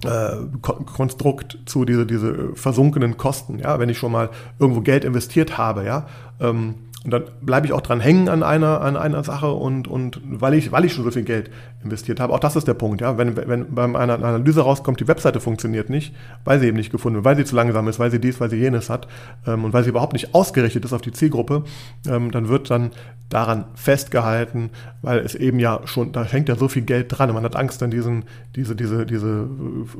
äh, 0.04 0.36
Konstrukt 0.62 1.58
zu 1.66 1.84
diese, 1.84 2.06
diese 2.06 2.54
versunkenen 2.54 3.16
Kosten. 3.16 3.58
Ja, 3.58 3.78
wenn 3.78 3.88
ich 3.88 3.98
schon 3.98 4.12
mal 4.12 4.30
irgendwo 4.58 4.80
Geld 4.80 5.04
investiert 5.04 5.58
habe, 5.58 5.84
ja, 5.84 6.06
ähm, 6.40 6.74
und 7.08 7.12
dann 7.12 7.22
bleibe 7.40 7.66
ich 7.66 7.72
auch 7.72 7.80
dran 7.80 8.00
hängen 8.00 8.28
an 8.28 8.42
einer, 8.42 8.82
an 8.82 8.94
einer 8.98 9.24
Sache 9.24 9.50
und, 9.50 9.88
und 9.88 10.20
weil, 10.22 10.52
ich, 10.52 10.72
weil 10.72 10.84
ich 10.84 10.92
schon 10.92 11.04
so 11.04 11.10
viel 11.10 11.22
Geld 11.22 11.50
investiert 11.82 12.20
habe. 12.20 12.34
Auch 12.34 12.38
das 12.38 12.54
ist 12.54 12.68
der 12.68 12.74
Punkt. 12.74 13.00
Ja? 13.00 13.16
Wenn, 13.16 13.34
wenn 13.34 13.74
bei 13.74 13.84
einer 13.84 14.22
Analyse 14.22 14.60
rauskommt, 14.60 15.00
die 15.00 15.08
Webseite 15.08 15.40
funktioniert 15.40 15.88
nicht, 15.88 16.14
weil 16.44 16.60
sie 16.60 16.66
eben 16.66 16.76
nicht 16.76 16.92
gefunden 16.92 17.16
wird, 17.16 17.24
weil 17.24 17.36
sie 17.38 17.46
zu 17.46 17.56
langsam 17.56 17.88
ist, 17.88 17.98
weil 17.98 18.10
sie 18.10 18.20
dies, 18.20 18.42
weil 18.42 18.50
sie 18.50 18.58
jenes 18.58 18.90
hat 18.90 19.08
ähm, 19.46 19.64
und 19.64 19.72
weil 19.72 19.84
sie 19.84 19.88
überhaupt 19.88 20.12
nicht 20.12 20.34
ausgerichtet 20.34 20.84
ist 20.84 20.92
auf 20.92 21.00
die 21.00 21.12
Zielgruppe, 21.12 21.64
ähm, 22.06 22.30
dann 22.30 22.50
wird 22.50 22.68
dann 22.68 22.90
daran 23.28 23.66
festgehalten, 23.74 24.70
weil 25.02 25.18
es 25.18 25.34
eben 25.34 25.58
ja 25.58 25.80
schon, 25.84 26.12
da 26.12 26.24
hängt 26.24 26.48
ja 26.48 26.56
so 26.56 26.68
viel 26.68 26.82
Geld 26.82 27.06
dran 27.10 27.28
und 27.28 27.34
man 27.34 27.44
hat 27.44 27.56
Angst, 27.56 27.82
dann 27.82 27.90
diesen, 27.90 28.24
diese, 28.56 28.74
diese, 28.74 29.04
diese 29.04 29.48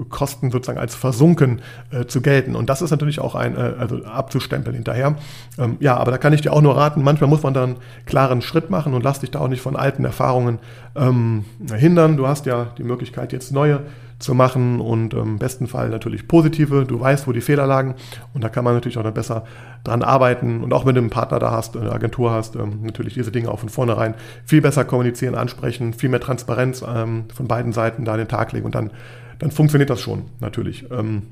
Kosten 0.09 0.51
sozusagen 0.51 0.79
als 0.79 0.95
versunken 0.95 1.61
äh, 1.91 2.07
zu 2.07 2.23
gelten. 2.23 2.57
Und 2.57 2.71
das 2.71 2.81
ist 2.81 2.91
natürlich 2.91 3.21
auch 3.21 3.35
ein, 3.35 3.55
äh, 3.55 3.75
also 3.79 4.03
abzustempeln 4.05 4.75
hinterher. 4.75 5.17
Ähm, 5.59 5.77
ja, 5.81 5.97
aber 5.97 6.11
da 6.11 6.19
kann 6.19 6.33
ich 6.33 6.41
dir 6.41 6.53
auch 6.53 6.63
nur 6.63 6.77
raten, 6.77 6.98
manchmal 7.05 7.29
muss 7.29 7.43
man 7.43 7.55
dann 7.55 7.71
einen 7.71 7.79
klaren 8.07 8.43
Schritt 8.43 8.71
machen 8.71 8.95
und 8.95 9.03
lass 9.03 9.21
dich 9.21 9.31
da 9.31 9.41
auch 9.41 9.49
nicht 9.49 9.61
von 9.61 9.77
alten 9.77 10.05
Erfahrungen 10.05 10.59
ähm, 10.97 11.45
hindern. 11.73 12.17
Du 12.17 12.27
hast 12.27 12.47
ja 12.47 12.69
die 12.79 12.85
Möglichkeit, 12.85 13.33
jetzt 13.33 13.53
neue 13.53 13.83
zu 14.19 14.35
machen 14.35 14.81
und 14.81 15.15
ähm, 15.15 15.21
im 15.21 15.39
besten 15.39 15.67
Fall 15.69 15.91
natürlich 15.91 16.27
positive. 16.27 16.85
Du 16.85 17.01
weißt, 17.01 17.27
wo 17.27 17.33
die 17.33 17.41
Fehler 17.41 17.67
lagen 17.67 17.95
und 18.35 18.43
da 18.43 18.49
kann 18.49 18.65
man 18.65 18.75
natürlich 18.75 18.99
auch 18.99 19.05
dann 19.05 19.15
besser 19.15 19.45
dran 19.85 20.03
arbeiten 20.03 20.63
und 20.63 20.73
auch 20.73 20.87
wenn 20.87 20.95
du 20.95 21.01
einen 21.01 21.11
Partner 21.11 21.39
da 21.39 21.53
hast, 21.53 21.77
eine 21.77 21.93
Agentur 21.93 22.33
hast, 22.33 22.57
ähm, 22.57 22.81
natürlich 22.83 23.15
diese 23.15 23.31
Dinge 23.31 23.51
auch 23.51 23.61
von 23.61 23.69
vornherein 23.69 24.15
viel 24.45 24.61
besser 24.61 24.85
kommunizieren, 24.85 25.35
ansprechen, 25.35 25.93
viel 25.93 26.09
mehr 26.09 26.21
Transparenz 26.21 26.85
ähm, 26.87 27.27
von 27.33 27.47
beiden 27.47 27.73
Seiten 27.73 28.05
da 28.05 28.13
an 28.13 28.19
den 28.19 28.29
Tag 28.29 28.53
legen 28.53 28.67
und 28.67 28.75
dann, 28.75 28.91
dann 29.39 29.53
funktioniert 29.53 29.91
das 29.91 30.01
schon 30.01 30.25
natürlich. 30.41 30.91
Ähm, 30.91 31.23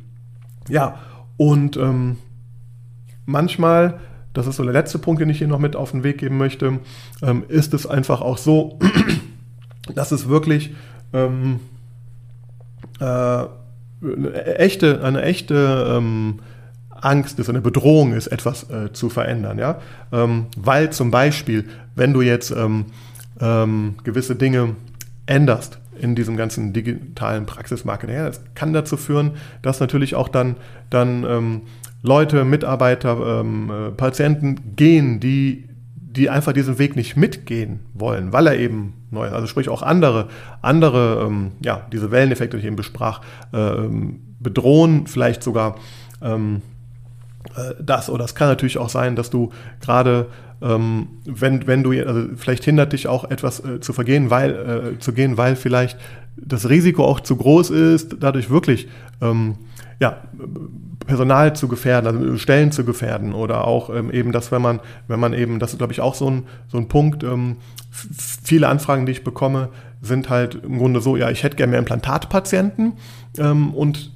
ja, 0.69 0.97
und 1.37 1.77
ähm, 1.77 2.19
manchmal 3.25 3.99
das 4.37 4.47
ist 4.47 4.57
so 4.57 4.65
der 4.65 4.73
letzte 4.73 4.99
Punkt, 4.99 5.21
den 5.21 5.31
ich 5.31 5.39
hier 5.39 5.49
noch 5.49 5.59
mit 5.59 5.77
auf 5.77 5.93
den 5.93 6.05
Weg 6.05 6.19
geben 6.19 6.37
möchte, 6.37 6.79
ähm, 7.23 7.45
ist 7.49 7.75
es 7.75 7.87
einfach 7.87 8.21
auch 8.21 8.39
so, 8.39 8.79
dass 9.95 10.13
es 10.13 10.29
wirklich 10.29 10.75
ähm, 11.13 11.61
äh, 13.01 13.05
eine 13.05 14.57
echte, 14.59 15.03
eine 15.03 15.23
echte 15.23 15.87
ähm, 15.97 16.41
Angst 16.91 17.39
ist, 17.39 17.49
eine 17.49 17.61
Bedrohung 17.61 18.13
ist, 18.13 18.27
etwas 18.27 18.69
äh, 18.71 18.93
zu 18.93 19.09
verändern. 19.09 19.59
Ja? 19.59 19.81
Ähm, 20.13 20.47
weil 20.57 20.91
zum 20.91 21.11
Beispiel, 21.11 21.65
wenn 21.95 22.13
du 22.13 22.21
jetzt 22.21 22.51
ähm, 22.51 22.87
ähm, 23.41 23.97
gewisse 24.05 24.37
Dinge 24.37 24.77
änderst 25.27 25.79
in 25.99 26.15
diesem 26.15 26.37
ganzen 26.37 26.73
digitalen 26.73 27.47
Praxismarketing, 27.47 28.17
ja, 28.17 28.27
das 28.27 28.41
kann 28.55 28.73
dazu 28.73 28.97
führen, 28.97 29.33
dass 29.63 29.81
natürlich 29.81 30.15
auch 30.15 30.29
dann, 30.29 30.57
dann 30.91 31.25
ähm, 31.25 31.63
Leute, 32.07 32.45
Mitarbeiter, 32.45 33.41
ähm, 33.41 33.71
äh, 33.71 33.91
Patienten 33.91 34.77
gehen, 34.77 35.21
die 35.21 35.67
die 36.17 36.31
einfach 36.31 36.53
diesen 36.55 36.79
Weg 36.79 36.97
nicht 36.97 37.17
mitgehen 37.17 37.81
wollen, 37.93 38.33
weil 38.33 38.47
er 38.47 38.59
eben 38.59 38.95
neu 39.11 39.27
ist. 39.27 39.35
Also 39.35 39.47
sprich 39.47 39.69
auch 39.69 39.83
andere, 39.83 40.29
andere, 40.63 41.27
ähm, 41.27 41.53
ja, 41.63 41.87
diese 41.93 42.11
Welleneffekte, 42.11 42.57
die 42.57 42.63
ich 42.63 42.67
eben 42.67 42.77
besprach, 42.77 43.21
äh, 43.53 43.89
bedrohen 44.41 45.07
vielleicht 45.07 45.43
sogar 45.43 45.77
ähm, 46.23 46.57
äh, 46.57 46.76
das. 47.81 48.11
Oder 48.11 48.25
es 48.25 48.35
kann 48.35 48.49
natürlich 48.49 48.79
auch 48.79 48.89
sein, 48.89 49.17
dass 49.17 49.31
du 49.31 49.51
gerade, 49.81 50.27
ähm, 50.63 51.09
wenn, 51.25 51.67
wenn 51.67 51.83
du, 51.83 51.93
also 52.07 52.29
vielleicht 52.37 52.65
hindert 52.65 52.93
dich 52.93 53.09
auch 53.09 53.31
etwas 53.31 53.65
äh, 53.65 53.81
zu 53.81 53.93
vergehen, 53.93 54.31
weil, 54.31 54.95
äh, 54.95 54.99
zu 54.99 55.13
gehen, 55.13 55.37
weil 55.37 55.57
vielleicht 55.57 55.99
das 56.37 56.69
Risiko 56.69 57.05
auch 57.05 57.21
zu 57.21 57.37
groß 57.37 57.71
ist, 57.71 58.17
dadurch 58.21 58.51
wirklich 58.51 58.89
ähm, 59.21 59.57
ja, 59.99 60.19
Personal 61.07 61.55
zu 61.55 61.69
gefährden, 61.69 62.07
also 62.07 62.37
Stellen 62.37 62.73
zu 62.73 62.85
gefährden 62.85 63.33
oder 63.33 63.67
auch 63.67 63.91
ähm, 63.91 64.11
eben, 64.11 64.33
dass 64.33 64.53
wenn 64.53 64.61
man, 64.61 64.81
wenn 65.09 65.21
man 65.21 65.33
eben, 65.33 65.59
das 65.59 65.73
ist 65.73 65.79
glaube 65.79 65.93
ich 65.93 66.01
auch 66.01 66.15
so 66.15 66.31
ein, 66.31 66.45
so 66.69 66.77
ein 66.79 66.89
Punkt, 66.89 67.23
ähm, 67.23 67.57
viele 67.91 68.69
Anfragen, 68.69 69.07
die 69.07 69.13
ich 69.13 69.25
bekomme, 69.25 69.71
sind 70.03 70.29
halt 70.29 70.57
im 70.63 70.79
Grunde 70.79 71.01
so, 71.01 71.17
ja, 71.17 71.31
ich 71.31 71.43
hätte 71.43 71.57
gerne 71.57 71.71
mehr 71.71 71.79
Implantatpatienten 71.79 72.95
ähm, 73.39 73.73
und 73.73 74.13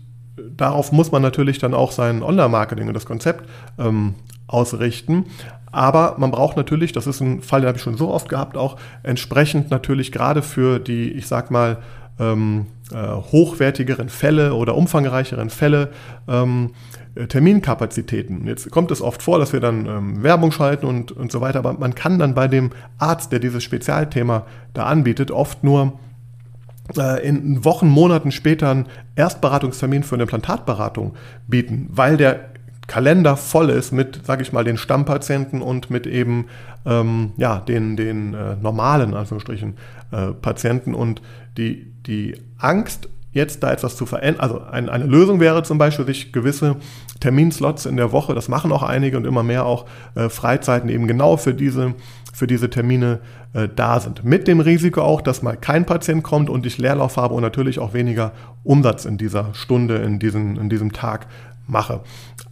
darauf 0.56 0.92
muss 0.92 1.12
man 1.12 1.22
natürlich 1.22 1.58
dann 1.58 1.74
auch 1.74 1.92
sein 1.92 2.22
Online-Marketing 2.22 2.88
und 2.88 2.94
das 2.94 3.06
Konzept 3.06 3.48
ähm, 3.78 4.14
ausrichten. 4.46 5.26
Aber 5.72 6.16
man 6.18 6.30
braucht 6.30 6.56
natürlich, 6.56 6.92
das 6.92 7.06
ist 7.06 7.20
ein 7.20 7.42
Fall, 7.42 7.60
den 7.60 7.68
habe 7.68 7.78
ich 7.78 7.84
schon 7.84 7.96
so 7.96 8.10
oft 8.10 8.28
gehabt, 8.28 8.56
auch 8.56 8.76
entsprechend 9.02 9.70
natürlich 9.70 10.10
gerade 10.10 10.42
für 10.42 10.78
die, 10.78 11.12
ich 11.12 11.26
sag 11.28 11.50
mal, 11.50 11.78
ähm, 12.18 12.66
äh, 12.92 12.96
hochwertigeren 12.96 14.08
Fälle 14.08 14.54
oder 14.54 14.76
umfangreicheren 14.76 15.48
Fälle 15.48 15.90
ähm, 16.28 16.72
äh, 17.14 17.26
Terminkapazitäten. 17.26 18.46
Jetzt 18.46 18.70
kommt 18.70 18.90
es 18.90 19.00
oft 19.00 19.22
vor, 19.22 19.38
dass 19.38 19.52
wir 19.52 19.60
dann 19.60 19.86
ähm, 19.86 20.22
Werbung 20.22 20.52
schalten 20.52 20.86
und, 20.86 21.12
und 21.12 21.32
so 21.32 21.40
weiter, 21.40 21.60
aber 21.60 21.72
man 21.74 21.94
kann 21.94 22.18
dann 22.18 22.34
bei 22.34 22.46
dem 22.46 22.70
Arzt, 22.98 23.32
der 23.32 23.38
dieses 23.38 23.64
Spezialthema 23.64 24.44
da 24.74 24.84
anbietet, 24.84 25.30
oft 25.30 25.64
nur 25.64 25.98
in 26.96 27.64
Wochen, 27.64 27.88
Monaten 27.88 28.32
später 28.32 28.70
einen 28.70 28.86
Erstberatungstermin 29.16 30.02
für 30.02 30.16
eine 30.16 30.24
Implantatberatung 30.24 31.14
bieten, 31.46 31.88
weil 31.90 32.16
der 32.16 32.50
Kalender 32.90 33.36
voll 33.36 33.70
ist 33.70 33.92
mit, 33.92 34.26
sage 34.26 34.42
ich 34.42 34.52
mal, 34.52 34.64
den 34.64 34.76
Stammpatienten 34.76 35.62
und 35.62 35.90
mit 35.90 36.08
eben 36.08 36.46
ähm, 36.84 37.32
ja, 37.36 37.60
den, 37.60 37.96
den 37.96 38.34
äh, 38.34 38.56
normalen, 38.60 39.14
Anführungsstrichen, 39.14 39.76
äh, 40.10 40.32
Patienten. 40.32 40.94
Und 40.94 41.22
die, 41.56 41.92
die 42.06 42.34
Angst, 42.58 43.08
jetzt 43.32 43.62
da 43.62 43.70
etwas 43.70 43.94
zu 43.94 44.06
verändern, 44.06 44.40
also 44.40 44.60
ein, 44.60 44.88
eine 44.88 45.04
Lösung 45.04 45.38
wäre 45.38 45.62
zum 45.62 45.78
Beispiel, 45.78 46.04
sich 46.04 46.32
gewisse 46.32 46.76
Terminslots 47.20 47.86
in 47.86 47.96
der 47.96 48.10
Woche, 48.10 48.34
das 48.34 48.48
machen 48.48 48.72
auch 48.72 48.82
einige 48.82 49.16
und 49.16 49.24
immer 49.24 49.44
mehr 49.44 49.66
auch 49.66 49.86
äh, 50.16 50.28
Freizeiten 50.28 50.88
eben 50.88 51.06
genau 51.06 51.36
für 51.36 51.54
diese, 51.54 51.94
für 52.40 52.46
diese 52.46 52.70
Termine 52.70 53.20
äh, 53.52 53.68
da 53.68 54.00
sind. 54.00 54.24
Mit 54.24 54.48
dem 54.48 54.60
Risiko 54.60 55.02
auch, 55.02 55.20
dass 55.20 55.42
mal 55.42 55.58
kein 55.58 55.84
Patient 55.84 56.22
kommt 56.22 56.48
und 56.48 56.64
ich 56.64 56.78
Leerlauf 56.78 57.18
habe 57.18 57.34
und 57.34 57.42
natürlich 57.42 57.78
auch 57.78 57.92
weniger 57.92 58.32
Umsatz 58.64 59.04
in 59.04 59.18
dieser 59.18 59.52
Stunde, 59.52 59.96
in, 59.96 60.18
diesen, 60.18 60.56
in 60.56 60.70
diesem 60.70 60.92
Tag 60.92 61.26
mache. 61.70 62.00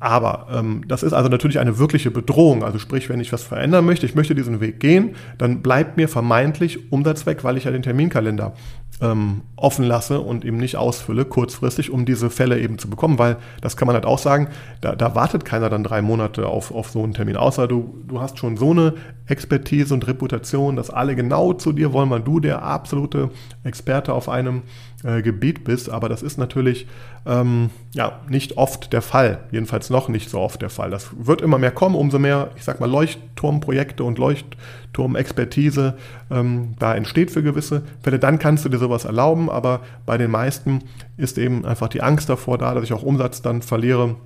Aber 0.01 0.47
ähm, 0.51 0.83
das 0.87 1.03
ist 1.03 1.13
also 1.13 1.29
natürlich 1.29 1.59
eine 1.59 1.79
wirkliche 1.79 2.11
Bedrohung. 2.11 2.63
Also 2.63 2.79
sprich, 2.79 3.09
wenn 3.09 3.21
ich 3.21 3.33
was 3.33 3.43
verändern 3.43 3.85
möchte, 3.85 4.07
ich 4.07 4.15
möchte 4.15 4.35
diesen 4.35 4.61
Weg 4.61 4.81
gehen, 4.81 5.17
dann 5.39 5.61
bleibt 5.61 5.97
mir 5.97 6.09
vermeintlich 6.09 6.93
Umsatz 6.93 7.27
weg, 7.27 7.45
weil 7.45 7.57
ich 7.57 7.65
ja 7.65 7.71
den 7.71 7.83
Terminkalender 7.83 8.55
ähm, 9.01 9.43
offen 9.57 9.85
lasse 9.85 10.21
und 10.21 10.45
eben 10.45 10.57
nicht 10.57 10.77
ausfülle, 10.77 11.25
kurzfristig, 11.25 11.91
um 11.91 12.05
diese 12.05 12.31
Fälle 12.31 12.59
eben 12.59 12.79
zu 12.79 12.91
bekommen, 12.91 13.19
weil 13.19 13.37
das 13.61 13.77
kann 13.77 13.87
man 13.87 13.95
halt 13.95 14.07
auch 14.07 14.19
sagen, 14.19 14.49
da, 14.81 14.95
da 14.95 15.15
wartet 15.15 15.45
keiner 15.45 15.69
dann 15.71 15.85
drei 15.85 16.03
Monate 16.03 16.47
auf, 16.47 16.73
auf 16.73 16.91
so 16.91 17.03
einen 17.03 17.15
Termin, 17.15 17.37
außer 17.37 17.69
du, 17.69 18.03
du 18.07 18.21
hast 18.21 18.39
schon 18.39 18.57
so 18.57 18.71
eine 18.73 18.95
Expertise 19.27 19.95
und 19.95 20.07
Reputation, 20.07 20.77
dass 20.77 20.91
alle 20.91 21.15
genau 21.15 21.53
zu 21.53 21.73
dir 21.73 21.93
wollen, 21.93 22.11
weil 22.11 22.23
du 22.23 22.41
der 22.41 22.63
absolute 22.63 23.31
Experte 23.63 24.13
auf 24.13 24.29
einem 24.29 24.63
äh, 25.05 25.23
Gebiet 25.23 25.65
bist, 25.65 25.91
aber 25.91 26.09
das 26.09 26.23
ist 26.23 26.39
natürlich 26.39 26.87
ähm, 27.27 27.71
ja, 27.95 28.21
nicht 28.29 28.57
oft 28.57 28.93
der 28.93 29.03
Fall, 29.03 29.41
jedenfalls 29.51 29.91
noch 29.91 30.09
nicht 30.09 30.29
so 30.29 30.41
oft 30.41 30.61
der 30.61 30.71
Fall. 30.71 30.91
Das 30.91 31.11
wird 31.17 31.41
immer 31.41 31.59
mehr 31.59 31.71
kommen, 31.71 31.95
umso 31.95 32.19
mehr, 32.19 32.51
ich 32.57 32.65
sag 32.65 32.81
mal, 32.81 32.91
Leuchtturmprojekte 32.91 34.03
und 34.03 34.19
Leuchtturmexpertise 34.19 35.97
ähm, 36.31 36.75
da 36.79 36.95
entsteht 36.95 37.31
für 37.31 37.43
gewisse 37.43 37.83
Fälle, 38.03 38.19
dann 38.19 38.39
kannst 38.39 38.65
du 38.65 38.69
dir 38.69 38.79
sowas 38.79 39.05
erlauben, 39.05 39.51
aber 39.51 39.81
bei 40.05 40.19
den 40.19 40.31
meisten 40.31 40.81
ist 41.17 41.39
eben 41.39 41.65
einfach 41.65 41.89
die 41.89 42.03
Angst 42.03 42.29
davor 42.29 42.59
da, 42.59 42.75
dass 42.75 42.85
ich 42.85 42.93
auch 42.93 43.03
Umsatz 43.03 43.41
dann 43.41 43.63
verliere 43.63 44.17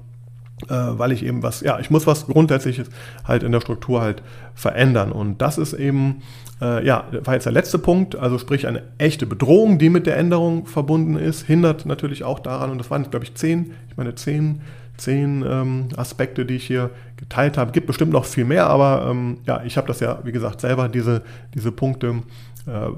weil 0.69 1.13
ich 1.13 1.25
eben 1.25 1.43
was, 1.43 1.61
ja, 1.61 1.79
ich 1.81 1.91
muss 1.91 2.07
was 2.07 2.27
Grundsätzliches 2.27 2.89
halt 3.25 3.43
in 3.43 3.53
der 3.53 3.61
Struktur 3.61 4.01
halt 4.01 4.23
verändern. 4.55 5.13
Und 5.13 5.43
das 5.43 5.59
ist 5.59 5.73
eben 5.73 6.23
äh, 6.63 6.87
ja, 6.87 7.05
war 7.25 7.35
jetzt 7.35 7.45
der 7.45 7.53
letzte 7.53 7.79
Punkt, 7.79 8.15
also 8.15 8.39
sprich 8.39 8.67
eine 8.69 8.83
echte 8.97 9.27
Bedrohung, 9.27 9.79
die 9.79 9.91
mit 9.91 10.07
der 10.07 10.17
Änderung 10.17 10.67
verbunden 10.67 11.17
ist, 11.17 11.43
hindert 11.43 11.87
natürlich 11.87 12.23
auch 12.23 12.39
daran, 12.39 12.71
und 12.71 12.79
das 12.79 12.91
waren, 12.91 13.11
glaube 13.11 13.25
ich, 13.25 13.35
zehn, 13.35 13.73
ich 13.91 13.97
meine, 13.97 14.15
zehn, 14.15 14.61
zehn 14.97 15.45
ähm, 15.47 15.89
Aspekte, 15.97 16.47
die 16.47 16.55
ich 16.55 16.67
hier 16.67 16.91
geteilt 17.17 17.59
habe. 17.59 17.73
Gibt 17.73 17.89
bestimmt 17.89 18.13
noch 18.13 18.25
viel 18.25 18.45
mehr, 18.45 18.69
aber 18.69 19.09
ähm, 19.11 19.39
ja, 19.45 19.63
ich 19.65 19.77
habe 19.77 19.89
das 19.89 19.99
ja, 19.99 20.21
wie 20.23 20.31
gesagt, 20.31 20.61
selber 20.61 20.89
diese, 20.89 21.23
diese 21.55 21.73
Punkte 21.73 22.23
äh, 22.67 22.91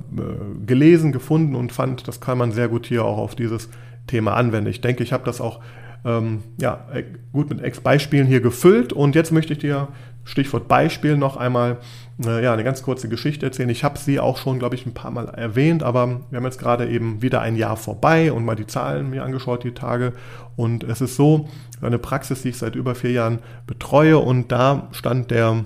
gelesen, 0.66 1.12
gefunden 1.12 1.54
und 1.54 1.72
fand, 1.72 2.06
das 2.06 2.20
kann 2.20 2.36
man 2.36 2.52
sehr 2.52 2.68
gut 2.68 2.86
hier 2.86 3.04
auch 3.04 3.16
auf 3.16 3.34
dieses 3.34 3.70
Thema 4.06 4.34
anwenden. 4.34 4.68
Ich 4.68 4.82
denke, 4.82 5.02
ich 5.02 5.14
habe 5.14 5.24
das 5.24 5.40
auch 5.40 5.60
ähm, 6.04 6.42
ja, 6.60 6.86
äh, 6.92 7.04
gut 7.32 7.50
mit 7.50 7.62
Ex-Beispielen 7.62 8.26
hier 8.26 8.40
gefüllt 8.40 8.92
und 8.92 9.14
jetzt 9.14 9.32
möchte 9.32 9.52
ich 9.52 9.58
dir 9.58 9.88
Stichwort 10.24 10.68
Beispiel 10.68 11.16
noch 11.16 11.36
einmal 11.36 11.78
äh, 12.24 12.42
ja, 12.42 12.52
eine 12.52 12.64
ganz 12.64 12.82
kurze 12.82 13.08
Geschichte 13.08 13.46
erzählen. 13.46 13.68
Ich 13.68 13.84
habe 13.84 13.98
sie 13.98 14.20
auch 14.20 14.38
schon, 14.38 14.58
glaube 14.58 14.74
ich, 14.74 14.86
ein 14.86 14.94
paar 14.94 15.10
Mal 15.10 15.28
erwähnt, 15.28 15.82
aber 15.82 16.20
wir 16.30 16.36
haben 16.38 16.44
jetzt 16.44 16.58
gerade 16.58 16.88
eben 16.88 17.20
wieder 17.20 17.40
ein 17.42 17.56
Jahr 17.56 17.76
vorbei 17.76 18.32
und 18.32 18.44
mal 18.44 18.54
die 18.54 18.66
Zahlen 18.66 19.10
mir 19.10 19.24
angeschaut, 19.24 19.64
die 19.64 19.72
Tage. 19.72 20.14
Und 20.56 20.84
es 20.84 21.00
ist 21.00 21.16
so, 21.16 21.48
eine 21.82 21.98
Praxis, 21.98 22.42
die 22.42 22.50
ich 22.50 22.58
seit 22.58 22.74
über 22.74 22.94
vier 22.94 23.12
Jahren 23.12 23.40
betreue 23.66 24.18
und 24.18 24.50
da 24.50 24.88
stand 24.92 25.30
der 25.30 25.64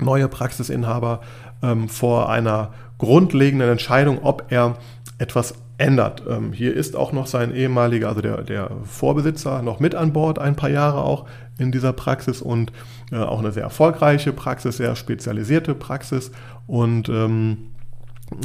neue 0.00 0.28
Praxisinhaber 0.28 1.20
ähm, 1.62 1.88
vor 1.88 2.30
einer 2.30 2.72
grundlegenden 2.98 3.68
Entscheidung, 3.68 4.20
ob 4.22 4.50
er 4.50 4.78
etwas 5.18 5.54
ändert. 5.78 6.22
Ähm, 6.28 6.52
hier 6.52 6.74
ist 6.74 6.96
auch 6.96 7.12
noch 7.12 7.26
sein 7.26 7.54
ehemaliger, 7.54 8.08
also 8.08 8.20
der, 8.20 8.42
der 8.42 8.70
Vorbesitzer, 8.84 9.62
noch 9.62 9.80
mit 9.80 9.94
an 9.94 10.12
Bord, 10.12 10.38
ein 10.38 10.56
paar 10.56 10.70
Jahre 10.70 11.02
auch 11.02 11.26
in 11.58 11.72
dieser 11.72 11.92
Praxis 11.92 12.42
und 12.42 12.72
äh, 13.10 13.16
auch 13.16 13.38
eine 13.38 13.52
sehr 13.52 13.64
erfolgreiche 13.64 14.32
Praxis, 14.32 14.76
sehr 14.76 14.94
spezialisierte 14.96 15.74
Praxis. 15.74 16.30
Und 16.66 17.08
ähm, 17.08 17.70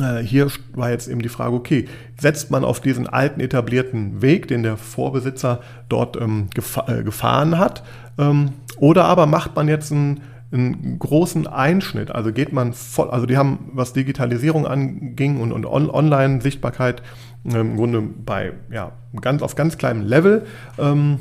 äh, 0.02 0.24
hier 0.24 0.48
war 0.74 0.90
jetzt 0.90 1.08
eben 1.08 1.22
die 1.22 1.30
Frage, 1.30 1.56
okay, 1.56 1.88
setzt 2.20 2.52
man 2.52 2.64
auf 2.64 2.80
diesen 2.80 3.08
alten 3.08 3.40
etablierten 3.40 4.22
Weg, 4.22 4.48
den 4.48 4.64
der 4.64 4.78
Vorbesitzer 4.78 5.62
dort 5.88 6.20
ähm, 6.20 6.48
gefa 6.54 6.92
äh, 6.92 7.04
gefahren 7.04 7.58
hat, 7.58 7.84
ähm, 8.18 8.52
oder 8.78 9.06
aber 9.06 9.26
macht 9.26 9.56
man 9.56 9.68
jetzt 9.68 9.92
einen 9.92 10.22
einen 10.52 10.98
großen 10.98 11.48
Einschnitt. 11.48 12.12
Also 12.12 12.32
geht 12.32 12.54
man 12.54 12.74
voll, 12.74 13.10
also 13.10 13.26
die 13.26 13.38
haben, 13.38 13.70
was 13.74 13.94
Digitalisierung 13.94 14.66
anging 14.66 15.40
und, 15.40 15.52
und 15.52 15.66
On 15.66 15.90
Online-Sichtbarkeit 15.90 17.04
ähm, 17.46 17.72
im 17.72 17.78
Grunde 17.78 18.02
bei, 18.02 18.54
ja, 18.72 18.94
ganz, 19.22 19.42
auf 19.42 19.56
ganz 19.56 19.78
kleinem 19.78 20.02
Level. 20.02 20.46
Ähm, 20.78 21.20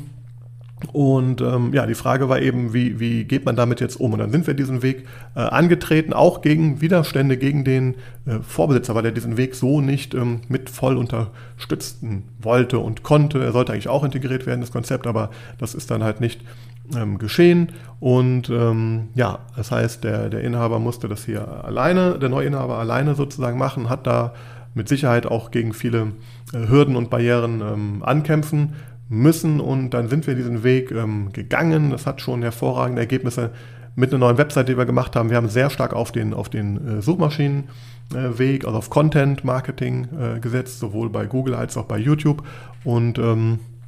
und 0.93 1.41
ähm, 1.41 1.73
ja, 1.73 1.85
die 1.85 1.93
Frage 1.93 2.29
war 2.29 2.39
eben, 2.41 2.73
wie, 2.73 2.99
wie 3.01 3.25
geht 3.25 3.45
man 3.45 3.57
damit 3.57 3.81
jetzt 3.81 3.99
um? 3.99 4.13
Und 4.13 4.19
dann 4.19 4.31
sind 4.31 4.47
wir 4.47 4.53
diesen 4.53 4.81
Weg 4.81 5.05
äh, 5.35 5.41
angetreten, 5.41 6.13
auch 6.13 6.41
gegen 6.41 6.79
Widerstände 6.79 7.35
gegen 7.35 7.65
den 7.65 7.95
äh, 8.25 8.39
Vorbesitzer, 8.41 8.95
weil 8.95 9.05
er 9.05 9.11
diesen 9.11 9.35
Weg 9.35 9.55
so 9.55 9.81
nicht 9.81 10.13
ähm, 10.13 10.39
mit 10.47 10.69
voll 10.69 10.95
unterstützen 10.95 12.29
wollte 12.41 12.79
und 12.79 13.03
konnte. 13.03 13.43
Er 13.43 13.51
sollte 13.51 13.73
eigentlich 13.73 13.89
auch 13.89 14.05
integriert 14.05 14.45
werden, 14.45 14.61
das 14.61 14.71
Konzept, 14.71 15.05
aber 15.05 15.31
das 15.57 15.75
ist 15.75 15.91
dann 15.91 16.01
halt 16.01 16.21
nicht 16.21 16.41
ähm, 16.95 17.17
geschehen. 17.17 17.71
Und 17.99 18.49
ähm, 18.49 19.09
ja, 19.15 19.39
das 19.55 19.71
heißt, 19.71 20.03
der, 20.03 20.29
der 20.29 20.41
Inhaber 20.41 20.79
musste 20.79 21.07
das 21.07 21.25
hier 21.25 21.65
alleine, 21.65 22.17
der 22.19 22.29
neue 22.29 22.47
Inhaber 22.47 22.77
alleine 22.77 23.15
sozusagen 23.15 23.57
machen, 23.57 23.89
hat 23.89 24.07
da 24.07 24.33
mit 24.73 24.87
Sicherheit 24.87 25.25
auch 25.25 25.51
gegen 25.51 25.73
viele 25.73 26.13
äh, 26.53 26.67
Hürden 26.67 26.95
und 26.95 27.09
Barrieren 27.09 27.61
ähm, 27.61 28.03
ankämpfen 28.03 28.75
müssen. 29.09 29.59
Und 29.59 29.91
dann 29.91 30.07
sind 30.07 30.27
wir 30.27 30.35
diesen 30.35 30.63
Weg 30.63 30.91
ähm, 30.91 31.33
gegangen. 31.33 31.89
Das 31.89 32.05
hat 32.05 32.21
schon 32.21 32.41
hervorragende 32.41 33.01
Ergebnisse 33.01 33.51
mit 33.95 34.11
einer 34.11 34.19
neuen 34.19 34.37
Website, 34.37 34.69
die 34.69 34.77
wir 34.77 34.85
gemacht 34.85 35.15
haben. 35.15 35.29
Wir 35.29 35.37
haben 35.37 35.49
sehr 35.49 35.69
stark 35.69 35.93
auf 35.93 36.11
den, 36.11 36.33
auf 36.33 36.47
den 36.47 36.99
äh, 36.99 37.01
Suchmaschinenweg, 37.01 38.65
also 38.65 38.77
auf 38.77 38.89
Content 38.89 39.43
Marketing 39.43 40.07
äh, 40.17 40.39
gesetzt, 40.39 40.79
sowohl 40.79 41.09
bei 41.09 41.25
Google 41.25 41.55
als 41.55 41.75
auch 41.75 41.85
bei 41.85 41.97
YouTube. 41.97 42.43
Und 42.83 43.19
ähm, 43.19 43.59
äh, 43.59 43.78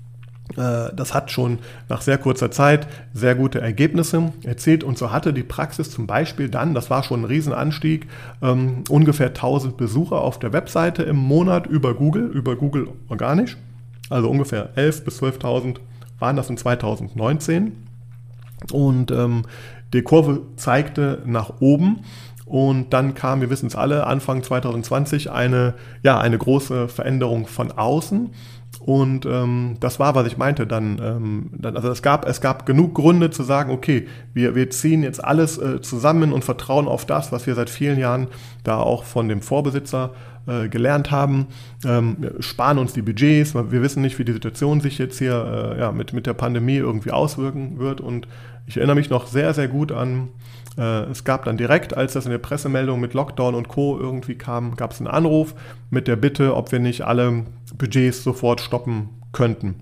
das 0.59 1.13
hat 1.13 1.31
schon 1.31 1.59
nach 1.89 2.01
sehr 2.01 2.17
kurzer 2.17 2.51
Zeit 2.51 2.87
sehr 3.13 3.35
gute 3.35 3.61
Ergebnisse 3.61 4.33
erzielt. 4.43 4.83
Und 4.83 4.97
so 4.97 5.11
hatte 5.11 5.33
die 5.33 5.43
Praxis 5.43 5.91
zum 5.91 6.07
Beispiel 6.07 6.49
dann, 6.49 6.73
das 6.73 6.89
war 6.89 7.03
schon 7.03 7.21
ein 7.21 7.25
Riesenanstieg, 7.25 8.07
ähm, 8.41 8.83
ungefähr 8.89 9.27
1000 9.27 9.77
Besucher 9.77 10.21
auf 10.21 10.39
der 10.39 10.53
Webseite 10.53 11.03
im 11.03 11.17
Monat 11.17 11.67
über 11.67 11.93
Google, 11.93 12.25
über 12.27 12.55
Google 12.55 12.89
organisch, 13.09 13.57
also 14.09 14.29
ungefähr 14.29 14.75
11.000 14.75 15.03
bis 15.03 15.21
12.000 15.21 15.77
waren 16.19 16.35
das 16.35 16.49
in 16.49 16.57
2019 16.57 17.71
und 18.71 19.11
ähm, 19.11 19.43
die 19.93 20.03
Kurve 20.03 20.41
zeigte 20.55 21.21
nach 21.25 21.59
oben. 21.59 22.01
Und 22.45 22.91
dann 22.91 23.13
kam, 23.13 23.39
wir 23.39 23.49
wissen 23.49 23.67
es 23.67 23.75
alle, 23.75 24.05
Anfang 24.05 24.43
2020 24.43 25.31
eine, 25.31 25.73
ja, 26.03 26.19
eine 26.19 26.37
große 26.37 26.89
Veränderung 26.89 27.47
von 27.47 27.71
außen. 27.71 28.31
Und 28.83 29.27
ähm, 29.27 29.75
das 29.79 29.99
war, 29.99 30.15
was 30.15 30.25
ich 30.25 30.37
meinte. 30.37 30.65
Dann, 30.65 30.99
ähm, 31.03 31.49
dann, 31.53 31.75
also 31.75 31.89
es 31.89 32.01
gab, 32.01 32.27
es 32.27 32.41
gab 32.41 32.65
genug 32.65 32.95
Gründe 32.95 33.29
zu 33.29 33.43
sagen, 33.43 33.71
okay, 33.71 34.07
wir, 34.33 34.55
wir 34.55 34.71
ziehen 34.71 35.03
jetzt 35.03 35.23
alles 35.23 35.59
äh, 35.59 35.81
zusammen 35.81 36.33
und 36.33 36.43
vertrauen 36.43 36.87
auf 36.87 37.05
das, 37.05 37.31
was 37.31 37.45
wir 37.45 37.53
seit 37.53 37.69
vielen 37.69 37.99
Jahren 37.99 38.27
da 38.63 38.77
auch 38.77 39.03
von 39.03 39.27
dem 39.27 39.41
Vorbesitzer 39.41 40.11
äh, 40.47 40.67
gelernt 40.67 41.11
haben, 41.11 41.47
ähm, 41.85 42.31
sparen 42.39 42.79
uns 42.79 42.93
die 42.93 43.03
Budgets. 43.03 43.53
Wir 43.53 43.83
wissen 43.83 44.01
nicht, 44.01 44.17
wie 44.17 44.25
die 44.25 44.33
Situation 44.33 44.81
sich 44.81 44.97
jetzt 44.97 45.19
hier 45.19 45.75
äh, 45.75 45.79
ja, 45.79 45.91
mit, 45.91 46.13
mit 46.13 46.25
der 46.25 46.33
Pandemie 46.33 46.77
irgendwie 46.77 47.11
auswirken 47.11 47.77
wird. 47.77 48.01
Und 48.01 48.27
ich 48.65 48.77
erinnere 48.77 48.95
mich 48.95 49.11
noch 49.11 49.27
sehr, 49.27 49.53
sehr 49.53 49.67
gut 49.67 49.91
an 49.91 50.29
es 50.77 51.23
gab 51.25 51.45
dann 51.45 51.57
direkt, 51.57 51.95
als 51.95 52.13
das 52.13 52.25
in 52.25 52.31
der 52.31 52.37
Pressemeldung 52.37 52.99
mit 52.99 53.13
Lockdown 53.13 53.55
und 53.55 53.67
Co. 53.67 53.97
irgendwie 53.99 54.35
kam, 54.35 54.75
gab 54.75 54.91
es 54.91 54.99
einen 54.99 55.07
Anruf 55.07 55.53
mit 55.89 56.07
der 56.07 56.15
Bitte, 56.15 56.55
ob 56.55 56.71
wir 56.71 56.79
nicht 56.79 57.01
alle 57.01 57.45
Budgets 57.77 58.23
sofort 58.23 58.61
stoppen 58.61 59.09
könnten. 59.33 59.75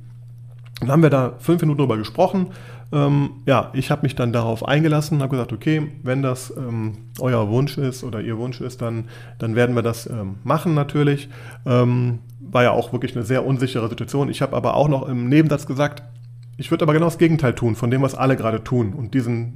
Dann 0.80 0.92
haben 0.92 1.04
wir 1.04 1.10
da 1.10 1.34
fünf 1.40 1.62
Minuten 1.62 1.80
drüber 1.80 1.98
gesprochen. 1.98 2.48
Ähm, 2.92 3.32
ja, 3.46 3.70
ich 3.74 3.92
habe 3.92 4.02
mich 4.04 4.16
dann 4.16 4.34
darauf 4.34 4.68
eingelassen, 4.68 5.22
habe 5.22 5.32
gesagt, 5.32 5.54
okay, 5.54 5.92
wenn 6.02 6.22
das 6.22 6.54
ähm, 6.58 6.98
euer 7.20 7.50
Wunsch 7.50 7.78
ist 7.78 8.04
oder 8.04 8.22
ihr 8.22 8.38
Wunsch 8.38 8.62
ist, 8.62 8.82
dann, 8.82 9.06
dann 9.38 9.56
werden 9.56 9.76
wir 9.76 9.84
das 9.84 10.10
ähm, 10.10 10.36
machen 10.44 10.74
natürlich. 10.74 11.30
Ähm, 11.66 12.20
war 12.40 12.64
ja 12.64 12.72
auch 12.72 12.92
wirklich 12.94 13.16
eine 13.16 13.26
sehr 13.26 13.46
unsichere 13.46 13.90
Situation. 13.90 14.30
Ich 14.30 14.42
habe 14.42 14.56
aber 14.56 14.76
auch 14.76 14.88
noch 14.88 15.08
im 15.08 15.30
Nebensatz 15.30 15.68
gesagt, 15.68 16.02
ich 16.60 16.72
würde 16.72 16.84
aber 16.84 16.94
genau 16.94 17.06
das 17.06 17.18
Gegenteil 17.18 17.54
tun 17.54 17.76
von 17.76 17.90
dem, 17.90 18.02
was 18.02 18.16
alle 18.16 18.36
gerade 18.36 18.64
tun 18.64 18.94
und 18.94 19.14
diesen 19.14 19.56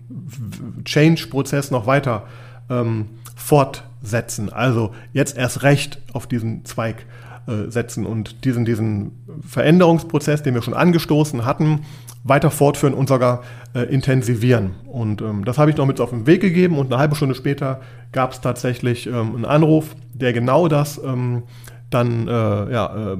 Change-Prozess 0.86 1.70
noch 1.70 1.86
weiter 1.86 2.26
ähm, 2.70 3.10
fortsetzen. 3.36 4.52
Also 4.52 4.92
jetzt 5.12 5.38
erst 5.38 5.64
recht 5.64 6.02
auf 6.14 6.28
diesen 6.28 6.64
Zweig 6.64 7.06
äh, 7.46 7.70
setzen 7.70 8.06
und 8.06 8.46
diesen, 8.46 8.64
diesen 8.64 9.12
Veränderungsprozess, 9.46 10.44
den 10.44 10.54
wir 10.54 10.62
schon 10.62 10.74
angestoßen 10.74 11.46
hatten, 11.46 11.82
weiter 12.24 12.50
fortführen 12.50 12.94
und 12.94 13.10
sogar 13.10 13.44
äh, 13.76 13.82
intensivieren. 13.82 14.72
Und 14.86 15.22
ähm, 15.22 15.44
das 15.44 15.58
habe 15.58 15.72
ich 15.72 15.76
noch 15.76 15.86
mit 15.86 16.00
auf 16.00 16.12
den 16.12 16.26
Weg 16.26 16.40
gegeben 16.40 16.78
und 16.78 16.86
eine 16.88 17.00
halbe 17.00 17.16
Stunde 17.16 17.36
später 17.36 17.82
gab 18.14 18.32
es 18.32 18.40
tatsächlich 18.40 19.08
ähm, 19.08 19.36
einen 19.36 19.46
Anruf, 19.46 19.94
der 20.14 20.32
genau 20.32 20.70
das 20.70 21.02
ähm, 21.04 21.44
dann 21.90 22.30
äh, 22.30 22.32
ja, 22.72 23.18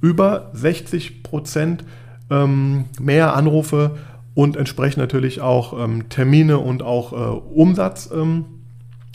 über 0.00 0.50
60 0.52 1.22
Prozent 1.22 1.84
ähm, 2.30 2.86
mehr 3.00 3.34
Anrufe 3.34 3.96
und 4.34 4.56
entsprechend 4.56 4.98
natürlich 4.98 5.40
auch 5.40 5.82
ähm, 5.82 6.08
Termine 6.08 6.58
und 6.58 6.82
auch 6.82 7.12
äh, 7.12 7.16
Umsatz 7.16 8.10
ähm, 8.12 8.44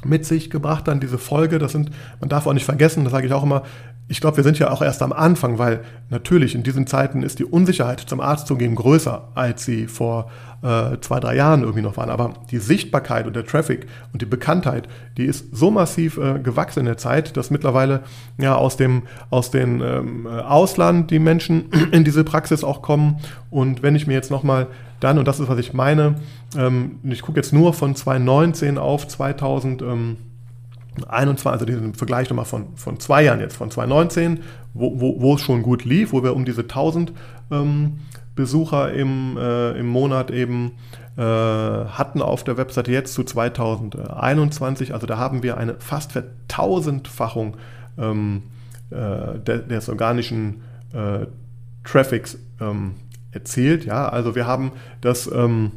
mit 0.05 0.25
sich 0.25 0.49
gebracht. 0.49 0.87
Dann 0.87 0.99
diese 0.99 1.17
Folge, 1.17 1.59
das 1.59 1.73
sind, 1.73 1.91
man 2.19 2.29
darf 2.29 2.47
auch 2.47 2.53
nicht 2.53 2.65
vergessen, 2.65 3.03
das 3.03 3.11
sage 3.11 3.27
ich 3.27 3.33
auch 3.33 3.43
immer, 3.43 3.63
ich 4.09 4.19
glaube, 4.21 4.37
wir 4.37 4.43
sind 4.43 4.57
ja 4.57 4.71
auch 4.71 4.81
erst 4.81 5.03
am 5.03 5.13
Anfang, 5.13 5.59
weil 5.59 5.81
natürlich 6.09 6.55
in 6.55 6.63
diesen 6.63 6.87
Zeiten 6.87 7.21
ist 7.21 7.37
die 7.37 7.45
Unsicherheit 7.45 7.99
zum 7.99 8.19
Arzt 8.19 8.47
zu 8.47 8.55
gehen 8.55 8.73
größer, 8.73 9.29
als 9.35 9.63
sie 9.65 9.85
vor 9.85 10.31
äh, 10.63 10.97
zwei, 10.99 11.19
drei 11.19 11.35
Jahren 11.35 11.61
irgendwie 11.61 11.83
noch 11.83 11.95
waren. 11.95 12.09
Aber 12.09 12.33
die 12.49 12.57
Sichtbarkeit 12.57 13.27
und 13.27 13.35
der 13.35 13.45
Traffic 13.45 13.85
und 14.11 14.23
die 14.23 14.25
Bekanntheit, 14.25 14.89
die 15.15 15.25
ist 15.25 15.55
so 15.55 15.69
massiv 15.69 16.17
äh, 16.17 16.39
gewachsen 16.39 16.79
in 16.79 16.85
der 16.85 16.97
Zeit, 16.97 17.37
dass 17.37 17.51
mittlerweile 17.51 18.01
ja 18.39 18.55
aus 18.55 18.77
dem 18.77 19.03
aus 19.29 19.51
den 19.51 19.79
ähm, 19.81 20.25
Ausland 20.25 21.11
die 21.11 21.19
Menschen 21.19 21.71
in 21.91 22.03
diese 22.03 22.23
Praxis 22.23 22.63
auch 22.63 22.81
kommen. 22.81 23.19
Und 23.51 23.83
wenn 23.83 23.95
ich 23.95 24.07
mir 24.07 24.13
jetzt 24.13 24.31
nochmal 24.31 24.67
dann, 24.99 25.19
und 25.19 25.27
das 25.27 25.39
ist, 25.39 25.49
was 25.49 25.59
ich 25.59 25.73
meine, 25.73 26.15
ähm, 26.57 26.97
ich 27.03 27.21
gucke 27.21 27.37
jetzt 27.39 27.53
nur 27.53 27.75
von 27.75 27.95
2019 27.95 28.79
auf 28.79 29.07
2000. 29.07 29.83
Ähm, 29.83 30.17
21, 31.07 31.47
also 31.47 31.65
diesen 31.65 31.93
Vergleich 31.93 32.29
nochmal 32.29 32.45
von, 32.45 32.75
von 32.75 32.99
zwei 32.99 33.23
Jahren 33.23 33.39
jetzt, 33.39 33.55
von 33.55 33.71
2019, 33.71 34.41
wo, 34.73 34.99
wo, 34.99 35.21
wo 35.21 35.35
es 35.35 35.41
schon 35.41 35.61
gut 35.61 35.85
lief, 35.85 36.13
wo 36.13 36.23
wir 36.23 36.35
um 36.35 36.45
diese 36.45 36.61
1000 36.61 37.13
ähm, 37.51 37.99
Besucher 38.35 38.93
im, 38.93 39.37
äh, 39.37 39.71
im 39.71 39.87
Monat 39.87 40.31
eben 40.31 40.71
äh, 41.17 41.21
hatten 41.21 42.21
auf 42.21 42.43
der 42.45 42.55
Webseite 42.57 42.91
jetzt 42.91 43.13
zu 43.13 43.23
2021. 43.23 44.93
Also 44.93 45.07
da 45.07 45.17
haben 45.17 45.43
wir 45.43 45.57
eine 45.57 45.75
fast 45.79 46.13
Vertausendfachung 46.13 47.57
ähm, 47.97 48.43
äh, 48.89 49.39
des 49.39 49.89
organischen 49.89 50.61
äh, 50.93 51.25
Traffics 51.83 52.37
ähm, 52.61 52.95
erzielt. 53.31 53.85
Ja, 53.85 54.07
also 54.07 54.35
wir 54.35 54.47
haben 54.47 54.71
das 55.01 55.29
ähm, 55.31 55.71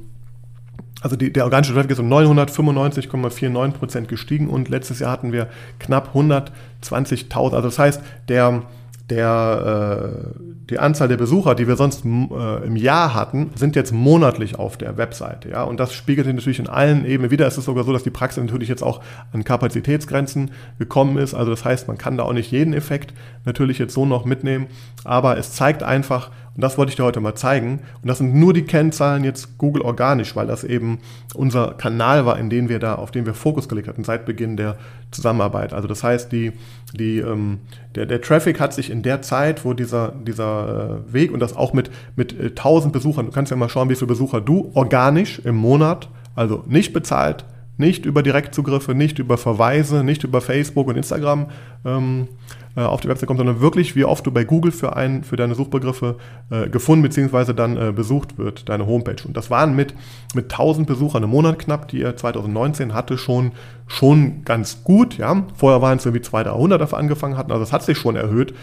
also 1.02 1.16
die, 1.16 1.32
der 1.32 1.44
organische 1.44 1.74
Traffic 1.74 1.90
ist 1.90 1.98
um 1.98 2.12
995,49 2.12 3.70
Prozent 3.72 4.08
gestiegen 4.08 4.48
und 4.48 4.68
letztes 4.68 5.00
Jahr 5.00 5.10
hatten 5.10 5.32
wir 5.32 5.48
knapp 5.78 6.14
120.000. 6.14 7.36
Also 7.36 7.62
das 7.62 7.78
heißt, 7.78 8.00
der, 8.28 8.62
der, 9.10 10.22
äh, 10.34 10.38
die 10.70 10.78
Anzahl 10.78 11.08
der 11.08 11.16
Besucher, 11.16 11.54
die 11.56 11.66
wir 11.66 11.76
sonst 11.76 12.04
äh, 12.04 12.64
im 12.64 12.76
Jahr 12.76 13.14
hatten, 13.14 13.50
sind 13.56 13.74
jetzt 13.74 13.92
monatlich 13.92 14.58
auf 14.58 14.76
der 14.76 14.96
Webseite. 14.96 15.50
Ja? 15.50 15.64
Und 15.64 15.80
das 15.80 15.92
spiegelt 15.92 16.26
sich 16.26 16.34
natürlich 16.34 16.60
in 16.60 16.68
allen 16.68 17.04
Ebenen 17.04 17.30
wieder. 17.30 17.46
Es 17.46 17.58
ist 17.58 17.64
sogar 17.64 17.84
so, 17.84 17.92
dass 17.92 18.04
die 18.04 18.10
Praxis 18.10 18.42
natürlich 18.42 18.68
jetzt 18.68 18.82
auch 18.82 19.02
an 19.32 19.44
Kapazitätsgrenzen 19.44 20.52
gekommen 20.78 21.18
ist. 21.18 21.34
Also 21.34 21.50
das 21.50 21.64
heißt, 21.64 21.88
man 21.88 21.98
kann 21.98 22.16
da 22.16 22.22
auch 22.22 22.32
nicht 22.32 22.52
jeden 22.52 22.74
Effekt 22.74 23.12
natürlich 23.44 23.78
jetzt 23.78 23.92
so 23.92 24.06
noch 24.06 24.24
mitnehmen. 24.24 24.68
Aber 25.04 25.36
es 25.36 25.52
zeigt 25.52 25.82
einfach, 25.82 26.30
und 26.54 26.62
das 26.62 26.76
wollte 26.76 26.90
ich 26.90 26.96
dir 26.96 27.04
heute 27.04 27.20
mal 27.20 27.34
zeigen. 27.34 27.80
Und 28.02 28.08
das 28.08 28.18
sind 28.18 28.34
nur 28.34 28.52
die 28.52 28.62
Kennzahlen 28.62 29.24
jetzt 29.24 29.56
Google 29.56 29.82
organisch, 29.82 30.36
weil 30.36 30.46
das 30.46 30.64
eben 30.64 30.98
unser 31.34 31.74
Kanal 31.74 32.26
war, 32.26 32.38
in 32.38 32.50
den 32.50 32.68
wir 32.68 32.78
da, 32.78 32.96
auf 32.96 33.10
den 33.10 33.24
wir 33.24 33.32
Fokus 33.32 33.68
gelegt 33.68 33.88
hatten 33.88 34.04
seit 34.04 34.26
Beginn 34.26 34.56
der 34.56 34.76
Zusammenarbeit. 35.10 35.72
Also 35.72 35.88
das 35.88 36.04
heißt, 36.04 36.30
die, 36.30 36.52
die, 36.92 37.18
ähm, 37.18 37.60
der, 37.94 38.04
der 38.04 38.20
Traffic 38.20 38.60
hat 38.60 38.74
sich 38.74 38.90
in 38.90 39.02
der 39.02 39.22
Zeit, 39.22 39.64
wo 39.64 39.72
dieser, 39.72 40.12
dieser 40.12 41.02
äh, 41.08 41.12
Weg 41.12 41.32
und 41.32 41.40
das 41.40 41.56
auch 41.56 41.72
mit, 41.72 41.90
mit 42.16 42.38
äh, 42.38 42.46
1000 42.48 42.92
Besuchern, 42.92 43.26
du 43.26 43.32
kannst 43.32 43.50
ja 43.50 43.56
mal 43.56 43.70
schauen, 43.70 43.88
wie 43.88 43.94
viele 43.94 44.08
Besucher 44.08 44.40
du 44.42 44.70
organisch 44.74 45.38
im 45.38 45.56
Monat, 45.56 46.08
also 46.34 46.64
nicht 46.66 46.92
bezahlt, 46.92 47.46
nicht 47.78 48.04
über 48.04 48.22
Direktzugriffe, 48.22 48.94
nicht 48.94 49.18
über 49.18 49.38
Verweise, 49.38 50.04
nicht 50.04 50.24
über 50.24 50.42
Facebook 50.42 50.86
und 50.88 50.96
Instagram 50.96 51.46
ähm, 51.84 52.28
äh, 52.28 52.61
auf 52.80 53.00
die 53.00 53.08
Website 53.08 53.26
kommt, 53.26 53.38
sondern 53.38 53.60
wirklich, 53.60 53.94
wie 53.96 54.04
oft 54.04 54.26
du 54.26 54.30
bei 54.30 54.44
Google 54.44 54.72
für, 54.72 54.96
ein, 54.96 55.24
für 55.24 55.36
deine 55.36 55.54
Suchbegriffe 55.54 56.16
äh, 56.50 56.68
gefunden 56.68 57.02
bzw. 57.02 57.52
dann 57.52 57.76
äh, 57.76 57.92
besucht 57.92 58.38
wird, 58.38 58.68
deine 58.68 58.86
Homepage. 58.86 59.22
Und 59.26 59.36
das 59.36 59.50
waren 59.50 59.76
mit, 59.76 59.94
mit 60.34 60.52
1000 60.52 60.86
Besuchern 60.86 61.22
im 61.22 61.30
Monat 61.30 61.58
knapp, 61.58 61.88
die 61.88 62.02
er 62.02 62.16
2019 62.16 62.94
hatte, 62.94 63.18
schon, 63.18 63.52
schon 63.86 64.44
ganz 64.44 64.84
gut. 64.84 65.18
Ja? 65.18 65.46
Vorher 65.54 65.82
waren 65.82 65.98
es 65.98 66.06
irgendwie 66.06 66.22
200, 66.22 66.54
300 66.54 66.80
dafür 66.80 66.98
angefangen 66.98 67.36
hatten, 67.36 67.52
also 67.52 67.62
es 67.62 67.72
hat 67.72 67.82
sich 67.82 67.98
schon 67.98 68.16
erhöht 68.16 68.54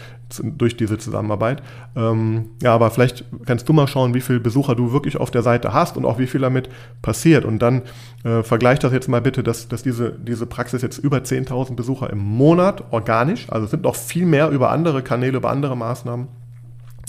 durch 0.42 0.76
diese 0.76 0.98
Zusammenarbeit. 0.98 1.62
Ähm, 1.96 2.50
ja, 2.62 2.74
aber 2.74 2.90
vielleicht 2.90 3.24
kannst 3.46 3.68
du 3.68 3.72
mal 3.72 3.88
schauen, 3.88 4.14
wie 4.14 4.20
viele 4.20 4.40
Besucher 4.40 4.74
du 4.74 4.92
wirklich 4.92 5.16
auf 5.16 5.30
der 5.30 5.42
Seite 5.42 5.72
hast 5.72 5.96
und 5.96 6.04
auch 6.04 6.18
wie 6.18 6.26
viel 6.26 6.40
damit 6.40 6.68
passiert. 7.02 7.44
Und 7.44 7.60
dann 7.60 7.82
äh, 8.24 8.42
vergleich 8.42 8.78
das 8.78 8.92
jetzt 8.92 9.08
mal 9.08 9.20
bitte, 9.20 9.42
dass, 9.42 9.68
dass 9.68 9.82
diese, 9.82 10.12
diese 10.12 10.46
Praxis 10.46 10.82
jetzt 10.82 10.98
über 10.98 11.18
10.000 11.18 11.74
Besucher 11.74 12.10
im 12.10 12.18
Monat 12.18 12.84
organisch, 12.92 13.46
also 13.50 13.64
es 13.64 13.70
sind 13.70 13.82
noch 13.82 13.94
viel 14.00 14.26
mehr 14.26 14.50
über 14.50 14.70
andere 14.70 15.02
Kanäle, 15.02 15.36
über 15.36 15.50
andere 15.50 15.76
Maßnahmen 15.76 16.28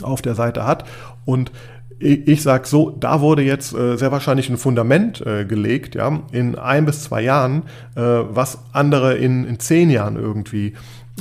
auf 0.03 0.21
der 0.21 0.35
Seite 0.35 0.65
hat. 0.65 0.85
Und 1.25 1.51
ich 2.01 2.41
sage 2.41 2.67
so, 2.67 2.89
da 2.89 3.21
wurde 3.21 3.43
jetzt 3.43 3.75
äh, 3.75 3.95
sehr 3.95 4.11
wahrscheinlich 4.11 4.49
ein 4.49 4.57
Fundament 4.57 5.23
äh, 5.25 5.45
gelegt, 5.45 5.93
ja, 5.93 6.23
in 6.31 6.57
ein 6.57 6.85
bis 6.85 7.03
zwei 7.03 7.21
Jahren, 7.21 7.61
äh, 7.95 8.01
was 8.01 8.57
andere 8.73 9.13
in, 9.15 9.45
in 9.45 9.59
zehn 9.59 9.91
Jahren 9.91 10.15
irgendwie 10.15 10.73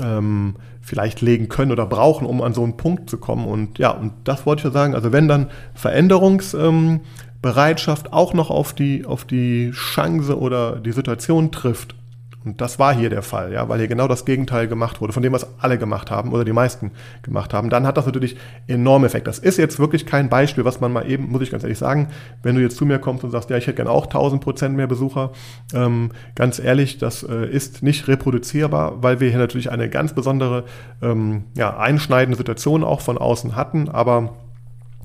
ähm, 0.02 0.56
vielleicht 0.80 1.20
legen 1.20 1.50
können 1.50 1.72
oder 1.72 1.84
brauchen, 1.84 2.26
um 2.26 2.40
an 2.40 2.54
so 2.54 2.64
einen 2.64 2.78
Punkt 2.78 3.10
zu 3.10 3.18
kommen. 3.18 3.44
Und 3.44 3.78
ja, 3.78 3.90
und 3.90 4.12
das 4.24 4.46
wollte 4.46 4.60
ich 4.60 4.64
ja 4.64 4.70
sagen. 4.70 4.94
Also 4.94 5.12
wenn 5.12 5.28
dann 5.28 5.50
Veränderungsbereitschaft 5.74 8.06
ähm, 8.06 8.12
auch 8.12 8.32
noch 8.32 8.48
auf 8.48 8.72
die, 8.72 9.04
auf 9.04 9.26
die 9.26 9.72
Chance 9.72 10.38
oder 10.38 10.76
die 10.76 10.92
Situation 10.92 11.52
trifft 11.52 11.94
und 12.42 12.62
das 12.62 12.78
war 12.78 12.94
hier 12.94 13.10
der 13.10 13.22
Fall, 13.22 13.52
ja, 13.52 13.68
weil 13.68 13.78
hier 13.78 13.88
genau 13.88 14.08
das 14.08 14.24
Gegenteil 14.24 14.66
gemacht 14.66 15.02
wurde, 15.02 15.12
von 15.12 15.22
dem 15.22 15.32
was 15.34 15.46
alle 15.60 15.76
gemacht 15.76 16.10
haben 16.10 16.32
oder 16.32 16.44
die 16.44 16.54
meisten 16.54 16.90
gemacht 17.22 17.52
haben. 17.52 17.68
Dann 17.68 17.86
hat 17.86 17.98
das 17.98 18.06
natürlich 18.06 18.36
enormen 18.66 19.04
Effekt. 19.04 19.26
Das 19.26 19.38
ist 19.38 19.58
jetzt 19.58 19.78
wirklich 19.78 20.06
kein 20.06 20.30
Beispiel, 20.30 20.64
was 20.64 20.80
man 20.80 20.90
mal 20.90 21.08
eben, 21.10 21.30
muss 21.30 21.42
ich 21.42 21.50
ganz 21.50 21.64
ehrlich 21.64 21.78
sagen, 21.78 22.08
wenn 22.42 22.54
du 22.54 22.62
jetzt 22.62 22.78
zu 22.78 22.86
mir 22.86 22.98
kommst 22.98 23.24
und 23.24 23.30
sagst, 23.30 23.50
ja, 23.50 23.58
ich 23.58 23.66
hätte 23.66 23.76
gerne 23.76 23.90
auch 23.90 24.06
1000 24.06 24.42
Prozent 24.42 24.74
mehr 24.74 24.86
Besucher, 24.86 25.32
ähm, 25.74 26.12
ganz 26.34 26.58
ehrlich, 26.58 26.96
das 26.96 27.22
äh, 27.22 27.46
ist 27.46 27.82
nicht 27.82 28.08
reproduzierbar, 28.08 29.02
weil 29.02 29.20
wir 29.20 29.28
hier 29.28 29.38
natürlich 29.38 29.70
eine 29.70 29.90
ganz 29.90 30.14
besondere, 30.14 30.64
ähm, 31.02 31.44
ja, 31.56 31.76
einschneidende 31.76 32.38
Situation 32.38 32.84
auch 32.84 33.02
von 33.02 33.18
außen 33.18 33.54
hatten, 33.54 33.90
aber 33.90 34.34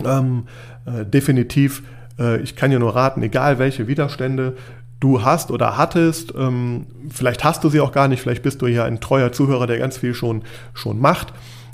ähm, 0.06 0.44
äh, 0.86 1.06
definitiv 1.06 1.84
äh, 2.20 2.40
ich 2.42 2.56
kann 2.56 2.72
dir 2.72 2.80
nur 2.80 2.96
raten, 2.96 3.22
egal 3.24 3.60
welche 3.60 3.88
Widerstände 3.88 4.56
du 5.00 5.24
hast 5.24 5.52
oder 5.52 5.78
hattest. 5.78 6.34
Ähm, 6.38 6.88
vielleicht 7.10 7.44
hast 7.44 7.64
du 7.64 7.70
sie 7.70 7.80
auch 7.80 7.92
gar 7.92 8.08
nicht, 8.08 8.22
vielleicht 8.22 8.44
bist 8.44 8.62
du 8.62 8.68
hier 8.68 8.86
ein 8.86 9.00
treuer 9.00 9.32
Zuhörer, 9.32 9.68
der 9.68 9.78
ganz 9.78 9.98
viel 9.98 10.14
schon, 10.14 10.44
schon 10.74 11.00
macht. 11.00 11.34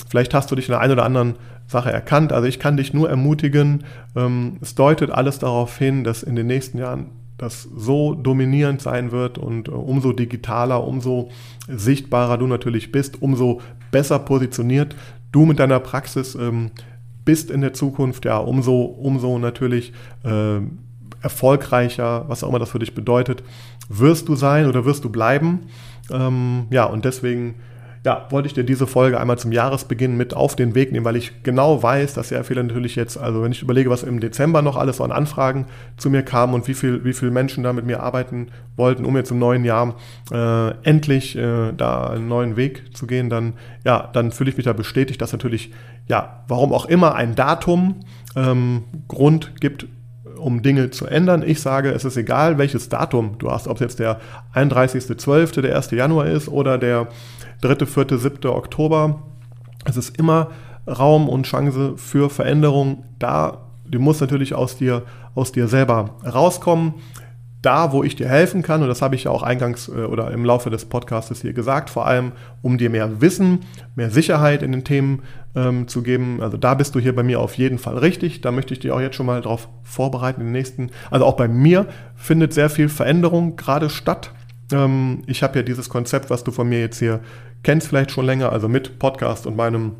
Vielleicht 0.09 0.33
hast 0.33 0.51
du 0.51 0.55
dich 0.55 0.67
in 0.67 0.73
der 0.73 0.81
einen 0.81 0.93
oder 0.93 1.05
anderen 1.05 1.35
Sache 1.67 1.91
erkannt. 1.91 2.33
Also 2.33 2.47
ich 2.47 2.59
kann 2.59 2.77
dich 2.77 2.93
nur 2.93 3.09
ermutigen, 3.09 3.85
ähm, 4.15 4.57
es 4.61 4.75
deutet 4.75 5.11
alles 5.11 5.39
darauf 5.39 5.77
hin, 5.77 6.03
dass 6.03 6.23
in 6.23 6.35
den 6.35 6.47
nächsten 6.47 6.77
Jahren 6.77 7.11
das 7.37 7.63
so 7.63 8.13
dominierend 8.13 8.81
sein 8.81 9.11
wird 9.11 9.37
und 9.37 9.67
äh, 9.67 9.71
umso 9.71 10.11
digitaler, 10.13 10.85
umso 10.85 11.29
sichtbarer 11.67 12.37
du 12.37 12.45
natürlich 12.47 12.91
bist, 12.91 13.21
umso 13.21 13.61
besser 13.91 14.19
positioniert 14.19 14.95
du 15.31 15.45
mit 15.45 15.59
deiner 15.59 15.79
Praxis 15.79 16.35
ähm, 16.35 16.71
bist 17.23 17.49
in 17.51 17.61
der 17.61 17.73
Zukunft, 17.73 18.25
ja, 18.25 18.37
umso, 18.37 18.81
umso 18.81 19.39
natürlich 19.39 19.93
äh, 20.23 20.59
erfolgreicher, 21.21 22.25
was 22.27 22.43
auch 22.43 22.49
immer 22.49 22.59
das 22.59 22.69
für 22.69 22.79
dich 22.79 22.95
bedeutet, 22.95 23.43
wirst 23.89 24.27
du 24.27 24.35
sein 24.35 24.67
oder 24.67 24.85
wirst 24.85 25.03
du 25.03 25.09
bleiben. 25.09 25.67
Ähm, 26.11 26.67
ja, 26.69 26.85
und 26.85 27.05
deswegen 27.05 27.55
ja, 28.03 28.25
wollte 28.31 28.47
ich 28.47 28.53
dir 28.53 28.63
diese 28.63 28.87
Folge 28.87 29.19
einmal 29.19 29.37
zum 29.37 29.51
Jahresbeginn 29.51 30.17
mit 30.17 30.33
auf 30.33 30.55
den 30.55 30.73
Weg 30.73 30.91
nehmen, 30.91 31.05
weil 31.05 31.15
ich 31.15 31.43
genau 31.43 31.83
weiß, 31.83 32.15
dass 32.15 32.29
sehr 32.29 32.43
viele 32.43 32.63
natürlich 32.63 32.95
jetzt, 32.95 33.15
also 33.15 33.43
wenn 33.43 33.51
ich 33.51 33.61
überlege, 33.61 33.91
was 33.91 34.01
im 34.01 34.19
Dezember 34.19 34.63
noch 34.63 34.75
alles 34.75 34.97
so 34.97 35.03
an 35.03 35.11
Anfragen 35.11 35.67
zu 35.97 36.09
mir 36.09 36.23
kam 36.23 36.55
und 36.55 36.67
wie 36.67 36.73
viel, 36.73 37.03
wie 37.05 37.13
viele 37.13 37.29
Menschen 37.29 37.63
da 37.63 37.73
mit 37.73 37.85
mir 37.85 38.01
arbeiten 38.01 38.47
wollten, 38.75 39.05
um 39.05 39.15
jetzt 39.15 39.29
im 39.29 39.37
neuen 39.37 39.65
Jahr 39.65 39.95
äh, 40.31 40.71
endlich 40.81 41.37
äh, 41.37 41.73
da 41.73 42.07
einen 42.07 42.27
neuen 42.27 42.55
Weg 42.55 42.97
zu 42.97 43.05
gehen, 43.05 43.29
dann, 43.29 43.53
ja, 43.85 44.09
dann 44.13 44.31
fühle 44.31 44.49
ich 44.49 44.57
mich 44.57 44.65
da 44.65 44.73
bestätigt, 44.73 45.21
dass 45.21 45.31
natürlich, 45.31 45.71
ja, 46.07 46.43
warum 46.47 46.73
auch 46.73 46.85
immer 46.85 47.13
ein 47.13 47.35
Datum 47.35 47.99
ähm, 48.35 48.85
Grund 49.07 49.61
gibt, 49.61 49.85
um 50.41 50.61
Dinge 50.61 50.89
zu 50.91 51.05
ändern. 51.05 51.43
Ich 51.45 51.61
sage, 51.61 51.91
es 51.91 52.05
ist 52.05 52.17
egal, 52.17 52.57
welches 52.57 52.89
Datum 52.89 53.37
du 53.37 53.51
hast, 53.51 53.67
ob 53.67 53.75
es 53.75 53.81
jetzt 53.81 53.99
der 53.99 54.19
31.12., 54.53 55.61
der 55.61 55.75
1. 55.75 55.91
Januar 55.91 56.27
ist 56.27 56.49
oder 56.49 56.77
der 56.77 57.07
3., 57.61 57.85
4., 57.85 58.17
7. 58.17 58.49
Oktober. 58.49 59.21
Es 59.85 59.97
ist 59.97 60.17
immer 60.17 60.49
Raum 60.87 61.29
und 61.29 61.45
Chance 61.45 61.93
für 61.97 62.29
Veränderung 62.29 63.03
da. 63.19 63.69
Du 63.85 63.99
musst 63.99 64.21
natürlich 64.21 64.53
aus 64.55 64.77
dir, 64.77 65.03
aus 65.35 65.51
dir 65.51 65.67
selber 65.67 66.15
rauskommen 66.25 66.95
da, 67.61 67.91
wo 67.91 68.03
ich 68.03 68.15
dir 68.15 68.27
helfen 68.27 68.63
kann, 68.63 68.81
und 68.81 68.87
das 68.87 69.01
habe 69.01 69.15
ich 69.15 69.25
ja 69.25 69.31
auch 69.31 69.43
eingangs 69.43 69.87
äh, 69.87 69.91
oder 69.91 70.31
im 70.31 70.45
Laufe 70.45 70.69
des 70.69 70.85
Podcasts 70.85 71.41
hier 71.41 71.53
gesagt, 71.53 71.89
vor 71.89 72.07
allem 72.07 72.31
um 72.61 72.77
dir 72.77 72.89
mehr 72.89 73.21
Wissen, 73.21 73.59
mehr 73.95 74.09
Sicherheit 74.09 74.63
in 74.63 74.71
den 74.71 74.83
Themen 74.83 75.21
ähm, 75.55 75.87
zu 75.87 76.03
geben. 76.03 76.41
Also 76.41 76.57
da 76.57 76.73
bist 76.73 76.95
du 76.95 76.99
hier 76.99 77.15
bei 77.15 77.23
mir 77.23 77.39
auf 77.39 77.55
jeden 77.55 77.77
Fall 77.77 77.97
richtig. 77.97 78.41
Da 78.41 78.51
möchte 78.51 78.73
ich 78.73 78.79
dich 78.79 78.91
auch 78.91 79.01
jetzt 79.01 79.15
schon 79.15 79.25
mal 79.25 79.41
darauf 79.41 79.69
vorbereiten 79.83 80.41
in 80.41 80.47
den 80.47 80.53
nächsten. 80.53 80.91
Also 81.09 81.25
auch 81.25 81.35
bei 81.35 81.47
mir 81.47 81.87
findet 82.15 82.53
sehr 82.53 82.69
viel 82.69 82.89
Veränderung 82.89 83.55
gerade 83.55 83.89
statt. 83.89 84.31
Ähm, 84.71 85.23
ich 85.27 85.43
habe 85.43 85.59
ja 85.59 85.63
dieses 85.63 85.89
Konzept, 85.89 86.29
was 86.29 86.43
du 86.43 86.51
von 86.51 86.69
mir 86.69 86.79
jetzt 86.79 86.99
hier 86.99 87.19
kennst, 87.63 87.87
vielleicht 87.87 88.11
schon 88.11 88.25
länger, 88.25 88.51
also 88.51 88.67
mit 88.67 88.99
Podcast 88.99 89.45
und 89.45 89.55
meinem 89.55 89.93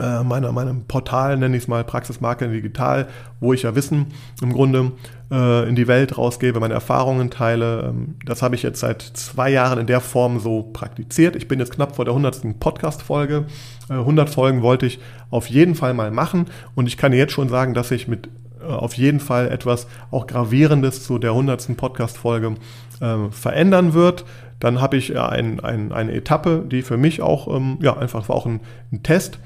äh, 0.00 0.24
meiner, 0.24 0.52
meinem 0.52 0.84
Portal, 0.84 1.36
nenne 1.36 1.56
ich 1.56 1.64
es 1.64 1.68
mal 1.68 1.84
Praxismarketing 1.84 2.52
Digital, 2.52 3.08
wo 3.40 3.52
ich 3.52 3.62
ja 3.62 3.74
Wissen 3.74 4.06
im 4.40 4.52
Grunde 4.52 4.92
äh, 5.30 5.68
in 5.68 5.74
die 5.74 5.88
Welt 5.88 6.16
rausgebe, 6.16 6.60
meine 6.60 6.74
Erfahrungen 6.74 7.30
teile. 7.30 7.88
Ähm, 7.88 8.16
das 8.24 8.42
habe 8.42 8.54
ich 8.54 8.62
jetzt 8.62 8.80
seit 8.80 9.02
zwei 9.02 9.50
Jahren 9.50 9.78
in 9.78 9.86
der 9.86 10.00
Form 10.00 10.40
so 10.40 10.62
praktiziert. 10.62 11.36
Ich 11.36 11.48
bin 11.48 11.58
jetzt 11.58 11.72
knapp 11.72 11.96
vor 11.96 12.04
der 12.04 12.12
100. 12.12 12.58
Podcast-Folge. 12.58 13.46
Äh, 13.88 13.94
100 13.94 14.30
Folgen 14.30 14.62
wollte 14.62 14.86
ich 14.86 15.00
auf 15.30 15.48
jeden 15.48 15.74
Fall 15.74 15.94
mal 15.94 16.10
machen 16.10 16.46
und 16.74 16.86
ich 16.86 16.96
kann 16.96 17.12
jetzt 17.12 17.32
schon 17.32 17.48
sagen, 17.48 17.74
dass 17.74 17.90
ich 17.90 18.08
mit 18.08 18.28
äh, 18.60 18.64
auf 18.64 18.94
jeden 18.94 19.20
Fall 19.20 19.48
etwas 19.48 19.86
auch 20.10 20.26
Gravierendes 20.26 21.04
zu 21.04 21.18
der 21.18 21.30
100. 21.30 21.76
Podcast-Folge 21.76 22.54
äh, 23.00 23.16
verändern 23.30 23.94
wird. 23.94 24.24
Dann 24.60 24.80
habe 24.80 24.96
ich 24.96 25.16
ein, 25.16 25.60
ein, 25.60 25.92
eine 25.92 26.12
Etappe, 26.12 26.64
die 26.68 26.82
für 26.82 26.96
mich 26.96 27.22
auch, 27.22 27.54
ähm, 27.54 27.78
ja, 27.80 27.96
einfach 27.96 28.28
war 28.28 28.36
auch 28.36 28.46
ein, 28.46 28.60
ein 28.92 29.02
Test 29.02 29.38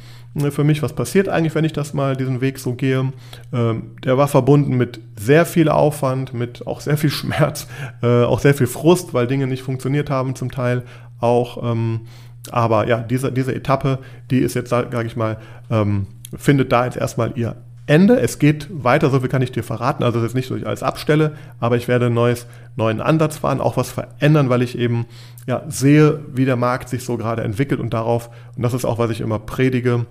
für 0.51 0.65
mich, 0.65 0.83
was 0.83 0.95
passiert 0.95 1.29
eigentlich, 1.29 1.55
wenn 1.55 1.65
ich 1.65 1.73
das 1.73 1.93
mal 1.93 2.17
diesen 2.17 2.41
Weg 2.41 2.59
so 2.59 2.75
gehe. 2.75 3.13
Ähm, 3.53 3.97
der 4.05 4.17
war 4.17 4.29
verbunden 4.29 4.77
mit 4.77 5.01
sehr 5.19 5.45
viel 5.45 5.69
Aufwand, 5.69 6.33
mit 6.33 6.67
auch 6.67 6.81
sehr 6.81 6.97
viel 6.97 7.11
Schmerz, 7.11 7.67
äh, 8.03 8.25
auch 8.25 8.41
sehr 8.41 8.55
viel 8.55 8.67
Frust, 8.67 9.13
weil 9.13 9.27
Dinge 9.27 9.47
nicht 9.47 9.63
funktioniert 9.63 10.11
haben 10.11 10.35
zum 10.35 10.51
Teil 10.51 10.85
auch. 11.21 11.63
Ähm, 11.63 12.03
aber 12.51 12.89
ja, 12.89 12.99
diese, 12.99 13.31
diese 13.31 13.55
Etappe, 13.55 13.99
die 14.31 14.39
ist 14.39 14.55
jetzt, 14.55 14.71
sage 14.71 15.05
ich 15.07 15.17
mal, 15.17 15.39
ähm, 15.71 16.07
findet 16.35 16.73
da 16.73 16.87
jetzt 16.87 16.97
erstmal 16.97 17.33
ihr 17.37 17.57
Ende. 17.87 18.19
Es 18.19 18.39
geht 18.39 18.69
weiter, 18.71 19.11
so 19.11 19.21
viel 19.21 19.29
kann 19.29 19.43
ich 19.43 19.53
dir 19.53 19.63
verraten. 19.63 20.03
Also 20.03 20.21
das 20.21 20.31
ist 20.31 20.35
nicht 20.35 20.49
so, 20.49 20.57
ich 20.57 20.67
als 20.67 20.83
abstelle, 20.83 21.35
aber 21.61 21.77
ich 21.77 21.89
werde 21.89 22.07
einen 22.07 22.37
neuen 22.77 23.01
Ansatz 23.01 23.39
fahren, 23.39 23.61
auch 23.61 23.77
was 23.77 23.91
verändern, 23.91 24.49
weil 24.49 24.63
ich 24.63 24.79
eben 24.79 25.07
ja, 25.47 25.63
sehe, 25.69 26.21
wie 26.33 26.45
der 26.45 26.57
Markt 26.57 26.89
sich 26.89 27.05
so 27.05 27.17
gerade 27.17 27.43
entwickelt 27.43 27.81
und 27.81 27.93
darauf, 27.93 28.31
und 28.57 28.63
das 28.63 28.75
ist 28.75 28.85
auch, 28.85 28.99
was 28.99 29.11
ich 29.11 29.21
immer 29.21 29.39
predige, 29.41 30.07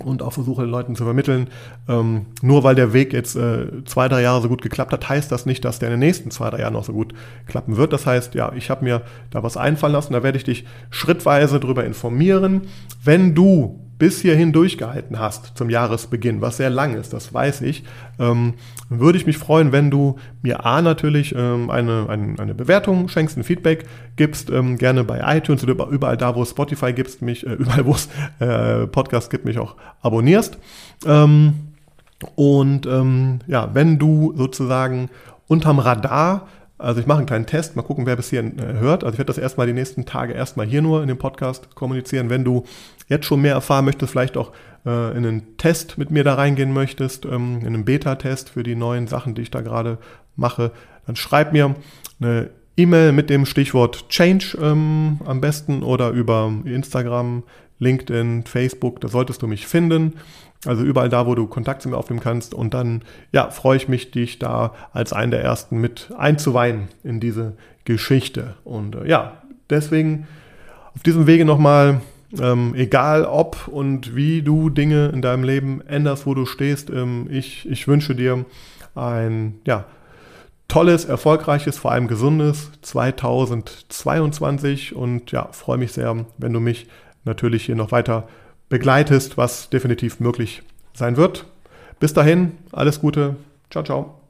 und 0.00 0.22
auch 0.22 0.32
versuche, 0.32 0.62
den 0.62 0.70
Leuten 0.70 0.96
zu 0.96 1.04
vermitteln. 1.04 1.48
Ähm, 1.88 2.26
nur 2.40 2.64
weil 2.64 2.74
der 2.74 2.92
Weg 2.92 3.12
jetzt 3.12 3.36
äh, 3.36 3.84
zwei, 3.84 4.08
drei 4.08 4.22
Jahre 4.22 4.42
so 4.42 4.48
gut 4.48 4.62
geklappt 4.62 4.92
hat, 4.92 5.08
heißt 5.08 5.30
das 5.30 5.46
nicht, 5.46 5.64
dass 5.64 5.78
der 5.78 5.88
in 5.88 5.94
den 5.94 6.00
nächsten 6.00 6.30
zwei, 6.30 6.50
drei 6.50 6.60
Jahren 6.60 6.72
noch 6.72 6.84
so 6.84 6.92
gut 6.92 7.12
klappen 7.46 7.76
wird. 7.76 7.92
Das 7.92 8.06
heißt, 8.06 8.34
ja, 8.34 8.52
ich 8.54 8.70
habe 8.70 8.84
mir 8.84 9.02
da 9.30 9.42
was 9.42 9.56
einfallen 9.56 9.92
lassen, 9.92 10.12
da 10.12 10.22
werde 10.22 10.38
ich 10.38 10.44
dich 10.44 10.64
schrittweise 10.90 11.60
darüber 11.60 11.84
informieren. 11.84 12.62
Wenn 13.04 13.34
du 13.34 13.80
bis 14.02 14.20
hierhin 14.20 14.52
durchgehalten 14.52 15.20
hast 15.20 15.56
zum 15.56 15.70
Jahresbeginn, 15.70 16.40
was 16.40 16.56
sehr 16.56 16.70
lang 16.70 16.96
ist, 16.96 17.12
das 17.12 17.32
weiß 17.32 17.60
ich, 17.60 17.84
ähm, 18.18 18.54
würde 18.88 19.16
ich 19.16 19.26
mich 19.28 19.38
freuen, 19.38 19.70
wenn 19.70 19.92
du 19.92 20.16
mir 20.42 20.66
A 20.66 20.82
natürlich 20.82 21.32
ähm, 21.38 21.70
eine, 21.70 22.08
eine, 22.08 22.36
eine, 22.40 22.52
Bewertung 22.52 23.08
schenkst, 23.08 23.36
ein 23.36 23.44
Feedback 23.44 23.86
gibst, 24.16 24.50
ähm, 24.50 24.76
gerne 24.76 25.04
bei 25.04 25.20
iTunes 25.36 25.62
oder 25.62 25.86
überall 25.86 26.16
da, 26.16 26.34
wo 26.34 26.42
es 26.42 26.50
Spotify 26.50 26.92
gibt, 26.92 27.22
mich, 27.22 27.46
äh, 27.46 27.52
überall 27.60 27.86
wo 27.86 27.92
es 27.92 28.08
äh, 28.40 28.88
Podcast 28.88 29.30
gibt, 29.30 29.44
mich 29.44 29.60
auch 29.60 29.76
abonnierst. 30.00 30.58
Ähm, 31.06 31.54
und 32.34 32.86
ähm, 32.86 33.38
ja, 33.46 33.70
wenn 33.72 34.00
du 34.00 34.34
sozusagen 34.36 35.10
unterm 35.46 35.78
Radar 35.78 36.48
also 36.82 37.00
ich 37.00 37.06
mache 37.06 37.18
einen 37.18 37.26
kleinen 37.26 37.46
Test, 37.46 37.76
mal 37.76 37.82
gucken, 37.82 38.06
wer 38.06 38.16
bis 38.16 38.30
hierhin 38.30 38.58
äh, 38.58 38.74
hört. 38.78 39.04
Also 39.04 39.14
ich 39.14 39.18
werde 39.18 39.28
das 39.28 39.38
erstmal 39.38 39.66
die 39.66 39.72
nächsten 39.72 40.04
Tage 40.04 40.32
erstmal 40.32 40.66
hier 40.66 40.82
nur 40.82 41.02
in 41.02 41.08
dem 41.08 41.18
Podcast 41.18 41.74
kommunizieren. 41.74 42.28
Wenn 42.28 42.44
du 42.44 42.64
jetzt 43.08 43.26
schon 43.26 43.40
mehr 43.40 43.54
erfahren 43.54 43.84
möchtest, 43.84 44.12
vielleicht 44.12 44.36
auch 44.36 44.52
äh, 44.84 45.16
in 45.16 45.24
einen 45.24 45.56
Test 45.56 45.98
mit 45.98 46.10
mir 46.10 46.24
da 46.24 46.34
reingehen 46.34 46.72
möchtest, 46.72 47.24
ähm, 47.24 47.60
in 47.60 47.68
einen 47.68 47.84
Beta-Test 47.84 48.50
für 48.50 48.62
die 48.62 48.74
neuen 48.74 49.06
Sachen, 49.06 49.34
die 49.34 49.42
ich 49.42 49.50
da 49.50 49.60
gerade 49.60 49.98
mache, 50.36 50.72
dann 51.06 51.16
schreib 51.16 51.52
mir 51.52 51.74
eine 52.20 52.50
E-Mail 52.76 53.12
mit 53.12 53.30
dem 53.30 53.46
Stichwort 53.46 54.08
Change 54.08 54.58
ähm, 54.60 55.20
am 55.24 55.40
besten 55.40 55.82
oder 55.82 56.10
über 56.10 56.52
Instagram, 56.64 57.42
LinkedIn, 57.78 58.44
Facebook, 58.44 59.00
da 59.00 59.08
solltest 59.08 59.42
du 59.42 59.46
mich 59.46 59.66
finden. 59.66 60.14
Also 60.64 60.84
überall 60.84 61.08
da, 61.08 61.26
wo 61.26 61.34
du 61.34 61.46
Kontakt 61.46 61.82
zu 61.82 61.88
mir 61.88 61.96
aufnehmen 61.96 62.20
kannst. 62.20 62.54
Und 62.54 62.74
dann, 62.74 63.02
ja, 63.32 63.50
freue 63.50 63.76
ich 63.76 63.88
mich, 63.88 64.12
dich 64.12 64.38
da 64.38 64.72
als 64.92 65.12
einen 65.12 65.32
der 65.32 65.42
ersten 65.42 65.80
mit 65.80 66.10
einzuweihen 66.16 66.88
in 67.02 67.18
diese 67.18 67.54
Geschichte. 67.84 68.54
Und 68.64 68.94
äh, 68.94 69.08
ja, 69.08 69.42
deswegen 69.70 70.28
auf 70.94 71.02
diesem 71.02 71.26
Wege 71.26 71.44
nochmal, 71.44 72.00
ähm, 72.40 72.74
egal 72.76 73.24
ob 73.24 73.66
und 73.68 74.14
wie 74.14 74.42
du 74.42 74.70
Dinge 74.70 75.08
in 75.08 75.20
deinem 75.20 75.42
Leben 75.44 75.82
änderst, 75.86 76.26
wo 76.26 76.34
du 76.34 76.46
stehst, 76.46 76.90
ähm, 76.90 77.26
ich, 77.30 77.68
ich 77.68 77.88
wünsche 77.88 78.14
dir 78.14 78.44
ein, 78.94 79.58
ja, 79.66 79.86
tolles, 80.68 81.04
erfolgreiches, 81.04 81.78
vor 81.78 81.90
allem 81.92 82.08
gesundes 82.08 82.70
2022 82.80 84.94
und 84.94 85.32
ja, 85.32 85.48
freue 85.52 85.76
mich 85.76 85.92
sehr, 85.92 86.24
wenn 86.38 86.52
du 86.52 86.60
mich 86.60 86.86
natürlich 87.24 87.66
hier 87.66 87.76
noch 87.76 87.92
weiter 87.92 88.26
begleitest, 88.72 89.36
was 89.36 89.68
definitiv 89.68 90.18
möglich 90.18 90.62
sein 90.94 91.18
wird. 91.18 91.44
Bis 92.00 92.14
dahin, 92.14 92.52
alles 92.72 93.00
Gute. 93.00 93.36
Ciao, 93.70 93.84
ciao. 93.84 94.21